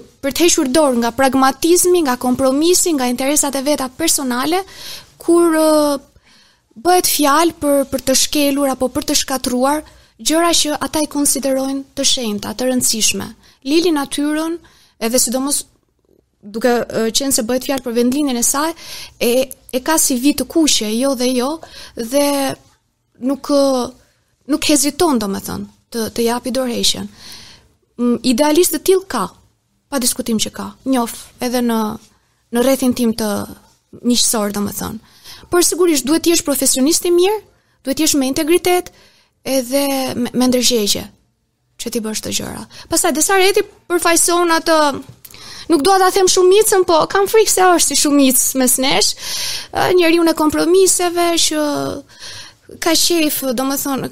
për 0.00 0.32
të 0.32 0.46
hequr 0.46 0.70
dorë 0.72 1.00
nga 1.02 1.10
pragmatizmi, 1.16 2.04
nga 2.06 2.16
kompromisi, 2.20 2.92
nga 2.96 3.08
interesat 3.10 3.56
e 3.58 3.62
veta 3.66 3.88
personale, 3.96 4.62
kur 5.20 5.56
bëhet 6.82 7.10
fjalë 7.12 7.56
për 7.60 7.82
për 7.92 8.04
të 8.08 8.14
shkelur 8.22 8.70
apo 8.72 8.88
për 8.88 9.04
të 9.08 9.16
shkatruar 9.22 9.82
gjëra 10.22 10.52
që 10.56 10.78
ata 10.82 11.02
i 11.04 11.08
konsiderojnë 11.10 11.82
të 11.98 12.06
shenjta, 12.08 12.54
të 12.54 12.70
rëndësishme. 12.70 13.26
Lili 13.68 13.92
natyrën, 13.92 14.56
edhe 15.02 15.18
sidomos 15.20 15.64
duke 16.42 16.72
qenë 17.18 17.36
se 17.36 17.44
bëhet 17.46 17.68
fjalë 17.68 17.84
për 17.84 17.96
vendlinën 17.98 18.38
e 18.40 18.46
saj, 18.46 18.72
e 19.20 19.32
e 19.72 19.80
ka 19.80 19.94
si 19.98 20.18
vit 20.20 20.36
të 20.38 20.44
kuqe, 20.52 20.88
jo 21.00 21.14
dhe 21.16 21.28
jo, 21.32 21.52
dhe 21.96 22.24
nuk 23.28 23.48
nuk 24.52 24.66
heziton 24.68 25.20
domethën 25.22 25.62
të 25.92 26.02
të 26.16 26.24
japi 26.30 26.50
dorëheqjen. 26.56 27.06
Mm, 28.00 28.16
Idealistë 28.32 28.78
të 28.80 28.84
tillë 28.88 29.06
ka, 29.12 29.24
pa 29.92 29.98
diskutim 30.00 30.38
që 30.40 30.50
ka. 30.56 30.70
Njof 30.88 31.12
edhe 31.44 31.60
në 31.68 31.76
në 32.52 32.60
rrethin 32.62 32.92
tim 32.96 33.12
të 33.16 33.26
miqësor, 34.04 34.52
domethënë. 34.52 35.14
Por 35.52 35.64
sigurisht 35.64 36.04
duhet 36.08 36.24
të 36.24 36.32
jesh 36.34 36.42
profesionist 36.44 37.04
i 37.08 37.12
mirë, 37.12 37.38
duhet 37.84 37.98
të 37.98 38.04
jesh 38.04 38.14
me 38.20 38.28
integritet 38.28 38.90
edhe 39.48 39.82
me, 40.16 40.28
me 40.32 40.48
ndërgjegje 40.48 41.04
që 41.80 41.92
ti 41.92 42.02
bësh 42.04 42.22
të 42.24 42.32
gjëra. 42.38 42.64
Pastaj 42.92 43.14
desa 43.16 43.38
reti 43.40 43.66
përfaqëson 43.92 44.56
atë 44.60 44.78
Nuk 45.70 45.84
dua 45.86 45.94
ta 46.02 46.08
them 46.10 46.26
shumicën, 46.26 46.82
po 46.88 46.96
kam 47.08 47.28
frikë 47.30 47.50
se 47.52 47.62
është 47.64 47.92
si 47.94 47.96
shumicë 48.02 48.58
mes 48.58 48.72
nesh. 48.82 49.10
Njeriu 49.96 50.24
në 50.26 50.32
kompromiseve 50.36 51.28
që 51.38 51.60
ka 52.82 52.92
shef, 52.98 53.38
domethënë, 53.56 54.08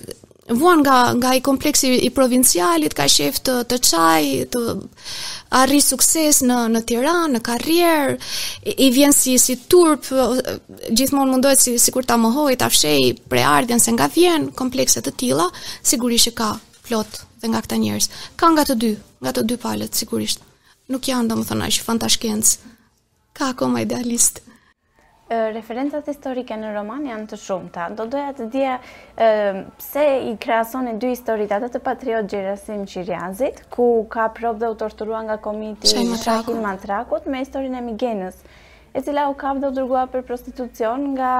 vuan 0.50 0.80
nga 0.82 0.98
nga 1.18 1.28
ai 1.30 1.40
kompleksi 1.40 1.90
i 1.94 2.10
provincialit, 2.10 2.94
ka 2.96 3.06
shef 3.08 3.38
të 3.46 3.54
të 3.70 3.76
çaj, 3.86 4.24
të 4.52 4.60
arri 5.62 5.78
sukses 5.82 6.42
në 6.42 6.56
në 6.74 6.82
Tiranë, 6.88 7.30
në 7.36 7.40
karrierë, 7.48 8.16
i 8.72 8.88
vjen 8.94 9.12
si 9.14 9.36
si 9.38 9.56
turp, 9.70 10.08
gjithmonë 10.90 11.30
mundohet 11.30 11.58
si 11.60 11.76
sikur 11.78 12.04
ta 12.04 12.16
mohoi, 12.16 12.56
ta 12.58 12.68
fshej 12.72 13.20
për 13.30 13.44
ardhjën 13.54 13.82
se 13.82 13.94
nga 13.96 14.10
vjen 14.16 14.50
komplekse 14.60 15.02
të 15.02 15.14
tilla, 15.22 15.46
sigurisht 15.82 16.28
që 16.30 16.34
ka 16.42 16.50
plot 16.88 17.22
dhe 17.40 17.48
nga 17.50 17.62
këta 17.62 17.76
njerëz. 17.78 18.10
Ka 18.36 18.50
nga 18.52 18.64
të 18.68 18.78
dy, 18.82 18.90
nga 19.22 19.32
të 19.32 19.46
dy 19.48 19.58
palët 19.64 19.94
sigurisht. 19.94 20.42
Nuk 20.90 21.06
janë 21.06 21.30
domethënë 21.30 21.66
as 21.68 21.78
fantashkenc. 21.86 22.54
Ka 23.36 23.52
akoma 23.54 23.84
idealistë 23.86 24.49
referencat 25.54 26.06
historike 26.10 26.56
në 26.58 26.72
roman 26.74 27.04
janë 27.06 27.28
të 27.30 27.36
shumëta. 27.38 27.86
Do 27.94 28.06
doja 28.10 28.32
të 28.38 28.46
dje 28.50 29.66
pse 29.78 30.02
i 30.26 30.32
krasoni 30.42 30.96
dy 31.02 31.12
historitate 31.12 31.68
të 31.70 31.82
patriot 31.86 32.30
Gjerasim 32.32 32.82
Qirjazit, 32.90 33.62
ku 33.70 34.06
ka 34.10 34.28
provë 34.34 34.64
dhe 34.64 34.72
u 34.74 34.78
torturua 34.80 35.20
nga 35.28 35.36
komiti 35.38 35.92
Shahin 35.92 36.64
Matrakut, 36.66 37.28
me 37.30 37.44
historin 37.44 37.78
e 37.78 37.84
Migenës, 37.84 38.40
e 38.90 39.04
cila 39.06 39.28
u 39.30 39.36
kap 39.38 39.60
dhe 39.62 39.70
u 39.70 39.74
dërgua 39.76 40.06
për 40.10 40.24
prostitucion 40.26 41.12
nga 41.14 41.32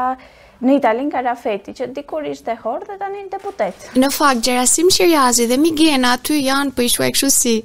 në 0.60 0.74
Italin 0.76 1.08
Karafeti, 1.10 1.72
që 1.74 1.86
dikur 1.96 2.24
ishte 2.28 2.52
hor 2.62 2.82
dhe 2.86 2.98
tani 3.00 3.24
deputet. 3.32 3.88
Në 3.98 4.10
fakt, 4.12 4.44
Gjerasim 4.44 4.90
Shirjazi 4.92 5.48
dhe 5.50 5.56
Migena 5.58 6.14
aty 6.18 6.44
janë 6.44 6.76
për 6.76 6.86
ishua 6.92 7.08
e 7.08 7.14
këshu 7.16 7.30
si, 7.32 7.56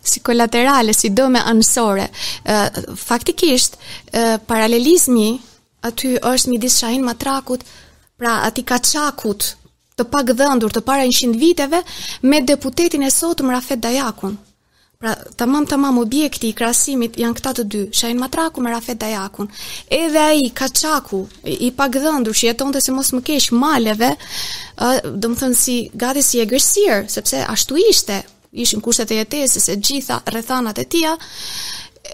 si 0.00 0.22
kolaterale, 0.24 0.94
si 0.96 1.10
dome 1.12 1.42
anësore. 1.50 2.06
Faktikisht, 3.04 3.76
paralelizmi 4.46 5.28
aty 5.86 6.14
është 6.22 6.52
një 6.52 6.60
disë 6.64 6.80
shahin 6.84 7.04
matrakut, 7.04 7.62
pra 8.18 8.40
ati 8.46 8.62
ka 8.66 8.78
qakut 8.86 9.52
të 9.98 10.04
pak 10.10 10.30
dhëndur 10.38 10.72
të 10.74 10.80
para 10.86 11.04
një 11.06 11.14
shind 11.14 11.36
viteve 11.38 11.80
me 12.22 12.40
deputetin 12.42 13.02
e 13.06 13.10
sotë 13.12 13.44
më 13.46 13.52
Rafet 13.54 13.82
Dajakun. 13.82 14.34
Pra, 14.98 15.12
të 15.36 15.46
mamë 15.50 15.68
të 15.70 15.76
mamë 15.82 16.00
objekti 16.00 16.48
i 16.48 16.54
krasimit 16.56 17.18
janë 17.18 17.36
këta 17.38 17.52
të 17.58 17.64
dy, 17.70 17.80
Shahin 17.92 18.18
Matraku 18.18 18.62
me 18.64 18.72
Rafet 18.72 18.98
Dajakun. 19.02 19.48
Edhe 19.98 20.18
a 20.22 20.32
i, 20.34 20.48
ka 20.50 20.66
qaku, 20.74 21.20
i 21.58 21.70
pak 21.76 21.98
që 22.00 22.34
jeton 22.48 22.72
të 22.74 22.80
si 22.82 22.94
mos 22.96 23.12
më 23.14 23.22
kesh 23.28 23.50
maleve, 23.52 24.10
dhe 25.20 25.30
më 25.30 25.40
thënë 25.42 25.60
si 25.62 25.76
gati 26.02 26.22
si 26.26 26.42
e 26.42 26.48
gërësirë, 26.50 27.00
sepse 27.14 27.44
ashtu 27.54 27.78
ishte, 27.90 28.18
ishën 28.66 28.82
kushtet 28.82 29.14
e 29.14 29.20
jetesis 29.22 29.68
e 29.70 29.76
gjitha 29.78 30.22
rethanat 30.34 30.78
e 30.82 30.88
tia, 30.94 31.14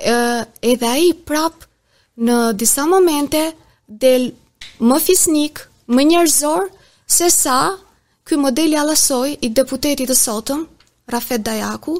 edhe 0.05 0.93
a 0.93 0.99
i 1.01 1.15
prapë 1.15 1.70
në 2.21 2.39
disa 2.61 2.85
momente 2.85 3.41
del 3.89 4.29
më 4.85 4.99
fisnik, 5.01 5.63
më 5.89 6.05
njerëzor, 6.11 6.67
se 7.11 7.31
sa 7.33 7.73
ky 8.29 8.37
modeli 8.39 8.77
alasoj 8.79 9.33
i 9.41 9.49
deputetit 9.51 10.11
të 10.13 10.17
sotëm, 10.21 10.67
Rafet 11.11 11.43
Dajaku, 11.43 11.97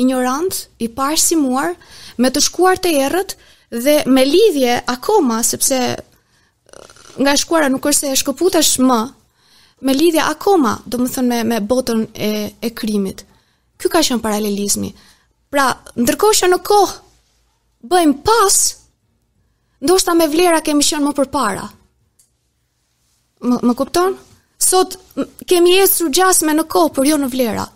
ignorant, 0.00 0.54
i 0.80 0.88
parsimuar, 0.88 1.74
me 2.16 2.30
të 2.32 2.40
shkuar 2.46 2.78
të 2.80 2.94
erët 3.06 3.34
dhe 3.84 3.96
me 4.08 4.22
lidhje 4.24 4.78
akoma, 4.88 5.42
sepse 5.44 5.78
uh, 5.96 7.10
nga 7.18 7.34
shkuara 7.36 7.68
nuk 7.68 7.84
është 7.90 8.06
se 8.06 8.14
e 8.14 8.20
shkëput 8.22 8.56
më, 8.86 9.00
me 9.84 9.94
lidhje 9.94 10.22
akoma, 10.24 10.78
do 10.86 11.02
më 11.02 11.10
thënë 11.16 11.30
me, 11.32 11.42
me 11.52 11.58
botën 11.60 12.06
e, 12.14 12.30
e 12.64 12.70
krimit. 12.70 13.26
Ky 13.78 13.90
ka 13.92 14.00
shënë 14.02 14.22
paralelizmi. 14.24 14.94
Pra, 15.52 15.68
ndërkohë 15.98 16.38
që 16.40 16.48
në 16.54 16.58
kohë 16.62 17.88
bëjmë 17.92 18.16
pasë, 18.26 18.77
ndoshta 19.80 20.12
me 20.16 20.26
vlera 20.28 20.60
kemi 20.64 20.82
qenë 20.88 21.06
më 21.08 21.12
përpara. 21.20 21.66
Më, 23.48 23.58
më 23.66 23.74
kupton? 23.78 24.16
Sot 24.68 24.96
kemi 25.48 25.76
esur 25.84 26.10
gjasme 26.14 26.54
në 26.58 26.66
kohë, 26.72 26.94
por 26.96 27.06
jo 27.06 27.18
në 27.20 27.28
vlera. 27.32 27.66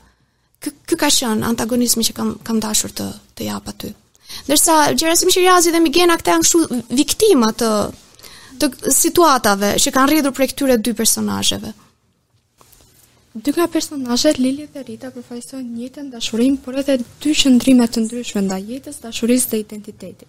Ky 0.62 0.70
ky 0.86 0.96
ka 0.98 1.10
qenë 1.10 1.46
antagonizmi 1.50 2.04
që 2.08 2.14
kam 2.18 2.32
kam 2.46 2.58
dashur 2.62 2.92
të 2.98 3.06
të 3.36 3.46
jap 3.50 3.68
aty. 3.70 3.92
Ndërsa 4.48 4.76
Gjerasim 4.96 5.30
Shirazi 5.30 5.72
dhe 5.74 5.80
Migena 5.84 6.16
këta 6.18 6.34
janë 6.36 6.46
kështu 6.46 6.96
viktima 7.00 7.52
të 7.62 7.70
të 8.62 8.68
situatave 8.94 9.72
që 9.82 9.92
kanë 9.94 10.12
rritur 10.12 10.34
prej 10.36 10.50
këtyre 10.52 10.76
dy 10.84 10.92
personazheve. 10.98 11.72
Dy 13.34 13.54
nga 13.56 13.66
personazhet 13.74 14.38
Lili 14.44 14.66
dhe 14.74 14.82
Rita 14.86 15.08
përfaqësojnë 15.14 15.70
njëjtën 15.78 16.10
dashurinë, 16.12 16.58
por 16.64 16.76
edhe 16.82 16.98
dy 17.24 17.32
qendrime 17.42 17.86
të 17.88 18.02
ndryshme 18.04 18.42
ndaj 18.44 18.62
jetës, 18.70 18.98
dashurisë 19.06 19.50
dhe 19.54 19.60
identitetit. 19.64 20.28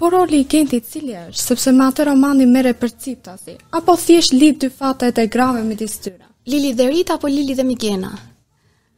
Por 0.00 0.12
roli 0.12 0.38
i 0.40 0.44
Gentit 0.48 0.86
cili 0.90 1.12
është? 1.12 1.40
Sepse 1.50 1.72
me 1.76 1.84
atë 1.84 2.06
romani 2.08 2.46
merr 2.48 2.70
e 2.70 2.88
ciptasi, 3.02 3.56
apo 3.78 3.96
thjesht 4.00 4.32
lidh 4.32 4.58
dy 4.62 4.70
fatet 4.78 5.18
e 5.20 5.26
grave 5.28 5.60
midis 5.62 5.98
tyre. 6.00 6.24
Lili 6.48 6.70
dhe 6.78 6.86
Rita 6.90 7.14
apo 7.18 7.28
Lili 7.28 7.52
dhe 7.58 7.62
Migena? 7.68 8.12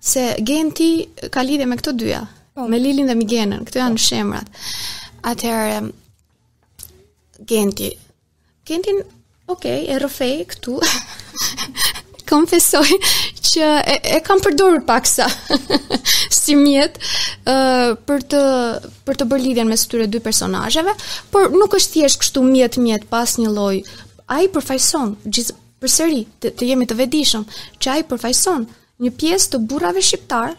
Se 0.00 0.28
Genti 0.46 0.90
ka 1.34 1.42
lidhje 1.42 1.66
me 1.66 1.76
këto 1.80 1.92
dyja, 1.98 2.20
po. 2.55 2.68
me 2.70 2.78
Lilin 2.78 3.07
dhe 3.11 3.14
Migenën, 3.18 3.64
këto 3.66 3.78
janë 3.80 3.98
po. 3.98 4.05
shemrat. 4.07 4.46
Atëherë 5.32 5.90
Genti. 7.50 7.90
Gentin, 8.70 9.03
okay, 9.50 9.86
e 9.90 9.98
rrofej 9.98 10.36
këtu. 10.53 10.78
Konfesoj 12.30 12.90
që 13.43 13.68
e, 13.80 13.97
e 14.16 14.18
kam 14.26 14.40
përdorur 14.45 14.84
paksa 14.86 15.26
si 16.43 16.55
mjet 16.59 16.97
ë 16.99 17.53
uh, 17.53 17.97
për 18.07 18.26
të 18.34 18.43
për 19.07 19.18
të 19.20 19.26
bërë 19.32 19.47
lidhjen 19.47 19.70
mes 19.70 19.84
këtyre 19.86 20.07
dy 20.11 20.20
personazheve, 20.22 20.95
por 21.34 21.51
nuk 21.53 21.74
është 21.78 21.97
thjesht 21.99 22.22
kështu 22.22 22.45
mjet 22.47 22.78
mjet 22.80 23.09
pas 23.11 23.34
një 23.43 23.51
lloj. 23.51 23.80
Ai 24.30 24.47
përfaqëson 24.55 25.16
gjithë 25.26 25.59
përsëri 25.82 26.20
të, 26.40 26.53
të 26.59 26.70
jemi 26.70 26.86
të 26.86 26.99
vetëdijshëm 27.03 27.47
që 27.82 27.95
ai 27.97 28.05
përfaqëson 28.11 28.68
një 29.03 29.14
pjesë 29.18 29.53
të 29.57 29.62
burrave 29.68 30.05
shqiptar 30.07 30.55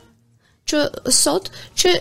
që 0.69 0.83
sot 1.21 1.47
që 1.79 1.93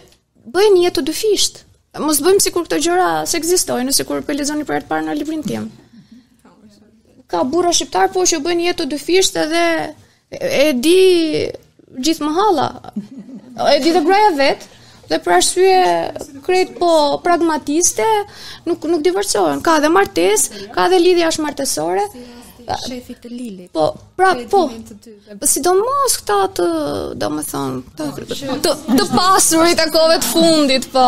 bëjnë 0.57 0.83
jetë 0.87 0.99
të 0.99 1.07
dyfisht. 1.13 1.63
Mos 2.03 2.23
bëjmë 2.25 2.41
sikur 2.43 2.67
këto 2.67 2.79
gjëra 2.89 3.09
se 3.29 3.39
ekzistojnë, 3.39 3.93
sikur 3.95 4.23
po 4.27 4.35
lexoni 4.35 4.65
për 4.67 4.77
herë 4.81 4.87
të 4.87 4.91
parë 4.91 5.07
në 5.11 5.17
librin 5.21 5.43
tim. 5.47 5.69
Ka 7.33 7.43
burra 7.49 7.71
shqiptar 7.77 8.11
po 8.13 8.25
që 8.29 8.41
bëjnë 8.45 8.67
jetë 8.67 8.81
të 8.85 8.89
dyfisht 8.95 9.39
edhe 9.41 9.61
e 10.41 10.67
di 10.79 10.99
gjithë 12.03 12.25
më 12.25 12.33
hala, 12.39 12.69
e 13.75 13.79
di 13.85 13.93
dhe 13.93 14.01
braja 14.05 14.31
vetë, 14.41 14.69
dhe 15.13 15.19
për 15.21 15.35
arsye 15.35 15.75
krejt 16.47 16.71
po 16.81 16.89
pragmatiste, 17.25 18.07
nuk, 18.69 18.85
nuk 18.89 19.05
divorcohen, 19.05 19.61
ka 19.65 19.77
dhe 19.85 19.91
martes, 19.93 20.47
ka 20.73 20.87
dhe 20.93 21.03
lidhja 21.03 21.29
është 21.33 21.45
martesore, 21.49 22.07
shefi 22.87 23.17
të 23.19 23.29
Lilit. 23.29 23.69
Po, 23.75 23.89
pra 24.17 24.31
po. 24.49 24.61
Po 24.71 25.47
sidomos 25.51 26.15
këta 26.21 26.37
të, 26.57 26.67
domethënë, 27.19 27.97
të 27.99 28.05
të, 28.63 28.75
të 29.01 29.07
pasurit 29.13 29.75
takove 29.81 30.21
të 30.23 30.31
fundit, 30.31 30.87
po. 30.95 31.05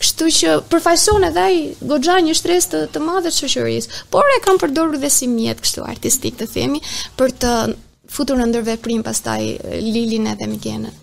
Kështu 0.00 0.30
që 0.38 0.54
përfaqëson 0.72 1.26
edhe 1.28 1.44
ai 1.44 1.58
goxha 1.92 2.16
një 2.24 2.34
shtres 2.40 2.70
të, 2.72 2.80
të 2.94 3.02
madhe 3.04 3.28
të 3.30 3.44
shoqërisë, 3.50 4.00
por 4.14 4.32
e 4.34 4.40
kanë 4.46 4.64
përdorur 4.64 4.98
dhe 5.02 5.12
si 5.20 5.28
mjet 5.30 5.60
kështu 5.62 5.84
artistik 5.92 6.40
të 6.40 6.48
themi 6.56 6.80
për 7.20 7.36
të 7.44 7.52
futur 8.12 8.38
në 8.40 8.46
ndërveprim 8.50 9.02
pastaj 9.06 9.44
Lilin 9.84 10.28
edhe 10.32 10.48
Migenën. 10.50 10.94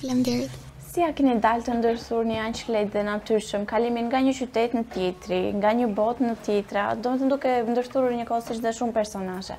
Faleminderit. 0.00 0.62
Si 0.92 1.02
a 1.04 1.10
keni 1.16 1.34
dalë 1.44 1.64
të 1.66 1.74
ndërsur 1.76 2.22
një 2.24 2.38
anë 2.40 2.82
dhe 2.94 3.02
natyrshëm, 3.04 3.66
kalimin 3.68 4.06
nga 4.08 4.22
një 4.24 4.32
qytet 4.38 4.76
në 4.78 4.82
tjetëri, 4.94 5.40
nga 5.60 5.74
një 5.76 5.90
botë 5.98 6.24
në 6.24 6.34
tjetëra, 6.46 6.86
do 7.04 7.12
më 7.12 7.20
të 7.20 7.28
nduke 7.28 7.52
ndërsturur 7.74 8.14
një 8.16 8.24
kosë 8.30 8.56
që 8.56 8.64
dhe 8.64 8.72
shumë 8.78 8.96
personashe? 8.96 9.58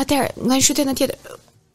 Atërë, 0.00 0.30
nga 0.40 0.56
një 0.56 0.66
qytet 0.70 0.88
në 0.88 0.96
tjetër, 1.02 1.34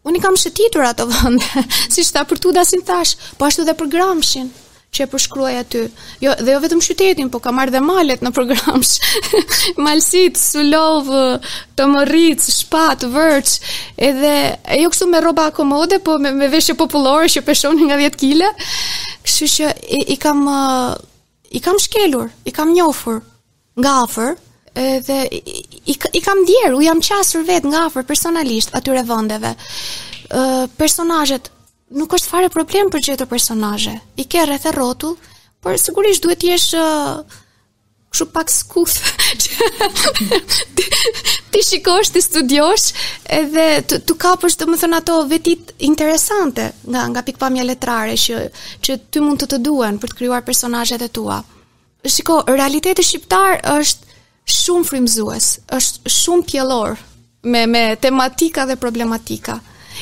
unë 0.10 0.18
i 0.18 0.24
kam 0.26 0.40
shëtitur 0.42 0.88
ato 0.90 1.06
vëndë, 1.12 1.64
si 1.94 2.06
shta 2.10 2.26
për 2.26 2.42
tuda 2.48 2.66
si 2.66 2.82
në 2.82 2.88
thash, 2.90 3.14
po 3.38 3.46
ashtu 3.46 3.68
dhe 3.70 3.78
për 3.78 3.94
gramshin 3.94 4.50
që 4.96 5.04
e 5.04 5.08
përshkruaj 5.12 5.56
aty. 5.62 5.82
Jo, 6.24 6.34
dhe 6.40 6.56
jo 6.56 6.62
vetëm 6.64 6.82
qytetin, 6.84 7.30
po 7.34 7.40
ka 7.44 7.52
marrë 7.56 7.74
dhe 7.76 7.82
malet 7.84 8.24
në 8.24 8.32
program. 8.36 8.82
Malsit, 9.86 10.40
Sulov, 10.40 11.10
Tomorric, 11.80 12.44
Shpat, 12.56 13.04
Vërç, 13.12 13.56
edhe 14.08 14.34
jo 14.82 14.92
kështu 14.94 15.10
me 15.12 15.22
rroba 15.24 15.50
akomode, 15.52 16.00
po 16.06 16.16
me, 16.22 16.32
me 16.38 16.50
veshje 16.54 16.78
popullore 16.80 17.30
që 17.32 17.44
peshon 17.48 17.80
nga 17.90 18.00
10 18.02 18.16
kg. 18.16 18.56
Kështu 19.26 19.52
që 19.58 19.74
i, 19.84 20.02
i 20.16 20.20
kam 20.26 20.46
i 21.56 21.60
kam 21.64 21.78
shkelur, 21.80 22.26
i 22.48 22.52
kam 22.56 22.74
njohur 22.76 23.22
nga 23.80 23.92
afër 24.04 24.34
edhe 24.76 25.20
i, 25.32 25.40
i, 25.94 25.94
i 25.94 26.22
kam 26.26 26.42
djerë, 26.48 26.74
u 26.76 26.84
jam 26.84 27.00
qasur 27.06 27.46
vetë 27.48 27.70
nga 27.72 27.86
afër 27.90 28.04
personalisht 28.10 28.76
atyre 28.76 29.06
vëndeve. 29.08 29.54
Uh, 30.36 30.66
personajet 30.76 31.48
nuk 31.94 32.14
është 32.18 32.32
fare 32.32 32.50
problem 32.50 32.90
për 32.90 33.04
gjithë 33.06 33.24
të 33.24 33.28
personazhe 33.30 33.98
I 34.18 34.26
ke 34.26 34.46
rrethe 34.48 34.72
rotu, 34.74 35.16
por 35.62 35.78
sigurisht 35.78 36.24
duhet 36.26 36.44
i 36.44 36.54
eshë 36.56 36.82
uh, 36.82 37.42
këshu 38.14 38.26
pak 38.34 38.50
skuth. 38.50 38.96
ti 41.54 41.64
shikosh, 41.64 42.12
ti 42.14 42.22
studiosh, 42.22 42.86
edhe 43.28 43.66
të, 43.88 44.00
të 44.08 44.18
kapësht 44.22 44.62
të 44.62 44.70
më 44.72 44.78
thënë 44.82 45.00
ato 45.02 45.20
vetit 45.30 45.74
interesante 45.84 46.70
nga, 46.88 47.04
nga 47.12 47.24
pikpamja 47.28 47.66
letrare 47.68 48.16
që, 48.18 48.40
që 48.86 48.98
ty 49.10 49.22
mund 49.24 49.44
të 49.44 49.50
të 49.54 49.62
duen 49.66 50.00
për 50.02 50.14
të 50.14 50.20
kryuar 50.22 50.46
personazhet 50.48 51.02
e 51.06 51.10
tua. 51.10 51.42
Shiko, 52.06 52.42
realiteti 52.48 53.02
shqiptar 53.04 53.60
është 53.74 54.16
shumë 54.54 54.86
frimzues, 54.86 55.48
është 55.74 56.12
shumë 56.14 56.48
pjellor 56.52 56.98
me, 57.50 57.66
me 57.66 57.86
tematika 57.98 58.68
dhe 58.70 58.76
problematika 58.78 59.58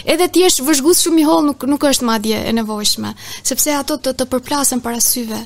edhe 0.07 0.27
ti 0.29 0.43
je 0.45 0.49
vëzhgues 0.65 1.03
shumë 1.03 1.21
i 1.23 1.27
holl 1.27 1.45
nuk 1.49 1.65
nuk 1.69 1.85
është 1.89 2.07
madje 2.07 2.39
e 2.49 2.53
nevojshme 2.57 3.13
sepse 3.29 3.75
ato 3.77 3.97
të 4.01 4.15
të 4.17 4.27
përplasen 4.33 4.81
para 4.85 5.01
syve 5.05 5.43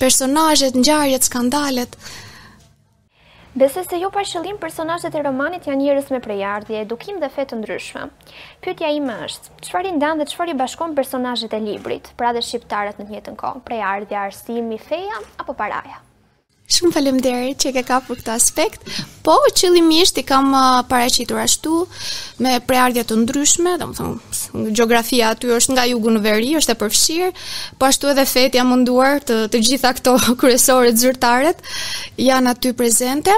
personazhet 0.00 0.76
ngjarjet 0.82 1.24
skandalet 1.30 1.98
Besoj 3.56 3.86
se 3.88 3.96
jo 3.96 4.10
pa 4.12 4.20
qëllim 4.28 4.58
personazhet 4.60 5.14
e 5.16 5.22
romanit 5.24 5.64
janë 5.64 5.80
njerëz 5.80 6.10
me 6.12 6.18
prejardhje, 6.26 6.82
edukim 6.84 7.22
dhe 7.22 7.30
fe 7.32 7.46
të 7.48 7.56
ndryshme. 7.62 8.02
Pyetja 8.60 8.92
ime 8.98 9.16
është, 9.26 9.54
çfarë 9.64 9.94
ndan 9.96 10.20
dhe 10.20 10.28
çfarë 10.28 10.52
i 10.52 10.58
bashkon 10.60 10.92
personazhet 10.98 11.56
e 11.56 11.62
librit, 11.64 12.10
pra 12.20 12.34
dhe 12.36 12.42
shqiptarët 12.44 13.00
në 13.00 13.06
të 13.08 13.14
njëjtën 13.14 13.40
kohë? 13.40 13.64
Prejardhja, 13.70 14.26
arsimi, 14.28 14.76
feja 14.76 15.22
apo 15.40 15.56
paraja? 15.56 16.02
Shumë 16.66 16.90
faleminderit 16.96 17.60
që 17.62 17.70
ke 17.76 17.82
për 17.86 18.18
këtë 18.22 18.32
aspekt. 18.34 18.88
Po, 19.22 19.36
qëllimisht 19.54 20.16
i 20.18 20.24
kam 20.26 20.48
uh, 20.54 20.80
paraqitur 20.88 21.38
ashtu 21.38 21.76
me 22.42 22.56
preardhja 22.66 23.04
të 23.06 23.18
ndryshme, 23.20 23.76
domethënë 23.78 24.72
gjeografia 24.74 25.28
aty 25.30 25.52
është 25.54 25.76
nga 25.76 25.84
jugu 25.92 26.14
në 26.16 26.22
veri, 26.24 26.48
është 26.58 26.74
e 26.74 26.78
përfshirë, 26.80 27.28
po 27.78 27.86
ashtu 27.88 28.10
edhe 28.10 28.24
feti 28.26 28.58
jam 28.58 28.72
munduar 28.74 29.22
të 29.22 29.38
të 29.54 29.60
gjitha 29.68 29.92
këto 30.00 30.16
të 30.42 30.78
zyrtaret 31.04 31.62
janë 32.18 32.50
aty 32.56 32.74
prezente. 32.82 33.36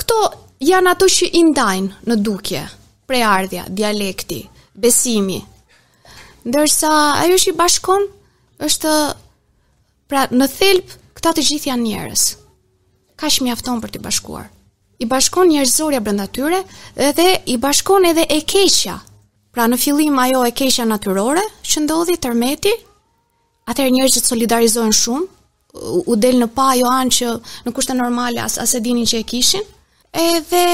Kto 0.00 0.20
janë 0.64 0.94
ato 0.94 1.10
që 1.12 1.28
i 1.36 1.44
ndajnë 1.50 2.06
në 2.08 2.18
dukje, 2.24 2.62
preardhja, 3.08 3.66
dialekti, 3.68 4.40
besimi. 4.80 5.42
Ndërsa 6.48 6.88
ajo 7.20 7.36
që 7.36 7.52
i 7.52 7.58
bashkon 7.60 8.08
është 8.64 8.94
pra 10.08 10.24
në 10.32 10.46
thelb 10.56 10.96
Këta 11.20 11.34
të 11.36 11.42
gjithë 11.44 11.68
janë 11.68 11.84
njerëz. 11.84 12.20
Kaq 13.20 13.34
mjafton 13.44 13.80
për 13.82 13.90
të 13.92 13.98
bashkuar. 14.06 14.46
I 15.04 15.08
bashkon 15.10 15.50
njerëzorja 15.52 15.98
brenda 16.00 16.24
tyre 16.32 16.62
dhe 16.96 17.26
i 17.52 17.58
bashkon 17.60 18.06
edhe 18.08 18.24
e 18.32 18.38
keqja. 18.48 18.94
Pra 19.52 19.66
në 19.68 19.76
fillim 19.82 20.16
ajo 20.22 20.40
e 20.48 20.54
keqja 20.62 20.86
natyrore 20.88 21.44
që 21.68 21.82
ndodhi 21.84 22.16
tërmeti, 22.24 22.72
atëherë 23.68 23.94
njerëzit 23.98 24.30
solidarizohen 24.32 24.96
shumë, 25.02 25.28
u 26.08 26.16
del 26.16 26.40
në 26.40 26.48
pa 26.56 26.70
ajo 26.72 26.88
anë 26.96 27.12
që 27.20 27.34
në 27.68 27.74
kushte 27.76 27.98
normale 28.02 28.40
as 28.48 28.56
as 28.64 28.72
e 28.80 28.84
dinin 28.88 29.04
që 29.12 29.20
e 29.20 29.28
kishin, 29.34 29.68
edhe 30.24 30.64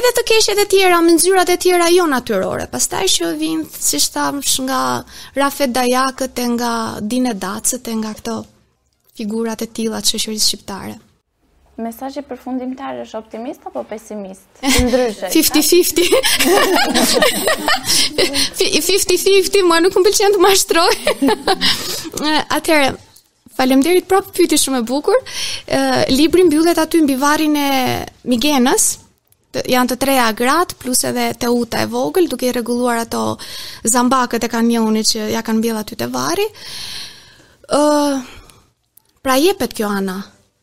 edhe 0.00 0.14
të 0.16 0.26
keqja 0.32 0.56
e 0.64 0.68
tjera 0.72 1.02
me 1.04 1.12
ngjyrat 1.18 1.52
e 1.52 1.60
tjera 1.60 1.92
jo 1.92 2.08
natyrore. 2.08 2.70
Pastaj 2.72 3.04
që 3.18 3.34
vinë 3.44 3.68
siç 3.76 4.08
thamsh 4.16 4.60
nga 4.64 4.80
rafet 5.36 5.76
dajakët 5.76 6.38
e 6.38 6.48
nga 6.56 6.70
dinë 7.04 7.36
dacët 7.44 7.90
e 7.92 7.98
nga 8.00 8.16
këto 8.20 8.44
figurat 9.18 9.60
e 9.64 9.68
tilla 9.76 9.98
të 10.00 10.12
shoqërisë 10.14 10.46
shqiptare. 10.46 10.94
Mesazhi 11.78 12.22
përfundimtar 12.26 12.96
është 13.04 13.18
optimist 13.20 13.66
apo 13.70 13.82
pesimist? 13.86 14.48
Ndryshe. 14.88 15.28
50-50. 15.30 16.06
50-50, 18.20 19.66
mua 19.68 19.78
nuk 19.82 19.98
më 19.98 20.02
pëlqen 20.08 20.34
të 20.34 20.40
mashtroj. 20.42 20.96
Atëherë, 22.56 22.94
faleminderit 23.58 24.08
prapë 24.10 24.34
pyti 24.38 24.58
shumë 24.58 24.80
e 24.82 24.86
bukur. 24.90 25.20
Ë 25.70 25.82
libri 26.14 26.46
mbyllet 26.48 26.80
aty 26.82 27.02
mbi 27.06 27.18
varrin 27.22 27.54
e 27.62 27.68
Migenës, 28.30 28.94
Të, 29.48 29.62
janë 29.72 29.88
të 29.88 29.96
treja 30.02 30.26
gratë, 30.36 30.74
plus 30.76 30.98
edhe 31.08 31.30
të 31.40 31.48
uta 31.56 31.78
e 31.80 31.86
vogël, 31.88 32.26
duke 32.28 32.44
i 32.44 32.50
regulluar 32.52 32.98
ato 33.00 33.22
zambakët 33.88 34.44
e 34.44 34.50
kanjonit 34.52 35.08
që 35.08 35.30
ja 35.32 35.40
kanë 35.46 35.62
bjela 35.64 35.80
aty 35.86 35.96
të 35.96 36.08
vari. 36.12 36.44
E... 37.72 37.86
Pra 39.28 39.36
jepet 39.36 39.74
kjo 39.76 39.90
ana 39.92 40.22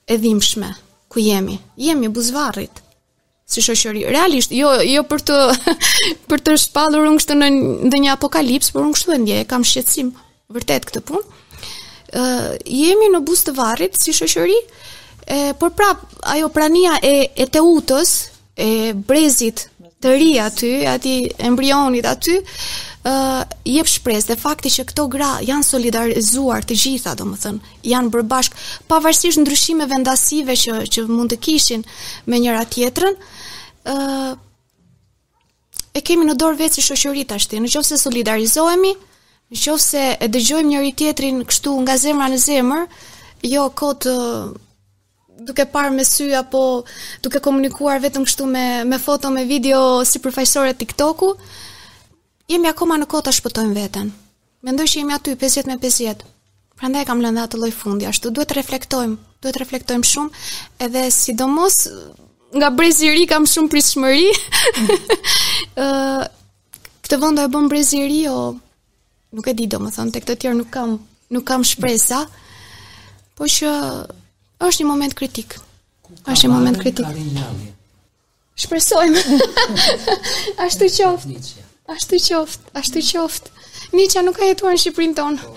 e 0.10 0.16
dhimbshme 0.18 0.66
ku 1.08 1.20
jemi. 1.22 1.54
Jemi 1.78 2.08
buzvarrit 2.10 2.80
si 3.46 3.62
shoqëri 3.62 4.02
realisht 4.10 4.50
jo 4.58 4.72
jo 4.82 5.04
për 5.06 5.22
të 5.28 5.36
për 6.32 6.42
të 6.48 6.56
shpallur 6.64 7.06
unë 7.12 7.20
këtë 7.22 7.38
në 7.44 7.50
ndonjë 7.92 8.10
apokalips 8.16 8.72
por 8.74 8.88
unë 8.88 8.98
këtu 8.98 9.14
e 9.14 9.18
ndjej 9.22 9.44
kam 9.52 9.68
shqetësim 9.70 10.10
vërtet 10.58 10.88
këtë 10.90 11.04
punë. 11.06 11.26
ë 11.26 12.24
uh, 12.24 12.50
jemi 12.80 13.12
në 13.14 13.22
buzë 13.28 13.52
të 13.52 13.56
varrit 13.60 14.02
si 14.02 14.18
shoqëri 14.18 14.58
e 15.38 15.40
por 15.62 15.78
prap 15.78 16.02
ajo 16.34 16.50
prania 16.58 16.98
e 17.06 17.16
e 17.38 17.46
teutës 17.46 18.16
e 18.58 18.72
brezit 18.96 19.68
të 20.02 20.18
ri 20.18 20.32
aty 20.42 20.74
aty 20.98 21.18
embrionit 21.38 22.10
aty 22.18 22.42
uh, 23.06 23.44
jep 23.68 23.88
shpresë 23.90 24.32
dhe 24.32 24.38
fakti 24.42 24.72
që 24.78 24.86
këto 24.90 25.06
gra 25.14 25.32
janë 25.46 25.66
solidarizuar 25.68 26.66
të 26.66 26.78
gjitha, 26.82 27.14
domethënë, 27.20 27.74
janë 27.92 28.12
bërë 28.14 28.28
bashk 28.32 28.58
pavarësisht 28.90 29.42
ndryshimeve 29.44 29.92
vendasive 29.94 30.56
që 30.64 30.80
që 30.96 31.06
mund 31.12 31.34
të 31.36 31.40
kishin 31.46 31.86
me 32.28 32.40
njëra 32.42 32.66
tjetrën, 32.74 33.18
ë 33.86 33.94
uh, 33.94 34.34
e 35.96 36.02
kemi 36.04 36.26
në 36.28 36.34
dorë 36.36 36.60
vetë 36.60 36.76
si 36.76 36.82
shoqëri 36.84 37.22
tash 37.30 37.46
ti. 37.48 37.56
Nëse 37.64 37.96
solidarizohemi, 38.02 38.90
nëse 39.56 40.02
e 40.20 40.28
dëgjojmë 40.28 40.68
njëri 40.74 40.90
tjetrin 41.00 41.38
kështu 41.48 41.72
nga 41.86 41.96
zemra 42.02 42.28
në 42.34 42.40
zemër, 42.44 42.82
jo 43.48 43.70
kot 43.80 44.08
uh, 44.12 44.50
duke 45.48 45.64
parë 45.72 45.94
me 45.96 46.04
sy 46.08 46.28
apo 46.36 46.60
duke 47.24 47.40
komunikuar 47.44 48.02
vetëm 48.04 48.26
kështu 48.28 48.48
me 48.52 48.66
me 48.92 49.00
foto, 49.00 49.32
me 49.32 49.46
video 49.48 50.02
si 50.08 50.20
përfaqësore 50.24 50.76
TikToku, 50.82 51.32
Jemi 52.52 52.68
akoma 52.70 52.98
në 53.02 53.08
kota 53.10 53.32
shpëtojmë 53.34 53.74
veten. 53.74 54.10
Mendoj 54.66 54.86
që 54.92 55.00
jemi 55.02 55.14
aty 55.16 55.32
50 55.42 55.70
me 55.70 55.76
50. 55.82 56.20
Prandaj 56.78 57.06
kam 57.10 57.24
lënë 57.24 57.46
të 57.50 57.58
loj 57.58 57.72
fundi, 57.74 58.06
ashtu 58.06 58.30
duhet 58.36 58.50
të 58.52 58.58
reflektojmë, 58.60 59.16
duhet 59.42 59.56
të 59.56 59.62
reflektojmë 59.62 60.06
shumë, 60.10 60.44
edhe 60.86 61.06
sidomos 61.16 61.78
eh, 61.90 61.96
nga 62.60 62.70
breziri 62.76 63.24
kam 63.32 63.48
shumë 63.54 63.72
prisë 63.74 63.96
shmëri. 63.98 64.34
Eh, 65.76 66.26
këtë 67.04 67.18
do 67.20 67.30
e 67.44 67.50
bëmë 67.52 67.68
breziri, 67.72 68.22
o 68.32 68.54
nuk 69.36 69.50
e 69.52 69.54
di 69.58 69.66
do 69.68 69.82
më 69.84 69.90
të 69.92 70.22
këtë 70.24 70.36
tjerë 70.40 70.56
nuk 70.56 70.70
kam, 70.72 70.94
nuk 71.36 71.44
kam 71.50 71.66
shpresa, 71.68 72.22
po 73.36 73.44
që 73.44 73.74
është 74.64 74.84
një 74.84 74.88
moment 74.88 75.16
kritik. 75.20 75.58
është 76.32 76.46
një 76.48 76.54
moment 76.54 76.80
kritik. 76.80 77.06
Shpresojmë. 78.64 79.26
ashtu 80.64 80.88
qoftë. 80.96 81.65
Ashtu 81.88 82.16
qoft, 82.20 82.60
ashtu 82.74 83.00
qoft. 83.12 83.50
Nietzsche 83.94 84.22
nuk 84.26 84.36
ka 84.40 84.46
jetuar 84.50 84.74
në 84.74 84.80
Shqipërinë 84.82 85.16
tonë. 85.20 85.50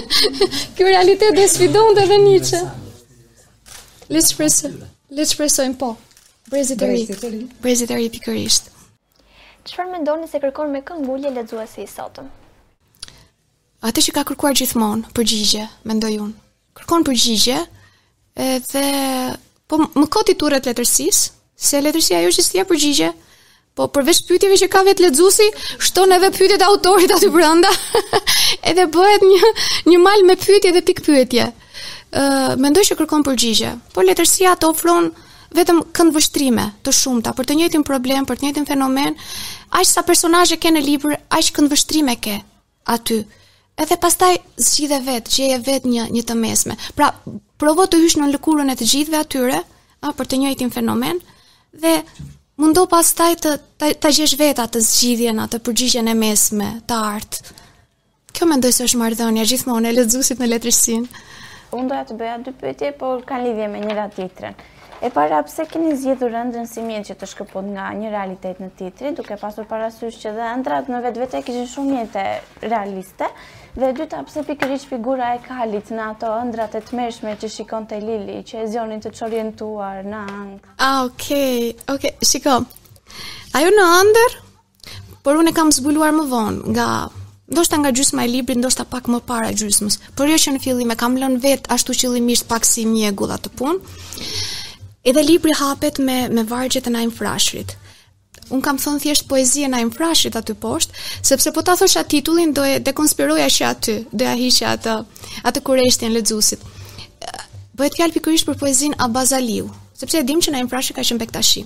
Kjo 0.78 0.86
realitet 0.88 1.36
dhe 1.36 1.44
sfidon 1.48 1.92
dhe 1.98 2.04
dhe 2.08 2.18
Le 4.08 4.20
të 4.22 4.28
shpresojmë, 4.30 4.86
le 5.18 5.22
të 5.24 5.30
shpresojmë 5.32 5.76
po. 5.78 5.88
Brezit 6.50 6.80
e 6.82 6.86
ri. 6.88 7.40
Brezit 7.64 7.90
e 7.90 7.96
ri 7.98 8.06
pikërisht. 8.10 8.68
Çfarë 9.68 9.90
mendoni 9.90 10.28
se 10.30 10.38
kërkon 10.40 10.70
me 10.72 10.80
këngulje 10.86 11.32
lexuesi 11.34 11.82
i 11.84 11.86
sotëm? 11.90 12.26
Atë 13.84 14.04
që 14.06 14.14
ka 14.16 14.22
kërkuar 14.30 14.54
gjithmonë 14.56 15.10
përgjigje, 15.14 15.66
mendoj 15.90 16.12
unë. 16.22 16.34
Kërkon 16.78 17.04
përgjigje, 17.10 17.58
edhe 18.48 18.86
po 19.66 19.82
më 19.84 20.06
koti 20.14 20.38
turret 20.38 20.70
letërsisë, 20.70 21.26
se 21.56 21.82
letërsia 21.82 22.22
ajo 22.22 22.30
që 22.38 22.46
sjell 22.46 22.68
përgjigje, 22.70 23.10
Po 23.76 23.84
përveç 23.92 24.22
pyetjeve 24.24 24.56
që 24.56 24.66
ka 24.72 24.80
vetë 24.86 25.04
lexuesi, 25.04 25.46
shton 25.84 26.14
edhe 26.16 26.30
pyetjet 26.32 26.62
autorit 26.64 27.12
aty 27.12 27.28
brenda. 27.34 27.68
edhe 28.70 28.86
bëhet 28.94 29.24
një 29.28 29.50
një 29.90 29.98
mal 30.00 30.22
me 30.24 30.36
pyetje 30.40 30.70
dhe 30.72 30.80
pik 30.86 31.02
pyetje. 31.04 31.50
Ë, 32.16 32.22
uh, 32.22 32.54
mendoj 32.62 32.86
që 32.88 32.96
kërkon 33.02 33.26
përgjigje, 33.26 33.74
por 33.92 34.06
letërsia 34.08 34.54
të 34.56 34.70
ofron 34.72 35.10
vetëm 35.56 35.82
kënd 35.96 36.14
vështrime 36.16 36.64
të 36.86 36.94
shumta 36.96 37.34
për 37.36 37.50
të 37.50 37.58
njëjtin 37.60 37.84
problem, 37.84 38.24
për 38.28 38.38
të 38.40 38.46
njëjtin 38.48 38.66
fenomen, 38.70 39.18
aq 39.76 39.84
sa 39.88 40.06
personazhe 40.08 40.56
ke 40.60 40.72
në 40.72 40.82
libër, 40.86 41.18
aq 41.40 41.52
kënd 41.58 41.72
vështrime 41.74 42.16
ke 42.16 42.38
aty. 42.96 43.18
Edhe 43.76 43.98
pastaj 44.00 44.38
zgjidhe 44.56 45.02
vetë, 45.04 45.34
gjeje 45.36 45.60
vetë 45.68 45.92
një 45.92 46.06
një 46.16 46.24
të 46.24 46.38
mesme. 46.40 46.78
Pra, 46.96 47.10
provo 47.60 47.84
të 47.92 48.00
hysh 48.06 48.16
në 48.22 48.32
lëkurën 48.38 48.72
e 48.72 48.78
të 48.80 48.88
gjithëve 48.88 49.20
atyre, 49.20 49.60
a, 50.00 50.14
për 50.16 50.32
të 50.32 50.40
njëjtin 50.46 50.72
fenomen 50.72 51.20
dhe 51.76 51.98
mundu 52.60 52.86
pas 52.90 53.08
taj 53.16 53.34
të, 53.44 53.50
të, 54.02 54.12
gjesh 54.16 54.36
veta 54.40 54.64
të 54.68 54.80
zgjidhjen 54.84 55.40
atë 55.44 55.58
përgjigjen 55.66 56.08
e 56.12 56.16
mesme, 56.18 56.68
të 56.88 57.00
artë. 57.16 57.56
Kjo 58.36 58.46
me 58.48 58.56
ndoj 58.60 58.72
së 58.76 58.86
është 58.88 59.00
mardhonja, 59.00 59.44
gjithmonë 59.48 59.90
e 59.90 59.96
ledzusit 59.98 60.40
në 60.40 60.48
letrësin. 60.54 61.04
Unë 61.76 61.90
doja 61.92 62.06
të 62.10 62.16
bëja 62.20 62.38
dy 62.46 62.54
pëtje, 62.62 62.94
por 63.00 63.20
ka 63.28 63.40
lidhje 63.44 63.68
me 63.72 63.82
njëra 63.84 64.08
titrën. 64.16 64.56
E 65.04 65.10
para, 65.12 65.42
pse 65.44 65.66
keni 65.68 65.92
zgjedhur 66.00 66.32
ëndrën 66.40 66.68
si 66.68 66.80
mjetë 66.80 67.10
që 67.10 67.16
të 67.20 67.26
shkëpon 67.34 67.66
nga 67.74 67.90
një 67.98 68.12
realitet 68.14 68.60
në 68.64 68.70
titrin, 68.80 69.16
duke 69.18 69.36
pasur 69.40 69.66
parasysh 69.68 70.16
që 70.22 70.32
dhe 70.38 70.46
ëndrat 70.56 70.88
në 70.88 71.02
vetvete 71.04 71.42
kishin 71.44 71.68
shumë 71.72 71.92
mjete 71.98 72.24
realiste, 72.64 73.28
Dhe 73.76 73.90
dyta 73.92 74.22
pse 74.24 74.40
pikërisht 74.48 74.88
figura 74.88 75.34
e 75.36 75.40
Kalit 75.44 75.90
në 75.92 76.04
ato 76.04 76.30
ëndrat 76.40 76.74
e 76.78 76.80
tmeshme 76.80 77.34
që 77.42 77.48
shikon 77.56 77.84
të 77.90 77.98
Lili, 78.00 78.38
që 78.48 78.62
e 78.62 78.64
zionin 78.72 79.02
të 79.04 79.10
çorientuar 79.18 79.98
në 80.08 80.20
angë. 80.36 80.56
Ah, 80.86 81.02
okay. 81.04 81.74
okej, 81.92 82.14
shiko. 82.24 82.54
Ajo 83.60 83.74
në 83.76 83.86
ëndër, 83.98 84.38
por 85.26 85.36
unë 85.42 85.52
kam 85.58 85.74
zbuluar 85.76 86.14
më 86.16 86.24
vonë 86.32 86.72
nga 86.72 86.86
ndoshta 87.52 87.82
nga 87.82 87.92
gjysma 87.98 88.24
e 88.24 88.32
librit, 88.38 88.62
ndoshta 88.62 88.86
pak 88.94 89.12
më 89.12 89.20
para 89.28 89.52
gjysmës. 89.52 90.00
Por 90.16 90.32
jo 90.32 90.40
që 90.40 90.56
në 90.56 90.64
fillim 90.64 90.94
e 90.94 91.00
kam 91.02 91.20
lënë 91.20 91.42
vet 91.44 91.68
ashtu 91.76 91.92
qëllimisht 92.00 92.48
pak 92.48 92.64
si 92.66 92.86
mjegull 92.88 93.36
të 93.36 93.52
punë. 93.60 93.98
Edhe 95.06 95.20
libri 95.22 95.52
hapet 95.60 96.00
me 96.06 96.18
me 96.32 96.48
vargjet 96.48 96.88
e 96.90 96.96
najmë 96.96 97.18
Frashrit 97.20 97.76
un 98.54 98.60
kam 98.62 98.78
thënë 98.78 99.00
thjesht 99.02 99.26
poezia 99.30 99.68
na 99.70 99.80
frashit 99.90 100.36
aty 100.36 100.54
poshtë, 100.54 100.94
sepse 101.22 101.52
po 101.52 101.62
ta 101.62 101.74
thosha 101.76 102.04
titullin 102.04 102.52
do 102.54 102.64
e 102.64 102.78
dekonspiroja 102.80 103.46
që 103.50 103.64
aty, 103.70 103.94
do 104.12 104.24
ja 104.24 104.34
hiqja 104.38 104.72
atë 104.76 104.96
atë 105.50 105.62
kurreshtin 105.66 106.14
lexuesit. 106.14 106.62
Bëhet 107.76 107.96
fjal 107.98 108.12
pikërisht 108.14 108.46
për 108.48 108.58
poezin 108.60 108.94
Abazaliu, 108.98 109.66
sepse 109.98 110.20
e 110.20 110.24
dim 110.26 110.38
që 110.40 110.52
na 110.54 110.62
infrashi 110.62 110.94
ka 110.96 111.04
qenë 111.04 111.20
bektashi. 111.24 111.64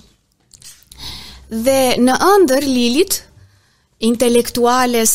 Dhe 1.51 1.81
në 2.01 2.16
ëndër 2.33 2.66
Lilit 2.66 3.20
intelektuales 4.07 5.14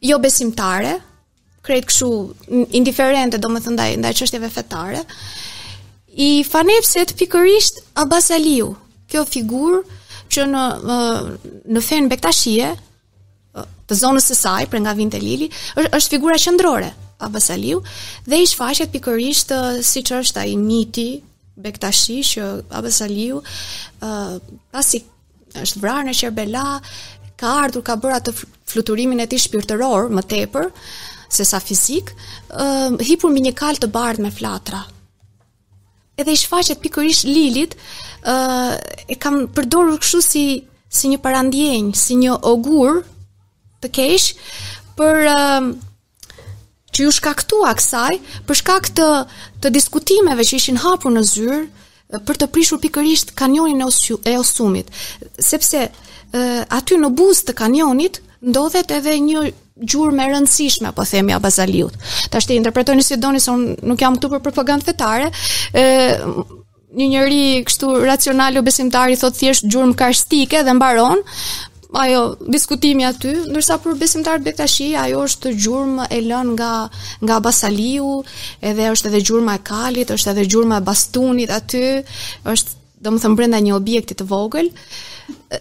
jo 0.00 0.18
besimtare, 0.22 0.96
krejt 1.66 1.86
kështu 1.90 2.10
indiferente, 2.80 3.38
do 3.38 3.48
më 3.52 3.60
thënë 3.66 3.76
ndaj, 3.76 3.94
ndaj 4.00 4.14
qështjeve 4.18 4.50
fetare, 4.54 5.02
i 6.18 6.30
fanepset 6.48 7.12
pikërisht 7.20 7.82
Abbas 8.02 8.30
Aliu, 8.34 8.72
kjo 9.10 9.22
figurë 9.28 9.84
që 10.32 10.44
në 10.52 10.62
në 11.76 11.82
fen 11.84 12.08
Bektashie 12.10 12.70
të 13.88 13.96
zonës 13.98 14.26
së 14.28 14.36
saj, 14.36 14.66
për 14.70 14.82
nga 14.84 14.92
Vinte 14.94 15.18
Lili, 15.20 15.48
është 15.82 16.16
figura 16.16 16.36
qendrore 16.38 16.90
Abasaliu 17.26 17.80
dhe 18.30 18.38
i 18.44 18.46
shfaqet 18.46 18.92
pikërisht 18.92 19.54
siç 19.86 20.12
është 20.20 20.44
ai 20.44 20.52
miti 20.60 21.06
Bektashi 21.58 22.20
që 22.32 22.50
Abasaliu 22.78 23.40
ë 23.42 24.10
pasi 24.76 25.00
është 25.58 25.80
vrarë 25.82 26.06
në 26.10 26.14
Qerbela, 26.20 26.66
ka 27.40 27.54
ardhur 27.64 27.82
ka 27.86 27.96
bërë 27.98 28.18
atë 28.20 28.34
fluturimin 28.68 29.24
e 29.24 29.26
tij 29.30 29.42
shpirtëror 29.48 30.12
më 30.18 30.26
tepër 30.30 30.68
se 31.32 31.44
sa 31.44 31.58
fizik, 31.60 32.12
ë 32.52 33.00
hipur 33.10 33.32
me 33.34 33.42
një 33.48 33.56
kal 33.58 33.80
të 33.80 33.90
bardhë 33.96 34.24
me 34.28 34.34
flatra 34.34 34.84
edhe 36.18 36.34
i 36.34 36.38
shfaqet 36.40 36.80
pikërisht 36.82 37.24
Lilit, 37.30 37.74
ë 37.74 37.76
uh, 38.26 38.72
e 39.08 39.16
kam 39.22 39.44
përdorur 39.56 39.98
kështu 40.02 40.20
si 40.24 40.44
si 40.98 41.10
një 41.12 41.18
parandjenj, 41.22 41.90
si 41.94 42.14
një 42.18 42.38
ogur 42.48 43.02
të 43.82 43.90
keq 43.92 44.30
për 44.98 45.18
uh, 45.30 45.68
që 46.94 47.04
ju 47.06 47.12
shkaktua 47.14 47.74
kësaj, 47.78 48.16
për 48.48 48.58
shkak 48.62 48.88
të 48.98 49.08
të 49.62 49.72
diskutimeve 49.76 50.46
që 50.48 50.58
ishin 50.58 50.80
hapur 50.82 51.12
në 51.14 51.22
zyrë 51.32 51.60
për 52.26 52.38
të 52.42 52.48
prishur 52.50 52.80
pikërisht 52.82 53.34
kanionin 53.38 53.84
e 53.84 54.36
Osumit, 54.40 54.90
sepse 55.38 55.86
uh, 55.86 56.62
aty 56.80 56.98
në 56.98 57.12
buzë 57.20 57.50
të 57.50 57.58
kanionit 57.62 58.22
ndodhet 58.42 58.90
edhe 58.94 59.14
një 59.22 59.46
gjurë 59.80 60.14
me 60.16 60.26
rëndësishme, 60.28 60.90
po 60.94 61.04
themi 61.06 61.32
a 61.34 61.38
bazaliut. 61.42 61.94
Ta 62.30 62.40
shte 62.42 62.56
interpretoni 62.58 63.02
si 63.04 63.16
doni, 63.20 63.40
se 63.40 63.52
unë 63.52 63.76
nuk 63.86 64.00
jam 64.02 64.16
këtu 64.18 64.30
për 64.32 64.42
propagandë 64.48 64.86
fetare, 64.90 65.30
e, 65.74 65.84
një 66.98 67.08
njëri 67.12 67.42
kështu 67.68 67.92
racional 68.08 68.56
o 68.58 68.62
besimtari 68.64 69.18
thot 69.20 69.36
thjesht 69.36 69.68
gjurëm 69.70 69.92
karstike 69.94 70.62
dhe 70.64 70.72
mbaron, 70.74 71.20
ajo 71.94 72.24
diskutimi 72.52 73.04
aty, 73.08 73.30
ndërsa 73.48 73.78
për 73.80 73.96
besimtar 74.00 74.42
Bektashi 74.44 74.90
ajo 74.98 75.22
është 75.28 75.54
gjurmë 75.56 76.08
e 76.12 76.18
lënë 76.26 76.56
nga 76.56 76.72
nga 77.24 77.38
Basaliu, 77.44 78.22
edhe 78.60 78.90
është 78.92 79.08
edhe 79.08 79.22
gjurma 79.24 79.54
e 79.56 79.62
Kalit, 79.64 80.10
është 80.12 80.34
edhe 80.34 80.44
gjurma 80.50 80.80
e 80.82 80.84
Bastunit 80.84 81.50
aty, 81.52 81.84
është 82.44 82.76
domethënë 83.04 83.38
brenda 83.38 83.60
një 83.62 83.74
objekti 83.76 84.18
të 84.18 84.26
vogël. 84.28 84.68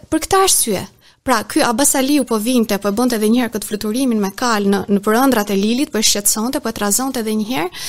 Për 0.10 0.24
këtë 0.26 0.40
arsye, 0.44 0.84
Pra, 1.28 1.42
ky 1.44 1.60
Abbas 1.64 1.96
Aliu 1.96 2.24
po 2.24 2.40
vinte, 2.40 2.78
po 2.80 2.88
e 2.88 2.96
bënte 2.96 3.18
edhe 3.20 3.28
një 3.28 3.42
herë 3.42 3.52
këtë 3.58 3.68
fluturimin 3.68 4.22
me 4.24 4.30
kal 4.40 4.64
në 4.72 4.80
në 4.88 5.00
përëndrat 5.04 5.50
e 5.52 5.58
Lilit, 5.60 5.90
po 5.92 6.00
e 6.00 6.06
shqetësonte, 6.10 6.62
po 6.64 6.72
e 6.72 6.76
trazonte 6.78 7.20
edhe 7.20 7.34
një 7.36 7.48
herë, 7.50 7.82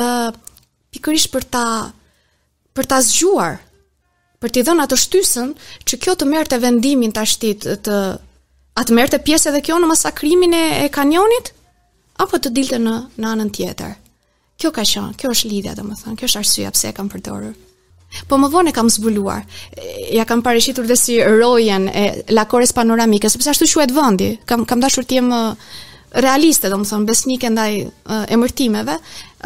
ë 0.00 0.06
uh, 0.06 0.62
pikërisht 0.96 1.28
për 1.34 1.44
ta 1.58 1.64
për 2.72 2.88
ta 2.92 3.02
zgjuar, 3.04 3.58
për 4.40 4.54
t'i 4.54 4.62
dhënë 4.70 4.86
atë 4.88 4.98
shtysën 5.02 5.52
që 5.84 6.00
kjo 6.06 6.16
të 6.22 6.30
merrte 6.32 6.60
vendimin 6.64 7.12
ta 7.12 7.26
shtit 7.28 7.68
të 7.84 7.98
atë 8.80 8.96
merrte 8.96 9.20
pjesë 9.28 9.52
edhe 9.52 9.62
kjo 9.68 9.76
në 9.82 9.92
masakrimin 9.92 10.56
e, 10.56 10.64
e 10.86 10.88
kanionit 10.96 11.52
apo 12.24 12.40
të 12.40 12.54
dilte 12.56 12.80
në 12.80 12.96
në 13.20 13.34
anën 13.36 13.52
tjetër. 13.60 13.92
Kjo 14.56 14.72
ka 14.72 14.88
qenë, 14.94 15.12
kjo 15.20 15.36
është 15.36 15.52
lidhja 15.52 15.76
domethënë, 15.82 16.16
kjo 16.16 16.32
është 16.32 16.40
arsyeja 16.44 16.72
pse 16.72 16.94
e 16.94 16.96
kam 16.96 17.12
përdorur. 17.12 17.56
Po 18.28 18.38
më 18.40 18.48
vonë 18.52 18.72
kam 18.76 18.88
zbuluar. 18.92 19.42
Ja 20.14 20.24
kam 20.28 20.42
parëshitur 20.46 20.86
dhe 20.88 20.96
si 20.98 21.18
rojen 21.22 21.88
e 21.88 22.04
lakores 22.32 22.72
panoramike, 22.76 23.28
sepse 23.30 23.50
ashtu 23.52 23.68
quhet 23.72 23.92
vendi. 23.92 24.30
Kam 24.48 24.64
kam 24.66 24.80
dashur 24.80 25.04
të 25.04 25.18
jem 25.18 25.30
realiste, 26.24 26.70
domethënë 26.72 27.08
besnike 27.10 27.50
ndaj 27.52 27.72
emërtimeve, 28.36 28.96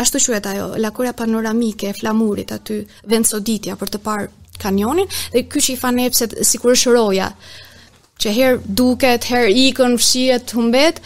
ashtu 0.03 0.23
quhet 0.29 0.47
ajo, 0.53 0.71
lakura 0.83 1.13
panoramike 1.17 1.91
e 1.91 1.97
flamurit 2.01 2.55
aty, 2.57 2.83
vend 3.11 3.27
për 3.83 3.91
të 3.97 4.05
parë 4.07 4.31
kanionin 4.61 5.09
dhe 5.33 5.47
ky 5.49 5.61
që 5.65 5.75
i 5.77 5.81
fanepset 5.83 6.35
sikur 6.45 6.77
është 6.77 6.95
roja 6.99 7.33
që 8.21 8.33
herë 8.37 8.59
duket, 8.81 9.27
herë 9.31 9.53
ikën, 9.71 9.95
fshiet, 10.01 10.53
humbet, 10.57 10.99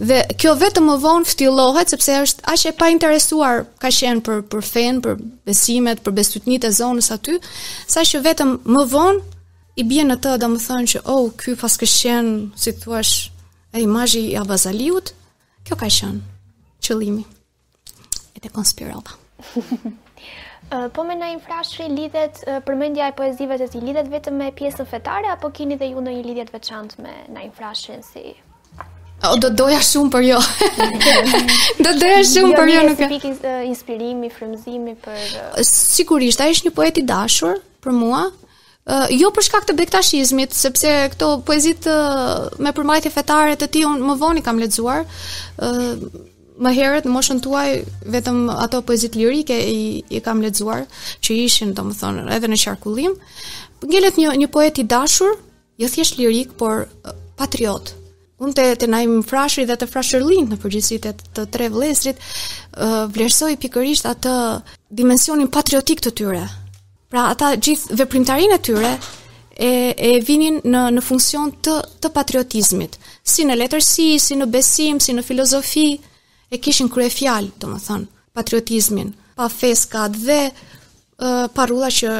dhe 0.00 0.20
kjo 0.40 0.54
vetëm 0.60 0.88
më 0.88 0.96
vonë 1.04 1.28
ftilohet, 1.28 1.92
sepse 1.92 2.16
është 2.26 2.46
ashe 2.54 2.72
pa 2.80 2.88
interesuar 2.92 3.66
ka 3.82 3.90
shenë 3.92 4.24
për, 4.26 4.40
për 4.52 4.64
fenë, 4.70 5.02
për 5.04 5.20
besimet, 5.48 6.02
për 6.06 6.16
besutnit 6.18 6.64
e 6.68 6.72
zonës 6.78 7.12
aty, 7.14 7.36
sa 7.92 8.04
vetëm 8.26 8.56
më 8.76 8.86
vonë 8.94 9.38
i 9.80 9.86
bje 9.88 10.06
në 10.08 10.18
të 10.24 10.34
dhe 10.42 10.52
thënë 10.66 10.90
që, 10.94 11.04
oh, 11.12 11.28
kjo 11.40 11.54
pas 11.60 11.76
kë 11.80 11.90
shenë, 11.96 12.36
si 12.62 12.74
thua, 12.80 13.04
e 13.76 13.84
imajji 13.86 14.24
i 14.32 14.38
abazaliut, 14.40 15.14
kjo 15.66 15.78
ka 15.80 15.88
shenë, 15.88 16.28
Qëllimi. 16.82 17.22
e 18.36 18.40
te 18.42 18.48
konspirova. 18.50 19.12
Po 20.96 21.04
me 21.04 21.12
në 21.18 21.26
infrashri 21.34 21.84
lidhet 21.92 22.38
përmendja 22.64 23.10
e 23.10 23.14
poezive 23.18 23.58
të 23.60 23.66
si 23.74 23.80
lidhet 23.84 24.06
vetëm 24.08 24.38
me 24.40 24.46
pjesën 24.56 24.86
fetare, 24.88 25.28
apo 25.34 25.50
kini 25.52 25.76
dhe 25.76 25.90
ju 25.90 26.00
në 26.00 26.14
një 26.16 26.22
lidhjet 26.28 26.52
veçant 26.54 26.94
me 27.04 27.12
në 27.34 27.42
infrashrin 27.50 28.00
si... 28.06 28.32
O, 29.22 29.36
do 29.38 29.50
doja 29.54 29.78
shumë 29.86 30.10
për 30.16 30.24
jo. 30.30 30.38
do 31.84 31.92
doja 32.00 32.22
shumë 32.26 32.54
jo, 32.54 32.56
për 32.58 32.72
jo 32.72 32.80
nuk 32.88 33.02
e. 33.04 33.04
Jo, 33.04 33.10
pikë 33.12 33.52
inspirimi, 33.68 34.30
frymëzimi 34.34 34.96
për 35.04 35.60
Sigurisht, 35.68 36.40
ai 36.42 36.56
është 36.56 36.70
një 36.70 36.74
poet 36.80 36.98
i 36.98 37.04
dashur 37.12 37.60
për 37.84 37.94
mua. 38.00 38.24
Uh, 38.82 39.04
jo 39.14 39.28
për 39.30 39.44
shkak 39.46 39.68
të 39.68 39.76
bektashizmit, 39.78 40.56
sepse 40.58 40.90
këto 41.12 41.36
poezitë 41.46 41.92
uh, 41.92 42.48
me 42.66 42.72
përmbajtje 42.74 43.12
fetare 43.14 43.54
të 43.60 43.68
tij 43.76 43.84
unë 43.92 44.08
më 44.08 44.16
vonë 44.24 44.42
kam 44.48 44.58
lexuar 44.58 45.04
më 46.62 46.72
herët 46.76 47.06
në 47.08 47.12
moshën 47.16 47.40
tuaj 47.42 47.68
vetëm 48.12 48.44
ato 48.62 48.82
poezit 48.86 49.16
lirike 49.18 49.56
i, 49.56 50.02
i 50.14 50.18
kam 50.24 50.42
lexuar 50.44 50.84
që 51.24 51.36
ishin 51.46 51.72
domethënë 51.76 52.28
edhe 52.36 52.50
në 52.52 52.58
qarkullim. 52.62 53.16
Ngelet 53.88 54.20
një 54.20 54.36
një 54.44 54.50
poet 54.54 54.78
i 54.78 54.84
dashur, 54.92 55.34
jo 55.82 55.88
thjesht 55.90 56.20
lirik, 56.20 56.54
por 56.60 56.86
patriot. 57.38 57.92
Unë 58.42 58.54
të 58.58 58.64
të 58.82 58.88
najmë 58.94 59.20
frashri 59.26 59.64
dhe 59.68 59.76
të 59.78 59.88
frashërlin 59.90 60.48
në 60.50 60.60
përgjësit 60.62 61.04
e 61.08 61.14
të 61.38 61.44
tre 61.54 61.68
vlesrit, 61.74 62.22
vlerësoj 63.14 63.52
pikërisht 63.62 64.06
atë 64.12 64.32
dimensionin 64.98 65.50
patriotik 65.54 66.02
të 66.04 66.14
tyre. 66.18 66.44
Pra 67.12 67.26
ata 67.32 67.52
gjithë 67.60 67.98
veprimtarin 68.00 68.54
e 68.56 68.60
tyre 68.66 68.92
e, 68.96 69.70
e 69.92 70.14
vinin 70.26 70.60
në, 70.64 70.82
në 70.96 71.02
funksion 71.06 71.52
të, 71.64 71.76
të 72.02 72.10
patriotizmit, 72.16 72.96
si 73.28 73.46
në 73.46 73.58
letërsi, 73.64 74.08
si 74.22 74.38
në 74.40 74.50
besim, 74.54 75.02
si 75.02 75.14
në 75.18 75.26
filozofi 75.26 75.90
e 76.52 76.60
kishin 76.60 76.88
krye 76.92 77.08
fjalë, 77.12 77.50
do 77.60 77.70
më 77.72 77.78
thënë, 77.86 78.08
patriotizmin, 78.36 79.12
pa 79.36 79.46
feskat 79.48 80.16
dhe 80.26 80.40
uh, 80.50 81.46
pa 81.54 81.64
që 81.64 82.10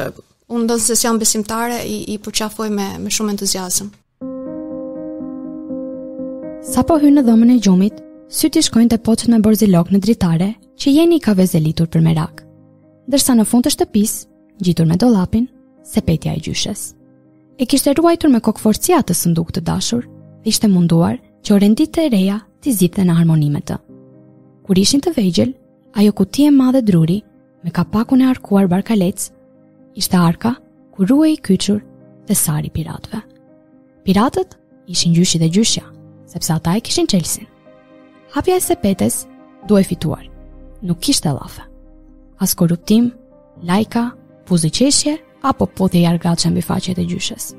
unë 0.53 0.67
do 0.69 0.77
janë 1.03 1.19
besimtare 1.21 1.79
i, 1.87 1.97
i 2.13 2.17
përqafoj 2.17 2.69
me, 2.73 2.87
me 3.03 3.09
shumë 3.13 3.33
entuziazëm. 3.35 3.91
Sa 6.73 6.81
po 6.87 6.97
hynë 6.99 7.19
në 7.21 7.25
dhomën 7.27 7.53
e 7.53 7.59
gjumit, 7.61 8.01
sy 8.33 8.47
shkojnë 8.49 8.89
të 8.89 8.97
poqën 9.05 9.31
me 9.35 9.39
borzilok 9.43 9.91
në 9.93 9.99
dritare 10.01 10.49
që 10.81 10.95
jeni 10.97 11.17
i 11.19 11.23
ka 11.25 11.33
vezelitur 11.37 11.87
për 11.93 12.01
merak. 12.01 12.41
Dërsa 13.07 13.35
në 13.35 13.45
fund 13.45 13.65
të 13.67 13.75
shtëpis, 13.75 14.13
gjitur 14.63 14.87
me 14.89 14.97
dolapin, 14.97 15.45
se 15.85 16.01
petja 16.01 16.33
e 16.33 16.39
gjyshes. 16.39 16.93
E 17.59 17.65
kishte 17.69 17.93
ruajtur 17.99 18.31
me 18.33 18.41
kokforcia 18.41 19.03
të 19.05 19.13
sënduk 19.13 19.51
të 19.53 19.61
dashur, 19.67 20.07
dhe 20.41 20.49
ishte 20.55 20.71
munduar 20.71 21.19
që 21.43 21.57
orendit 21.59 21.91
të 21.93 22.09
reja 22.15 22.39
të 22.63 22.77
zithë 22.79 23.01
dhe 23.01 23.09
në 23.11 23.19
harmonimet 23.19 23.67
të 23.67 23.82
kur 24.65 24.79
ishin 24.79 25.01
të 25.03 25.11
vegjël, 25.17 25.51
ajo 25.99 26.11
kuti 26.17 26.45
e 26.47 26.51
madhe 26.51 26.81
druri, 26.81 27.19
me 27.63 27.71
kapakun 27.75 28.23
e 28.23 28.29
arkuar 28.31 28.67
barkalec, 28.71 29.27
ishte 29.99 30.15
arka 30.17 30.55
ku 30.93 31.03
ruhej 31.07 31.35
i 31.35 31.41
kyqur 31.47 31.79
dhe 32.27 32.35
sari 32.35 32.71
piratëve. 32.73 33.19
Piratët 34.07 34.55
ishin 34.93 35.13
gjyshi 35.15 35.41
dhe 35.43 35.49
gjyshja, 35.57 35.83
sepse 36.31 36.51
ata 36.55 36.75
e 36.79 36.83
kishin 36.87 37.07
qelsin. 37.11 37.47
Hapja 38.33 38.55
e 38.55 38.61
sepetes 38.63 39.25
e 39.79 39.83
fituar, 39.83 40.23
nuk 40.81 40.99
kishte 40.99 41.29
lafe. 41.31 41.61
As 42.39 42.55
korruptim, 42.55 43.11
lajka, 43.63 44.11
puziqeshje, 44.47 45.17
apo 45.43 45.65
pothje 45.75 46.01
jargat 46.07 46.37
që 46.39 46.49
mbifaqet 46.51 46.97
e 46.97 47.05
gjyshes. 47.07 47.53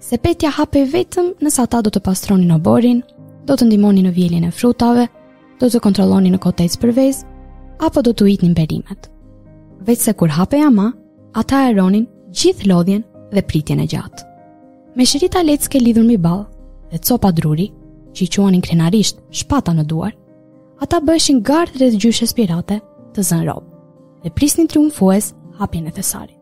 Sepetja 0.00 0.50
hape 0.50 0.84
vetëm 0.86 1.34
nësa 1.42 1.66
ata 1.66 1.82
do 1.82 1.90
të 1.90 2.00
pastronin 2.06 2.54
borin, 2.62 3.02
do 3.46 3.54
të 3.56 3.64
ndimoni 3.66 4.02
në 4.06 4.12
vjeljen 4.16 4.44
e 4.44 4.50
frutave, 4.50 5.06
do 5.60 5.66
të 5.70 5.80
kontrolloni 5.82 6.30
në 6.32 6.38
kotec 6.42 6.76
për 6.80 6.92
vez, 6.96 7.22
apo 7.82 8.02
do 8.06 8.12
të 8.14 8.28
një 8.42 8.50
mberimet. 8.52 9.08
Vecë 9.86 10.04
se 10.08 10.14
kur 10.14 10.30
hape 10.30 10.58
jama, 10.60 10.92
ata 11.34 11.64
e 11.68 11.72
ronin 11.74 12.04
gjithë 12.30 12.68
lodhjen 12.70 13.02
dhe 13.34 13.42
pritjen 13.46 13.80
e 13.80 13.86
gjatë. 13.90 14.24
Me 14.96 15.06
shërita 15.06 15.40
ke 15.68 15.80
lidhur 15.80 16.04
mi 16.06 16.16
balë 16.16 16.46
dhe 16.94 16.98
copa 17.00 17.30
druri, 17.32 17.68
që 18.14 18.24
i 18.24 18.28
quanin 18.34 18.60
krenarisht 18.62 19.18
shpata 19.30 19.72
në 19.74 19.84
duar, 19.86 20.12
ata 20.80 21.00
bëshin 21.00 21.42
gardë 21.42 21.78
dhe 21.90 21.98
gjyshes 21.98 22.32
pirate 22.34 22.80
të 23.14 23.22
zënë 23.22 23.46
robë 23.46 23.66
dhe 24.24 24.30
prisnin 24.34 24.66
triumfues 24.66 25.32
hapjen 25.58 25.86
e 25.86 25.92
thesari. 25.94 26.34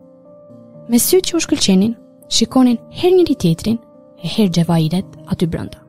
Me 0.89 0.99
sy 0.99 1.19
që 1.21 1.37
u 1.37 1.41
shkëllqenin, 1.43 1.95
shikonin 2.33 2.79
her 2.95 3.13
njëri 3.13 3.35
tjetrin 3.37 3.77
e 4.25 4.29
her 4.29 4.49
gjevairet 4.49 5.07
aty 5.27 5.47
brënda. 5.51 5.83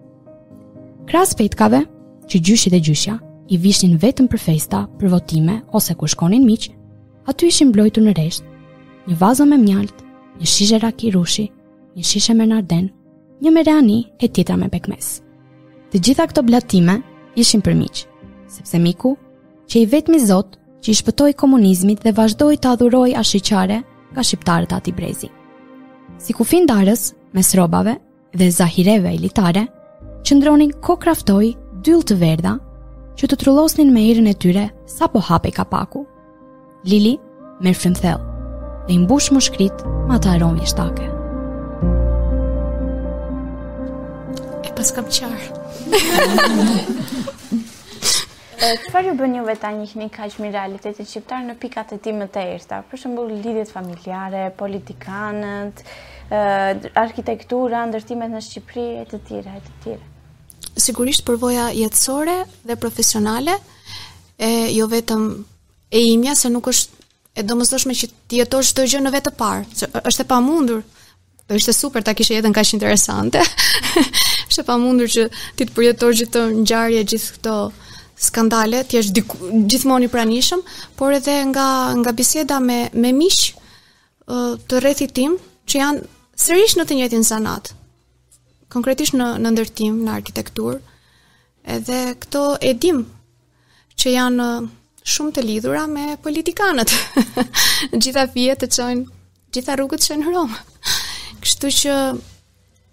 Kras 1.08 1.32
fejtkave, 1.40 1.86
që 2.28 2.40
gjyshi 2.48 2.70
dhe 2.74 2.80
gjyshja 2.84 3.16
i 3.54 3.58
vishnin 3.58 3.98
vetëm 4.02 4.28
për 4.28 4.42
festa, 4.44 4.84
për 5.00 5.12
votime 5.14 5.62
ose 5.80 5.96
kur 5.96 6.12
shkonin 6.12 6.44
miq, 6.46 6.70
aty 7.30 7.48
ishin 7.48 7.70
mbrojtur 7.72 8.04
në 8.04 8.16
rresht. 8.18 8.44
Një 9.08 9.16
vazo 9.22 9.46
me 9.48 9.56
mjalt, 9.62 9.96
një 10.42 10.50
shishe 10.52 10.80
raki 10.84 11.12
rushi, 11.16 11.48
një 11.96 12.04
shishe 12.04 12.36
me 12.36 12.48
narden, 12.52 12.90
një 13.42 13.54
me 13.56 13.64
rani 13.64 14.00
e 14.20 14.28
tjetra 14.28 14.58
me 14.60 14.68
pekmes. 14.70 15.22
Të 15.92 16.02
gjitha 16.04 16.26
këto 16.28 16.44
blatime 16.44 16.98
ishin 17.40 17.64
për 17.64 17.78
miq, 17.80 18.04
sepse 18.52 18.80
miku, 18.84 19.16
që 19.70 19.84
i 19.86 19.92
vetmi 19.92 20.20
Zot 20.24 20.60
që 20.84 20.92
i 20.92 20.98
shpëtoi 21.00 21.34
komunizmit 21.40 22.04
dhe 22.04 22.12
vazhdoi 22.16 22.60
të 22.60 22.74
adhurojë 22.76 23.16
ashiqare 23.20 23.80
ka 24.16 24.24
shqiptarët 24.24 24.76
ati 24.76 24.92
brezi. 24.96 25.30
Si 26.18 26.34
ku 26.36 26.44
fin 26.48 26.68
darës, 26.70 27.14
mes 27.36 27.56
robave 27.56 27.96
dhe 28.36 28.52
zahireve 28.52 29.12
e 29.16 29.20
litare, 29.22 29.64
qëndronin 30.28 30.74
ko 30.84 30.98
dyllë 31.88 32.04
të 32.10 32.16
verdha 32.20 32.52
që 33.18 33.26
të 33.32 33.36
trullosnin 33.42 33.94
me 33.96 34.02
erën 34.12 34.26
e 34.28 34.34
tyre 34.44 34.66
sa 34.92 35.08
po 35.12 35.22
hape 35.24 35.54
kapaku. 35.56 36.04
Lili 36.84 37.14
me 37.64 37.72
frimthel 37.74 38.20
dhe 38.88 38.94
imbush 38.98 39.30
më 39.36 39.40
shkrit 39.48 39.86
ma 40.10 40.18
të 40.20 40.28
aromi 40.34 40.66
shtake. 40.68 41.08
E 44.68 44.70
pas 44.76 44.90
kam 44.98 45.06
qarë. 45.18 45.48
Qëfar 48.84 49.04
ju 49.08 49.14
bën 49.22 49.34
juve 49.40 49.56
ta 49.64 49.70
njihni 49.78 50.08
kaq 50.12 50.34
mi 50.44 50.48
realitetin 50.52 51.08
shqiptar 51.08 51.42
në 51.48 51.54
pikat 51.64 51.88
e 51.96 51.98
tij 52.04 52.16
më 52.20 52.28
të 52.36 52.42
errta? 52.58 52.78
Për 52.92 52.98
shembull, 53.06 53.30
lidhjet 53.38 53.70
familjare, 53.72 54.44
politikanët, 54.60 55.76
arkitektura, 57.00 57.80
ndërtimet 57.88 58.32
në 58.36 58.42
Shqipëri 58.50 58.88
e 59.06 59.08
të 59.08 59.18
tjera 59.32 59.52
e 59.56 59.62
të 59.64 59.72
tjera 59.86 60.08
sigurisht 60.82 61.26
përvoja 61.26 61.68
jetësore 61.76 62.38
dhe 62.68 62.76
profesionale, 62.80 63.58
e 64.38 64.50
jo 64.76 64.86
vetëm 64.90 65.26
e 65.92 66.02
imja 66.14 66.36
se 66.38 66.50
nuk 66.54 66.68
është 66.72 66.96
e 67.38 67.44
domosdoshme 67.46 67.94
që 67.98 68.10
ti 68.30 68.40
jetosh 68.42 68.70
çdo 68.74 68.86
gjë 68.90 69.02
në 69.06 69.12
vetë 69.16 69.34
parë, 69.38 69.66
se 69.78 69.88
është 70.02 70.24
e 70.24 70.28
pamundur. 70.36 70.84
është 71.50 71.70
e 71.70 71.74
super 71.74 72.04
ta 72.04 72.12
kishe 72.14 72.34
jetën 72.34 72.54
kaq 72.54 72.74
interesante. 72.74 73.40
është 74.50 74.62
e 74.62 74.66
pamundur 74.68 75.08
që 75.08 75.30
ti 75.56 75.64
të 75.66 75.74
përjetosh 75.76 76.18
gjithë 76.20 76.34
të 76.36 76.42
ngjarje, 76.64 77.04
gjithë 77.12 77.34
këto 77.36 77.54
skandale, 78.20 78.82
ti 78.84 78.98
je 78.98 79.04
gjithmonë 79.72 80.04
i 80.06 80.10
pranishëm, 80.12 80.60
por 81.00 81.14
edhe 81.14 81.38
nga 81.52 81.94
nga 82.04 82.12
biseda 82.12 82.60
me 82.60 82.90
me 82.94 83.12
miq 83.14 83.40
të 84.68 84.80
rrethit 84.82 85.14
tim 85.14 85.38
që 85.68 85.76
janë 85.78 86.02
sërish 86.36 86.76
në 86.78 86.86
të 86.86 86.96
njëjtin 86.98 87.24
zanat, 87.24 87.72
konkretisht 88.78 89.16
në 89.18 89.28
në 89.42 89.52
ndërtim, 89.56 89.96
në 90.06 90.12
arkitekturë. 90.22 90.80
Edhe 91.76 91.96
këto 92.22 92.44
e 92.64 92.74
dim 92.86 93.00
që 94.00 94.14
janë 94.14 94.46
uh, 94.60 94.68
shumë 95.14 95.34
të 95.38 95.46
lidhura 95.50 95.84
me 95.92 96.12
politikanët. 96.24 96.94
gjitha 98.02 98.28
fjet 98.36 98.62
të 98.64 98.70
çojnë, 98.78 99.18
gjitha 99.56 99.78
rrugët 99.80 100.06
që 100.06 100.20
në 100.22 100.34
Rom. 100.36 100.54
Kështu 101.44 101.72
që 101.82 101.96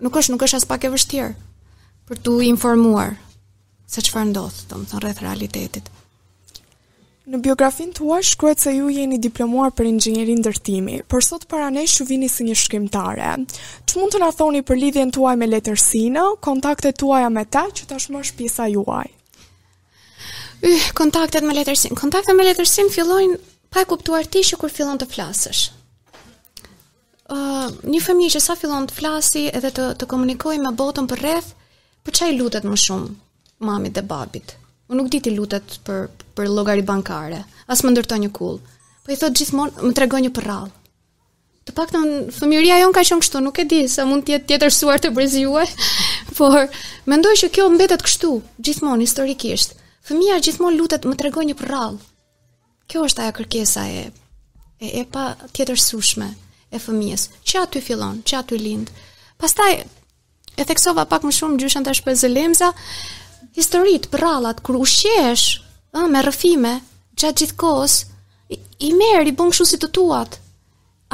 nuk 0.04 0.16
është 0.20 0.32
nuk 0.34 0.46
është 0.48 0.60
as 0.62 0.68
pak 0.72 0.86
e 0.88 0.92
vështirë 0.94 1.34
për 2.08 2.20
të 2.24 2.38
informuar 2.52 3.12
se 3.88 4.02
çfarë 4.04 4.30
ndodh, 4.32 4.64
domethënë 4.72 5.04
rreth 5.04 5.22
realitetit. 5.26 5.92
Në 7.24 7.38
biografin 7.40 7.88
të 7.96 8.02
uaj 8.04 8.18
shkruet 8.30 8.60
se 8.60 8.72
ju 8.76 8.90
jeni 8.92 9.16
diplomuar 9.16 9.70
për 9.72 9.86
inxinjerin 9.88 10.42
dërtimi, 10.44 10.96
por 11.08 11.24
sot 11.24 11.46
para 11.48 11.70
ne 11.72 11.84
vini 12.08 12.28
si 12.28 12.44
një 12.44 12.56
shkrimtare. 12.62 13.30
Që 13.88 14.00
mund 14.00 14.12
të 14.12 14.18
na 14.20 14.28
thoni 14.36 14.60
për 14.60 14.76
lidhjen 14.82 15.08
të 15.14 15.22
uaj 15.22 15.36
me 15.40 15.46
letërsinë, 15.48 16.24
kontakte 16.44 16.90
të 16.92 17.06
uaja 17.08 17.30
me 17.32 17.46
ta 17.56 17.62
që 17.78 17.86
të 17.88 18.00
shmë 18.04 18.20
pisa 18.42 18.66
juaj? 18.68 19.06
Uh, 20.68 20.84
kontaktet 20.94 21.46
me 21.48 21.54
letërsinë. 21.56 21.96
Kontaktet 21.96 22.36
me 22.36 22.44
letërsinë 22.44 22.92
fillojnë 22.92 23.38
pa 23.72 23.80
e 23.80 23.88
kuptuar 23.88 24.28
ti 24.28 24.42
që 24.44 24.58
kur 24.60 24.68
fillon 24.72 25.00
të 25.00 25.08
flasësh. 25.14 25.62
Uh, 27.32 27.70
një 27.88 28.02
fëmijë 28.04 28.34
që 28.36 28.42
sa 28.50 28.58
fillon 28.60 28.84
të 28.90 28.98
flasi 29.00 29.46
edhe 29.48 29.72
të, 29.72 29.88
të 29.96 30.10
komunikoj 30.12 30.58
me 30.60 30.74
botën 30.82 31.08
për 31.08 31.24
rreth, 31.24 31.54
për 32.04 32.16
qaj 32.20 32.30
lutet 32.36 32.68
më 32.68 32.76
shumë 32.84 33.16
mamit 33.70 33.96
dhe 33.96 34.04
babit? 34.12 34.56
Unë 34.88 35.00
nuk 35.00 35.08
di 35.14 35.20
ti 35.24 35.32
lutet 35.32 35.78
për 35.86 36.02
për 36.36 36.48
llogari 36.52 36.82
bankare, 36.88 37.42
as 37.72 37.80
më 37.84 37.92
ndërton 37.94 38.20
një 38.24 38.30
kull. 38.36 38.58
Po 39.04 39.12
i 39.12 39.16
thot 39.16 39.36
gjithmonë, 39.38 39.80
më 39.84 39.94
tregon 39.96 40.24
një 40.26 40.32
përrall. 40.36 40.66
Të 41.64 41.72
paktën 41.76 42.10
fëmijëria 42.36 42.82
jon 42.82 42.92
ka 42.92 43.04
qenë 43.06 43.24
kështu, 43.24 43.40
nuk 43.46 43.60
e 43.62 43.66
di 43.70 43.78
sa 43.88 44.04
mund 44.08 44.26
të 44.26 44.34
jetë 44.34 44.48
tjetër 44.50 44.74
suar 44.76 45.00
të 45.00 45.14
brezi 45.16 45.46
juaj, 45.46 45.64
por 46.38 46.66
mendoj 47.08 47.32
që 47.44 47.48
kjo 47.56 47.68
mbetet 47.72 48.04
kështu 48.04 48.34
gjithmonë 48.66 49.06
historikisht. 49.06 49.72
Fëmia 50.04 50.36
gjithmonë 50.44 50.76
lutet 50.80 51.08
më 51.08 51.16
tregon 51.22 51.48
një 51.48 51.56
përrall. 51.62 51.96
Kjo 52.92 53.06
është 53.08 53.24
ajo 53.24 53.36
kërkesa 53.38 53.86
e 53.88 54.00
e, 54.04 54.86
e 55.00 55.04
pa 55.08 55.30
tjetër 55.56 55.80
sushme 55.80 56.28
e 56.68 56.76
fëmijës, 56.82 57.30
që 57.48 57.62
aty 57.64 57.80
fillon, 57.80 58.20
që 58.28 58.40
aty 58.42 58.60
lind. 58.60 58.92
Pastaj 59.40 59.72
e 60.60 60.66
theksova 60.68 61.06
pak 61.08 61.24
më 61.24 61.32
shumë 61.38 61.60
gjyshën 61.64 61.86
të 61.88 61.96
shpëzë 62.02 62.34
lemza, 62.36 62.74
historit 63.54 64.08
për 64.10 64.22
rallat 64.26 64.60
kur 64.66 64.78
u 64.80 64.86
shesh, 64.88 65.60
ëh 65.94 66.08
me 66.10 66.22
rrëfime, 66.26 66.74
gjatë 67.20 67.44
gjithkohës 67.44 67.98
i 68.84 68.90
merr 68.98 69.30
i 69.30 69.34
bën 69.36 69.52
kështu 69.52 69.66
si 69.70 69.78
të 69.82 69.90
tuat. 69.98 70.38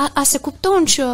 A, 0.00 0.06
a 0.20 0.24
se 0.24 0.40
kupton 0.40 0.86
që 0.88 1.08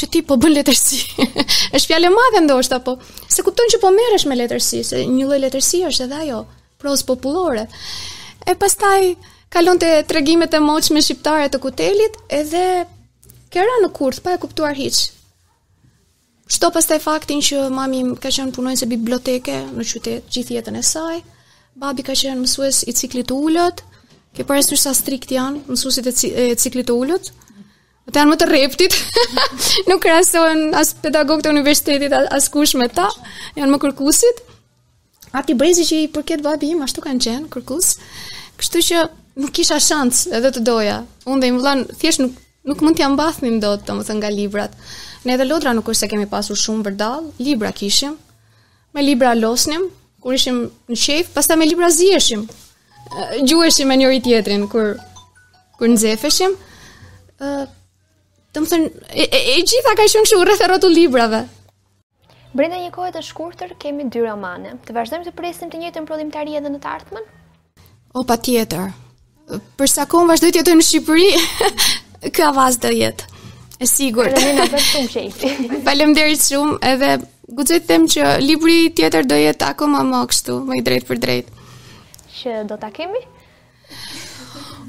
që 0.00 0.06
ti 0.14 0.20
po 0.22 0.36
bën 0.38 0.52
letërsi. 0.54 1.00
Është 1.74 1.84
fjalë 1.90 2.06
e 2.10 2.14
madhe 2.14 2.44
ndoshta, 2.46 2.78
po 2.86 2.94
se 3.26 3.42
kupton 3.46 3.70
që 3.74 3.80
po 3.82 3.90
merresh 3.96 4.28
me 4.30 4.36
letërsi, 4.38 4.84
se 4.86 5.00
një 5.02 5.26
lloj 5.26 5.40
letërsi 5.46 5.80
është 5.88 6.06
edhe 6.06 6.20
ajo, 6.24 6.44
prozë 6.80 7.08
popullore. 7.08 7.64
E 8.46 8.54
pastaj 8.58 9.08
kalon 9.50 9.80
të 9.82 9.90
tregimet 10.12 10.54
e 10.54 10.62
moçme 10.62 11.02
shqiptare 11.02 11.50
të 11.50 11.58
Kutelit, 11.64 12.20
edhe 12.38 12.62
këra 13.50 13.80
në 13.82 13.90
kurth 13.98 14.22
pa 14.22 14.36
e 14.36 14.40
kuptuar 14.44 14.78
hiç. 14.78 15.08
Çto 16.50 16.70
pastaj 16.74 16.98
faktin 17.04 17.38
që 17.46 17.68
mami 17.70 18.00
ka 18.18 18.30
qenë 18.34 18.72
se 18.78 18.86
biblioteke 18.90 19.54
në 19.70 19.84
qytet 19.86 20.32
gjithë 20.34 20.56
jetën 20.56 20.76
e 20.76 20.82
saj, 20.86 21.20
babi 21.78 22.02
ka 22.02 22.16
qenë 22.18 22.40
mësues 22.40 22.80
i 22.90 22.94
ciklit 22.98 23.28
të 23.30 23.36
ulët, 23.38 23.82
ke 24.34 24.42
parasysh 24.46 24.82
sa 24.82 24.90
strikt 24.94 25.30
janë 25.30 25.62
mësuesit 25.70 26.08
e 26.26 26.46
ciklit 26.58 26.88
të 26.90 26.96
ulët. 26.98 27.30
Ata 28.10 28.22
janë 28.24 28.32
më 28.32 28.38
të 28.40 28.48
rreptit. 28.50 28.96
Nuk 29.90 30.02
krahasohen 30.02 30.74
as 30.80 30.90
pedagogët 30.98 31.46
e 31.46 31.52
universitetit 31.54 32.16
as 32.18 32.48
kush 32.50 32.74
me 32.78 32.88
ta, 32.90 33.06
janë 33.54 33.70
më 33.70 33.78
kërkuesit. 33.84 34.42
Ati 35.38 35.54
brezi 35.54 35.84
që 35.86 35.98
i 36.02 36.08
përket 36.16 36.42
babi 36.42 36.72
im 36.74 36.82
ashtu 36.82 37.04
kanë 37.04 37.22
qenë 37.28 37.52
kërkues. 37.54 37.92
Kështu 38.58 38.82
që 38.88 39.04
nuk 39.38 39.52
kisha 39.54 39.78
shans 39.80 40.24
edhe 40.34 40.50
të 40.56 40.64
doja. 40.66 40.96
Unë 41.30 41.44
dhe 41.44 41.50
im 41.54 41.60
vlanë, 41.62 41.98
thjesht 42.02 42.24
nuk 42.24 42.40
nuk 42.70 42.82
mund 42.84 42.98
t'ja 42.98 43.06
mbathnim 43.08 43.60
dot, 43.62 43.86
domethënë 43.86 44.18
nga 44.20 44.32
librat. 44.36 44.74
Ne 45.26 45.36
dhe 45.36 45.44
lodra 45.44 45.72
nuk 45.76 45.88
është 45.92 46.04
se 46.06 46.08
kemi 46.10 46.26
pasur 46.32 46.56
shumë 46.60 46.84
vërdal, 46.88 47.26
libra 47.44 47.70
kishim, 47.76 48.14
me 48.96 49.02
libra 49.04 49.34
losnim, 49.36 49.84
kur 50.24 50.36
ishim 50.36 50.62
në 50.90 50.96
qef, 50.96 51.32
pasta 51.34 51.56
me 51.60 51.66
libra 51.68 51.90
zieshim, 51.92 52.46
gjueshim 53.48 53.90
me 53.92 53.98
njëri 54.00 54.22
tjetrin, 54.24 54.64
kur, 54.72 54.94
kur 55.78 55.92
në 55.92 55.98
zefeshim, 56.06 56.54
të 57.40 58.62
më 58.62 58.68
thënë, 58.72 58.86
e, 59.10 59.26
e, 59.26 59.40
e 59.56 59.56
gjitha 59.68 59.92
ka 60.00 60.06
shumë 60.10 60.30
shumë 60.30 60.46
rrëth 60.48 60.62
e 60.64 60.68
rotu 60.72 60.90
librave. 60.92 61.42
Brenda 62.56 62.80
një 62.82 62.88
kohet 62.94 63.18
e 63.20 63.20
shkurëtër 63.22 63.76
kemi 63.78 64.08
dy 64.10 64.24
romane, 64.24 64.72
të 64.86 64.96
vazhdojmë 64.96 65.28
të 65.28 65.34
presim 65.38 65.70
të 65.70 65.82
njëjtën 65.84 66.08
prodhimtari 66.08 66.56
edhe 66.58 66.64
të 66.66 66.70
dhe 66.70 66.78
në 66.78 66.80
të 66.82 66.94
ardhmen? 66.94 67.26
O, 68.18 68.24
pa 68.26 68.40
tjetër, 68.48 68.88
përsa 69.78 70.08
kohë 70.10 70.24
më 70.26 70.32
vazhdojt 70.32 70.58
jetoj 70.62 70.78
në 70.80 70.88
Shqipëri, 70.88 71.28
këa 72.40 72.50
do 72.84 72.94
jetë. 72.96 73.28
E 73.80 73.86
sigurt. 73.88 74.36
Faleminderit 75.86 76.42
shumë 76.44 76.74
edhe 76.90 77.14
Guxoj 77.50 77.80
të 77.80 77.88
them 77.88 78.04
që 78.12 78.26
libri 78.44 78.90
tjetër 78.94 79.24
do 79.26 79.34
jetë 79.40 79.72
akoma 79.72 80.02
më 80.06 80.20
kështu, 80.30 80.58
më 80.68 80.76
i 80.78 80.82
drejtë 80.86 81.06
për 81.08 81.20
drejt. 81.22 81.48
Që 82.36 82.58
do 82.70 82.76
ta 82.78 82.92
kemi? 82.94 83.22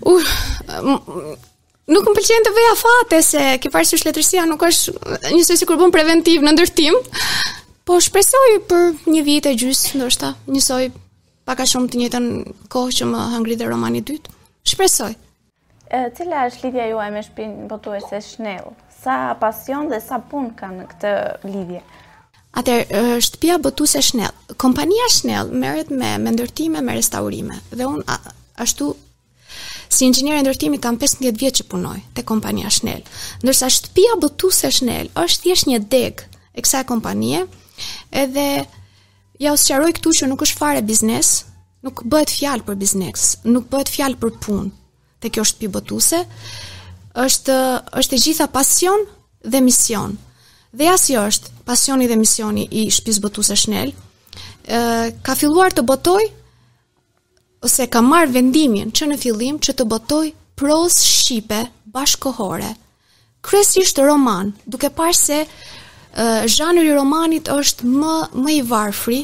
U 0.06 0.14
uh, 0.14 0.84
nuk 1.90 2.10
më 2.10 2.14
pëlqen 2.20 2.46
të 2.46 2.54
veja 2.58 2.76
fate 2.78 3.22
se 3.26 3.46
ke 3.64 3.72
parë 3.74 3.90
se 3.94 3.98
shletërsia 4.04 4.44
nuk 4.50 4.68
është 4.68 4.94
njësoj 5.32 5.58
sikur 5.64 5.80
bën 5.82 5.96
preventiv 5.96 6.44
në 6.46 6.54
ndërtim. 6.58 7.00
Po 7.88 7.98
shpresoj 8.04 8.54
për 8.70 9.10
një 9.10 9.24
vit 9.26 9.50
e 9.50 9.56
gjys, 9.58 9.88
ndoshta, 9.98 10.36
njësoj 10.52 10.92
pak 11.50 11.64
a 11.64 11.68
shumë 11.72 11.90
të 11.96 12.02
njëjtën 12.04 12.30
kohë 12.72 12.98
që 13.00 13.10
më 13.16 13.26
hangri 13.34 13.58
dhe 13.58 13.72
romani 13.72 14.04
i 14.04 14.06
dytë. 14.12 14.38
Shpresoj. 14.70 15.14
Cila 15.92 16.46
është 16.48 16.68
lidhja 16.70 16.86
juaj 16.88 17.10
me 17.12 17.22
shpinë 17.24 17.66
botuese 17.68 18.22
shnellë? 18.24 18.70
Sa 19.04 19.16
pasion 19.42 19.90
dhe 19.92 19.98
sa 20.00 20.22
punë 20.32 20.52
kanë 20.62 20.78
në 20.80 20.86
këtë 20.94 21.12
lidhje? 21.56 21.82
Atër, 22.60 22.86
shtëpia 23.26 23.58
botuese 23.60 24.00
shnellë. 24.08 24.54
Kompania 24.62 25.10
shnellë 25.12 25.60
merët 25.64 25.92
me, 25.92 26.14
me 26.24 26.32
ndërtime, 26.36 26.80
me 26.80 26.96
restaurime. 26.96 27.58
Dhe 27.76 27.88
unë 27.92 28.18
ashtu 28.64 28.94
Si 29.92 30.06
inxhinier 30.08 30.38
i 30.40 30.44
ndërtimit 30.46 30.80
kam 30.80 30.96
15 30.96 31.36
vjet 31.36 31.58
që 31.58 31.66
punoj 31.74 31.98
te 32.16 32.24
kompania 32.24 32.70
Schnell. 32.72 33.02
Ndërsa 33.44 33.68
shtëpia 33.76 34.14
botuese 34.22 34.70
Schnell 34.72 35.10
është 35.20 35.42
thjesht 35.44 35.68
një 35.68 35.80
deg 35.92 36.22
e 36.56 36.64
kësaj 36.64 36.86
kompanie, 36.88 37.42
edhe 38.22 38.46
ja 39.44 39.52
usë 39.52 39.74
qaroj 39.74 39.92
këtu 39.98 40.14
që 40.22 40.30
nuk 40.32 40.46
është 40.48 40.60
fare 40.62 40.86
biznes, 40.88 41.34
nuk 41.84 42.06
bëhet 42.08 42.32
fjalë 42.32 42.66
për 42.70 42.80
biznes, 42.86 43.28
nuk 43.44 43.68
bëhet 43.74 43.92
fjalë 43.92 44.22
për 44.24 44.32
punë, 44.48 44.72
dhe 45.22 45.30
kjo 45.30 45.44
shtëpi 45.46 45.66
pivotuese, 45.70 46.20
është 47.24 47.56
është 48.00 48.16
e 48.18 48.22
gjitha 48.26 48.46
pasion 48.56 49.02
dhe 49.46 49.60
mision. 49.64 50.14
Dhe 50.80 50.88
asë 50.94 51.18
është 51.30 51.52
pasioni 51.68 52.08
dhe 52.10 52.16
misioni 52.18 52.64
i 52.80 52.86
shtëpisë 52.96 53.24
botuese 53.26 53.58
Chanel. 53.62 53.92
Ë 54.72 54.82
ka 55.26 55.36
filluar 55.38 55.74
të 55.76 55.84
botoj 55.90 56.24
ose 57.68 57.88
ka 57.94 58.02
marr 58.06 58.32
vendimin 58.32 58.94
që 58.96 59.10
në 59.12 59.18
fillim 59.24 59.60
që 59.62 59.76
të 59.78 59.88
botoj 59.92 60.30
pros 60.58 60.96
Shqipe 61.06 61.60
bashkohore. 61.92 62.72
Kryesisht 63.46 63.98
roman, 64.06 64.52
duke 64.66 64.90
parë 64.96 65.18
se 65.20 65.42
ë 65.44 66.48
zhanri 66.56 66.88
i 66.90 66.96
romanit 66.98 67.52
është 67.52 67.92
më 68.00 68.16
më 68.46 68.56
i 68.58 68.64
varfri, 68.72 69.20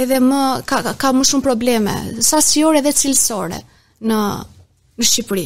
edhe 0.00 0.20
më 0.22 0.40
ka 0.70 0.80
ka, 0.86 0.94
ka 1.02 1.10
më 1.12 1.24
shumë 1.26 1.42
probleme 1.48 1.92
sasiore 2.22 2.78
dhe 2.86 2.92
cilësore 3.00 3.58
në 4.06 4.20
në 5.00 5.08
Shqipëri, 5.08 5.44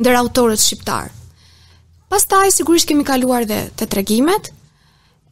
ndër 0.00 0.16
autorët 0.24 0.62
Shqiptar. 0.62 1.10
Pastaj 2.08 2.48
sigurisht 2.56 2.88
kemi 2.88 3.04
kaluar 3.04 3.44
dhe 3.48 3.62
te 3.76 3.86
tregimet. 3.92 4.50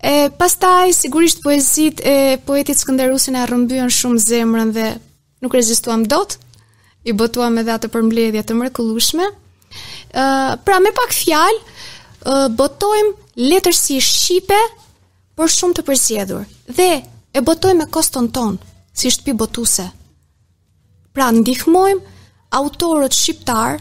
E 0.04 0.28
pastaj 0.38 0.92
sigurisht 0.94 1.40
poezitë 1.44 2.02
e 2.10 2.16
poetit 2.44 2.78
Skënderusin 2.82 3.38
e 3.40 3.44
rrëmbyen 3.48 3.88
shumë 3.96 4.20
zemrën 4.26 4.72
dhe 4.76 4.90
nuk 5.42 5.56
rezistuam 5.56 6.04
dot. 6.04 6.36
I 7.06 7.14
botuam 7.16 7.56
edhe 7.62 7.72
atë 7.78 7.88
përmbledhje 7.94 8.42
të 8.48 8.58
mrekullueshme. 8.58 9.26
Ë 10.12 10.26
pra 10.66 10.80
me 10.84 10.92
pak 10.98 11.14
fjalë, 11.16 11.64
ë 12.26 12.36
botojmë 12.58 13.46
letërsi 13.46 13.96
shqipe 14.02 14.60
por 15.36 15.52
shumë 15.52 15.78
të 15.78 15.84
përzjedhur 15.88 16.44
dhe 16.76 16.90
e 17.36 17.40
botojmë 17.44 17.84
me 17.84 17.86
koston 17.92 18.28
ton 18.34 18.56
si 18.96 19.10
shtëpi 19.12 19.36
botuese. 19.36 19.84
Pra 21.16 21.28
ndihmojmë 21.32 22.14
autorët 22.54 23.14
shqiptar 23.16 23.80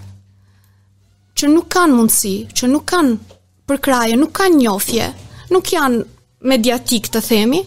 që 1.38 1.49
nuk 1.51 1.68
kanë 1.74 1.95
mundësi, 1.97 2.34
që 2.57 2.70
nuk 2.72 2.86
kanë 2.88 3.18
përkraje, 3.70 4.16
nuk 4.20 4.32
kanë 4.38 4.59
njofje, 4.61 5.09
nuk 5.51 5.72
janë 5.74 6.05
mediatik 6.49 7.09
të 7.11 7.22
themi, 7.28 7.61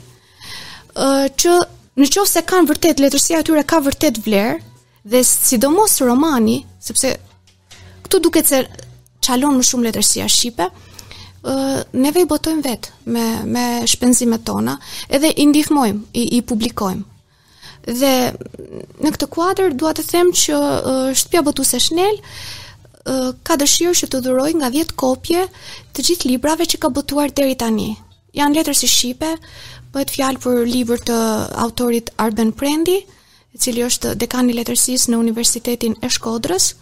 që 0.99 1.55
në 1.99 2.09
qofë 2.15 2.33
se 2.33 2.43
kanë 2.49 2.71
vërtet, 2.73 3.03
letërsia 3.03 3.41
atyre 3.43 3.65
ka 3.69 3.81
vërtet 3.85 4.21
vlerë, 4.25 4.57
dhe 5.09 5.23
sidomos 5.25 5.99
romani, 6.07 6.61
sepse 6.83 7.13
këtu 8.07 8.21
duket 8.25 8.49
se 8.51 8.63
çalon 9.25 9.57
më 9.61 9.67
shumë 9.69 9.89
letërsia 9.89 10.27
shqipe, 10.33 10.69
neve 11.95 12.25
i 12.25 12.27
botojmë 12.29 12.65
vetë 12.65 12.95
me, 13.15 13.27
me 13.47 13.65
shpenzimet 13.89 14.45
tona, 14.49 14.79
edhe 15.17 15.31
i 15.41 15.47
ndihmojmë, 15.49 16.03
i, 16.23 16.27
i 16.39 16.43
publikojmë. 16.43 17.05
Dhe 17.89 18.15
në 19.01 19.11
këtë 19.15 19.27
kuadër 19.33 19.73
dua 19.81 19.95
të 19.97 20.05
them 20.11 20.33
që 20.37 20.57
uh, 20.61 21.05
shtëpia 21.17 21.41
botuese 21.47 21.79
Shnel 21.81 22.19
uh, 22.21 23.31
ka 23.49 23.57
dëshirë 23.63 23.95
që 24.03 24.09
të 24.13 24.21
dhurojë 24.27 24.59
nga 24.61 24.69
10 24.75 24.93
kopje 25.01 25.47
të 25.97 26.05
gjithë 26.11 26.29
librave 26.35 26.67
që 26.69 26.81
ka 26.83 26.91
botuar 26.99 27.33
deri 27.33 27.57
tani. 27.63 27.89
Jan 28.37 28.53
letër 28.53 28.77
si 28.77 28.91
shipe, 28.93 29.31
bëhet 29.95 30.13
fjalë 30.19 30.43
për 30.45 30.61
libr 30.69 31.01
të 31.01 31.17
autorit 31.65 32.13
Arben 32.21 32.53
Prendi, 32.61 32.99
i 33.57 33.57
cili 33.57 33.87
është 33.89 34.13
dekan 34.21 34.51
i 34.53 34.59
letërsisë 34.59 35.11
në 35.15 35.23
Universitetin 35.25 35.97
e 36.05 36.13
Shkodrës 36.13 36.75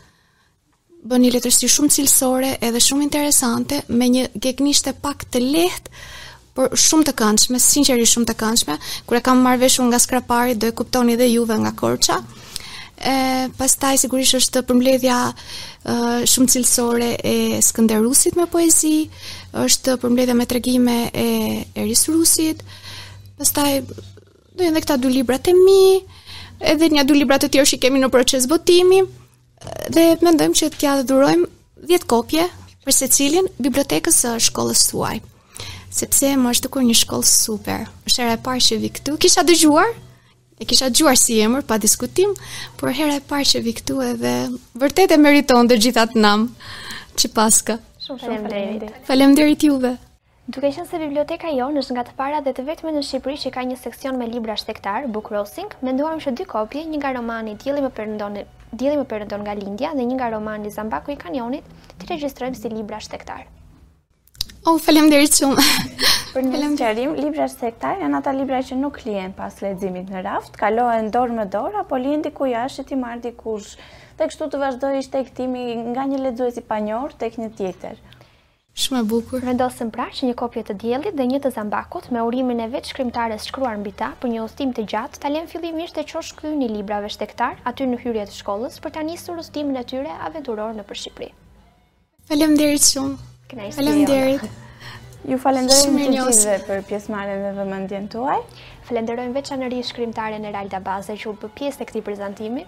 bën 1.06 1.22
një 1.22 1.36
letërsi 1.36 1.68
shumë 1.70 1.94
cilësore 1.94 2.50
edhe 2.66 2.80
shumë 2.82 3.06
interesante 3.06 3.78
me 3.94 4.08
një 4.10 4.24
gegnishte 4.42 4.90
pak 5.06 5.22
të 5.30 5.44
lehtë, 5.44 5.90
por 6.56 6.70
shumë 6.72 7.04
të 7.10 7.14
këndshme, 7.20 7.58
sinqerisht 7.60 8.16
shumë 8.16 8.28
të 8.30 8.34
këndshme. 8.40 8.74
Kur 9.08 9.18
e 9.18 9.22
kam 9.26 9.42
marr 9.44 9.60
vesh 9.60 9.76
unë 9.82 9.92
nga 9.92 10.00
Skrapari, 10.02 10.54
do 10.56 10.70
e 10.70 10.74
kuptoni 10.78 11.14
edhe 11.16 11.28
juve 11.28 11.58
nga 11.60 11.72
Korça. 11.78 12.16
E 13.12 13.16
pastaj 13.58 13.98
sigurisht 14.00 14.38
është 14.38 14.62
përmbledhja 14.70 15.16
shumë 16.32 16.52
cilësore 16.54 17.10
e 17.20 17.34
Skënderusit 17.66 18.38
me 18.40 18.48
poezi, 18.54 18.94
është 19.66 19.98
përmbledhja 20.02 20.36
me 20.40 20.48
tregime 20.48 20.96
e 21.12 21.28
Eris 21.82 22.06
Rusit. 22.12 22.64
Pastaj 23.36 23.70
do 24.56 24.64
janë 24.64 24.80
këta 24.84 24.96
dy 25.02 25.12
libra 25.18 25.36
të 25.38 25.52
mi, 25.60 25.82
edhe 26.72 26.88
një 26.94 27.04
dy 27.04 27.18
libra 27.20 27.36
të 27.42 27.52
tjerë 27.52 27.74
që 27.74 27.82
kemi 27.84 28.00
në 28.00 28.08
proces 28.16 28.48
votimi 28.48 29.02
dhe 29.92 30.08
mendojmë 30.24 30.56
që 30.62 30.72
t'ja 30.78 30.96
dhurojmë 31.10 31.48
10 31.92 32.08
kopje 32.14 32.44
për 32.86 32.96
secilin 33.02 33.48
bibliotekës 33.60 34.24
së 34.24 34.36
shkollës 34.48 34.86
suaj 34.88 35.18
sepse 35.96 36.28
më 36.36 36.50
është 36.56 36.68
kur 36.72 36.84
një 36.84 36.96
shkollë 37.02 37.28
super. 37.32 37.86
Është 38.08 38.22
hera 38.22 38.36
e 38.36 38.40
parë 38.46 38.64
që 38.68 38.78
vi 38.82 38.90
këtu. 38.98 39.14
Kisha 39.22 39.44
dëgjuar, 39.48 39.92
e 40.60 40.68
kisha 40.68 40.90
dëgjuar 40.92 41.16
si 41.20 41.38
emër 41.44 41.64
pa 41.68 41.78
diskutim, 41.80 42.34
por 42.80 42.92
hera 42.98 43.16
e 43.18 43.22
parë 43.30 43.48
që 43.52 43.62
vi 43.66 43.74
këtu 43.78 43.98
edhe 44.10 44.34
vërtet 44.82 45.14
e 45.16 45.20
meriton 45.26 45.70
të 45.70 45.80
gjitha 45.86 46.06
të 46.12 46.22
nam 46.26 46.46
që 47.20 47.32
paska. 47.38 47.78
Shumë 48.06 48.22
faleminderit. 48.26 49.00
Faleminderit 49.08 49.64
juve. 49.68 49.94
Duke 50.46 50.68
qenë 50.70 50.86
se 50.86 51.00
biblioteka 51.02 51.48
jonë 51.58 51.80
është 51.82 51.94
nga 51.96 52.04
të 52.06 52.12
para 52.20 52.38
dhe 52.46 52.52
të 52.54 52.64
vetme 52.68 52.92
në 52.94 53.00
Shqipëri 53.08 53.40
që 53.46 53.50
ka 53.56 53.64
një 53.66 53.78
seksion 53.82 54.20
me 54.20 54.28
libra 54.30 54.54
shtektar, 54.60 55.08
Book 55.10 55.32
Crossing, 55.32 55.72
menduam 55.82 56.22
që 56.22 56.36
dy 56.38 56.46
kopje, 56.52 56.84
një 56.86 57.00
nga 57.02 57.16
romani 57.16 57.56
Dielli 57.58 57.82
më 57.82 57.90
perëndon 57.98 58.38
Dielli 58.70 58.94
më 59.00 59.08
perëndon 59.10 59.42
nga 59.42 59.58
Lindja 59.58 59.90
dhe 59.98 60.06
një 60.06 60.20
nga 60.20 60.30
romani 60.36 60.70
Zambaku 60.70 61.16
i 61.16 61.18
Kanionit, 61.18 61.66
të 61.98 62.12
regjistrojmë 62.12 62.62
si 62.62 62.70
libra 62.76 63.02
shtektar. 63.02 63.48
O, 64.66 64.72
oh, 64.74 64.78
falem 64.82 65.06
dhe 65.06 65.20
shumë. 65.30 65.62
Për 66.34 66.42
një 66.42 66.50
falem... 66.50 66.72
sëqerim, 66.74 67.10
libra 67.22 67.44
sekta 67.48 67.92
janë 68.00 68.16
ata 68.18 68.32
libra 68.34 68.58
që 68.66 68.74
nuk 68.80 68.96
lijen 69.06 69.30
pas 69.36 69.60
ledzimit 69.62 70.08
në 70.10 70.22
raft, 70.26 70.56
kalohen 70.58 71.06
dorë 71.14 71.36
më 71.36 71.44
dorë, 71.52 71.84
apo 71.84 72.00
lijen 72.02 72.24
diku 72.24 72.48
jashtë 72.50 72.84
ti 72.88 72.98
marrë 72.98 73.22
dikush. 73.28 73.76
Dhe 74.18 74.26
kështu 74.26 74.48
të 74.56 74.60
vazhdoj 74.64 74.98
ishte 75.04 75.20
e 75.22 75.26
këtimi 75.28 75.62
nga 75.92 76.08
një 76.10 76.18
ledzuesi 76.24 76.64
pa 76.66 76.80
njërë, 76.82 77.14
tek 77.20 77.36
një 77.42 77.46
tjetër. 77.60 78.00
Shumë 78.82 79.04
e 79.04 79.06
bukur. 79.12 79.44
Rendosëm 79.46 79.94
pra 79.94 80.08
që 80.10 80.32
një 80.32 80.34
kopje 80.42 80.66
të 80.66 80.76
diellit 80.82 81.14
dhe 81.14 81.28
një 81.30 81.40
të 81.46 81.54
zambakut 81.60 82.10
me 82.10 82.26
urimin 82.26 82.64
e 82.66 82.68
vetë 82.74 82.90
shkrimtarës 82.90 83.46
shkruar 83.52 83.78
mbi 83.84 83.94
ta 84.02 84.10
për 84.18 84.34
një 84.34 84.42
udhtim 84.48 84.74
të 84.74 84.88
gjatë, 84.90 85.22
ta 85.22 85.30
lënë 85.36 85.52
fillimisht 85.54 85.94
të 86.00 86.08
çosh 86.10 86.32
ky 86.42 86.56
librave 86.66 87.06
shtektar 87.14 87.62
aty 87.70 87.86
në 87.86 88.02
hyrje 88.02 88.26
të 88.32 88.40
shkollës 88.42 88.82
për 88.82 88.96
ta 88.98 89.06
nisur 89.06 89.38
udhtimin 89.44 89.78
e 89.78 89.86
tyre 89.94 90.18
aventuror 90.26 90.74
nëpër 90.82 91.04
Shqipëri. 91.04 91.30
Faleminderit 92.26 92.82
shumë. 92.82 93.25
Kënajsë 93.46 93.82
të 94.06 94.46
Ju 95.30 95.36
falenderojmë 95.42 96.04
të 96.08 96.14
gjithëve 96.14 96.56
për 96.66 96.80
pjesë 96.88 97.18
dhe 97.28 97.50
dhe 97.58 97.64
më 97.68 97.76
ndjenë 97.82 98.08
tuaj. 98.14 98.34
Falenderojmë 98.88 99.34
veç 99.36 99.50
anëri 99.56 99.80
Eralda 100.48 100.78
në 100.80 100.82
Baze 100.88 101.14
që 101.20 101.28
u 101.30 101.34
për 101.42 101.50
pjesë 101.60 101.78
të 101.80 101.84
këti 101.90 102.02
prezentimi. 102.08 102.64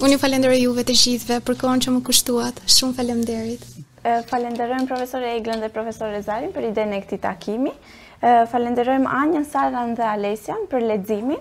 Unë 0.00 0.10
ju 0.10 0.18
falenderoj 0.24 0.58
juve 0.62 0.84
të 0.88 0.96
gjithve 1.02 1.38
për 1.48 1.56
kohën 1.62 1.80
që 1.84 1.90
më 1.96 2.00
kushtuat. 2.08 2.60
Shumë 2.76 2.92
faleminderit. 3.00 3.64
Falenderojmë 4.32 4.86
profesore 4.92 5.32
Eglën 5.40 5.60
dhe 5.64 5.72
profesore 5.74 6.20
Zarin 6.28 6.52
për 6.54 6.68
ide 6.70 6.84
në 6.92 7.00
këti 7.04 7.18
takimi. 7.24 7.72
Falenderojmë 8.52 9.08
Anjën, 9.20 9.46
Saran 9.52 9.94
dhe 10.00 10.04
Alesian 10.14 10.64
për 10.72 10.84
ledzimin. 10.84 11.40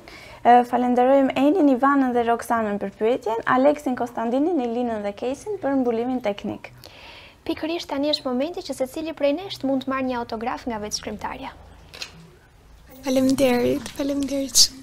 Falenderojmë 0.72 1.36
Enin, 1.46 1.72
Ivanën 1.76 2.16
dhe 2.16 2.24
Roksanën 2.32 2.80
për 2.84 2.96
pyetjen. 3.00 3.44
Aleksin, 3.60 3.96
Kostandinin, 4.04 4.60
Elinën 4.68 5.04
dhe 5.08 5.16
Kesin 5.24 5.56
për 5.64 5.80
mbulimin 5.84 6.20
teknik. 6.28 6.72
Pikërisht 7.48 7.90
tani 7.92 8.10
është 8.14 8.26
momenti 8.28 8.64
që 8.70 8.76
secili 8.80 9.14
prej 9.20 9.32
nesh 9.38 9.62
mund 9.70 9.86
të 9.86 9.94
marrë 9.94 10.08
një 10.10 10.18
autograf 10.24 10.66
nga 10.72 10.82
vetë 10.86 11.00
shkrimtarja. 11.02 11.54
Faleminderit, 13.08 13.96
faleminderit 14.02 14.66
shumë. 14.66 14.79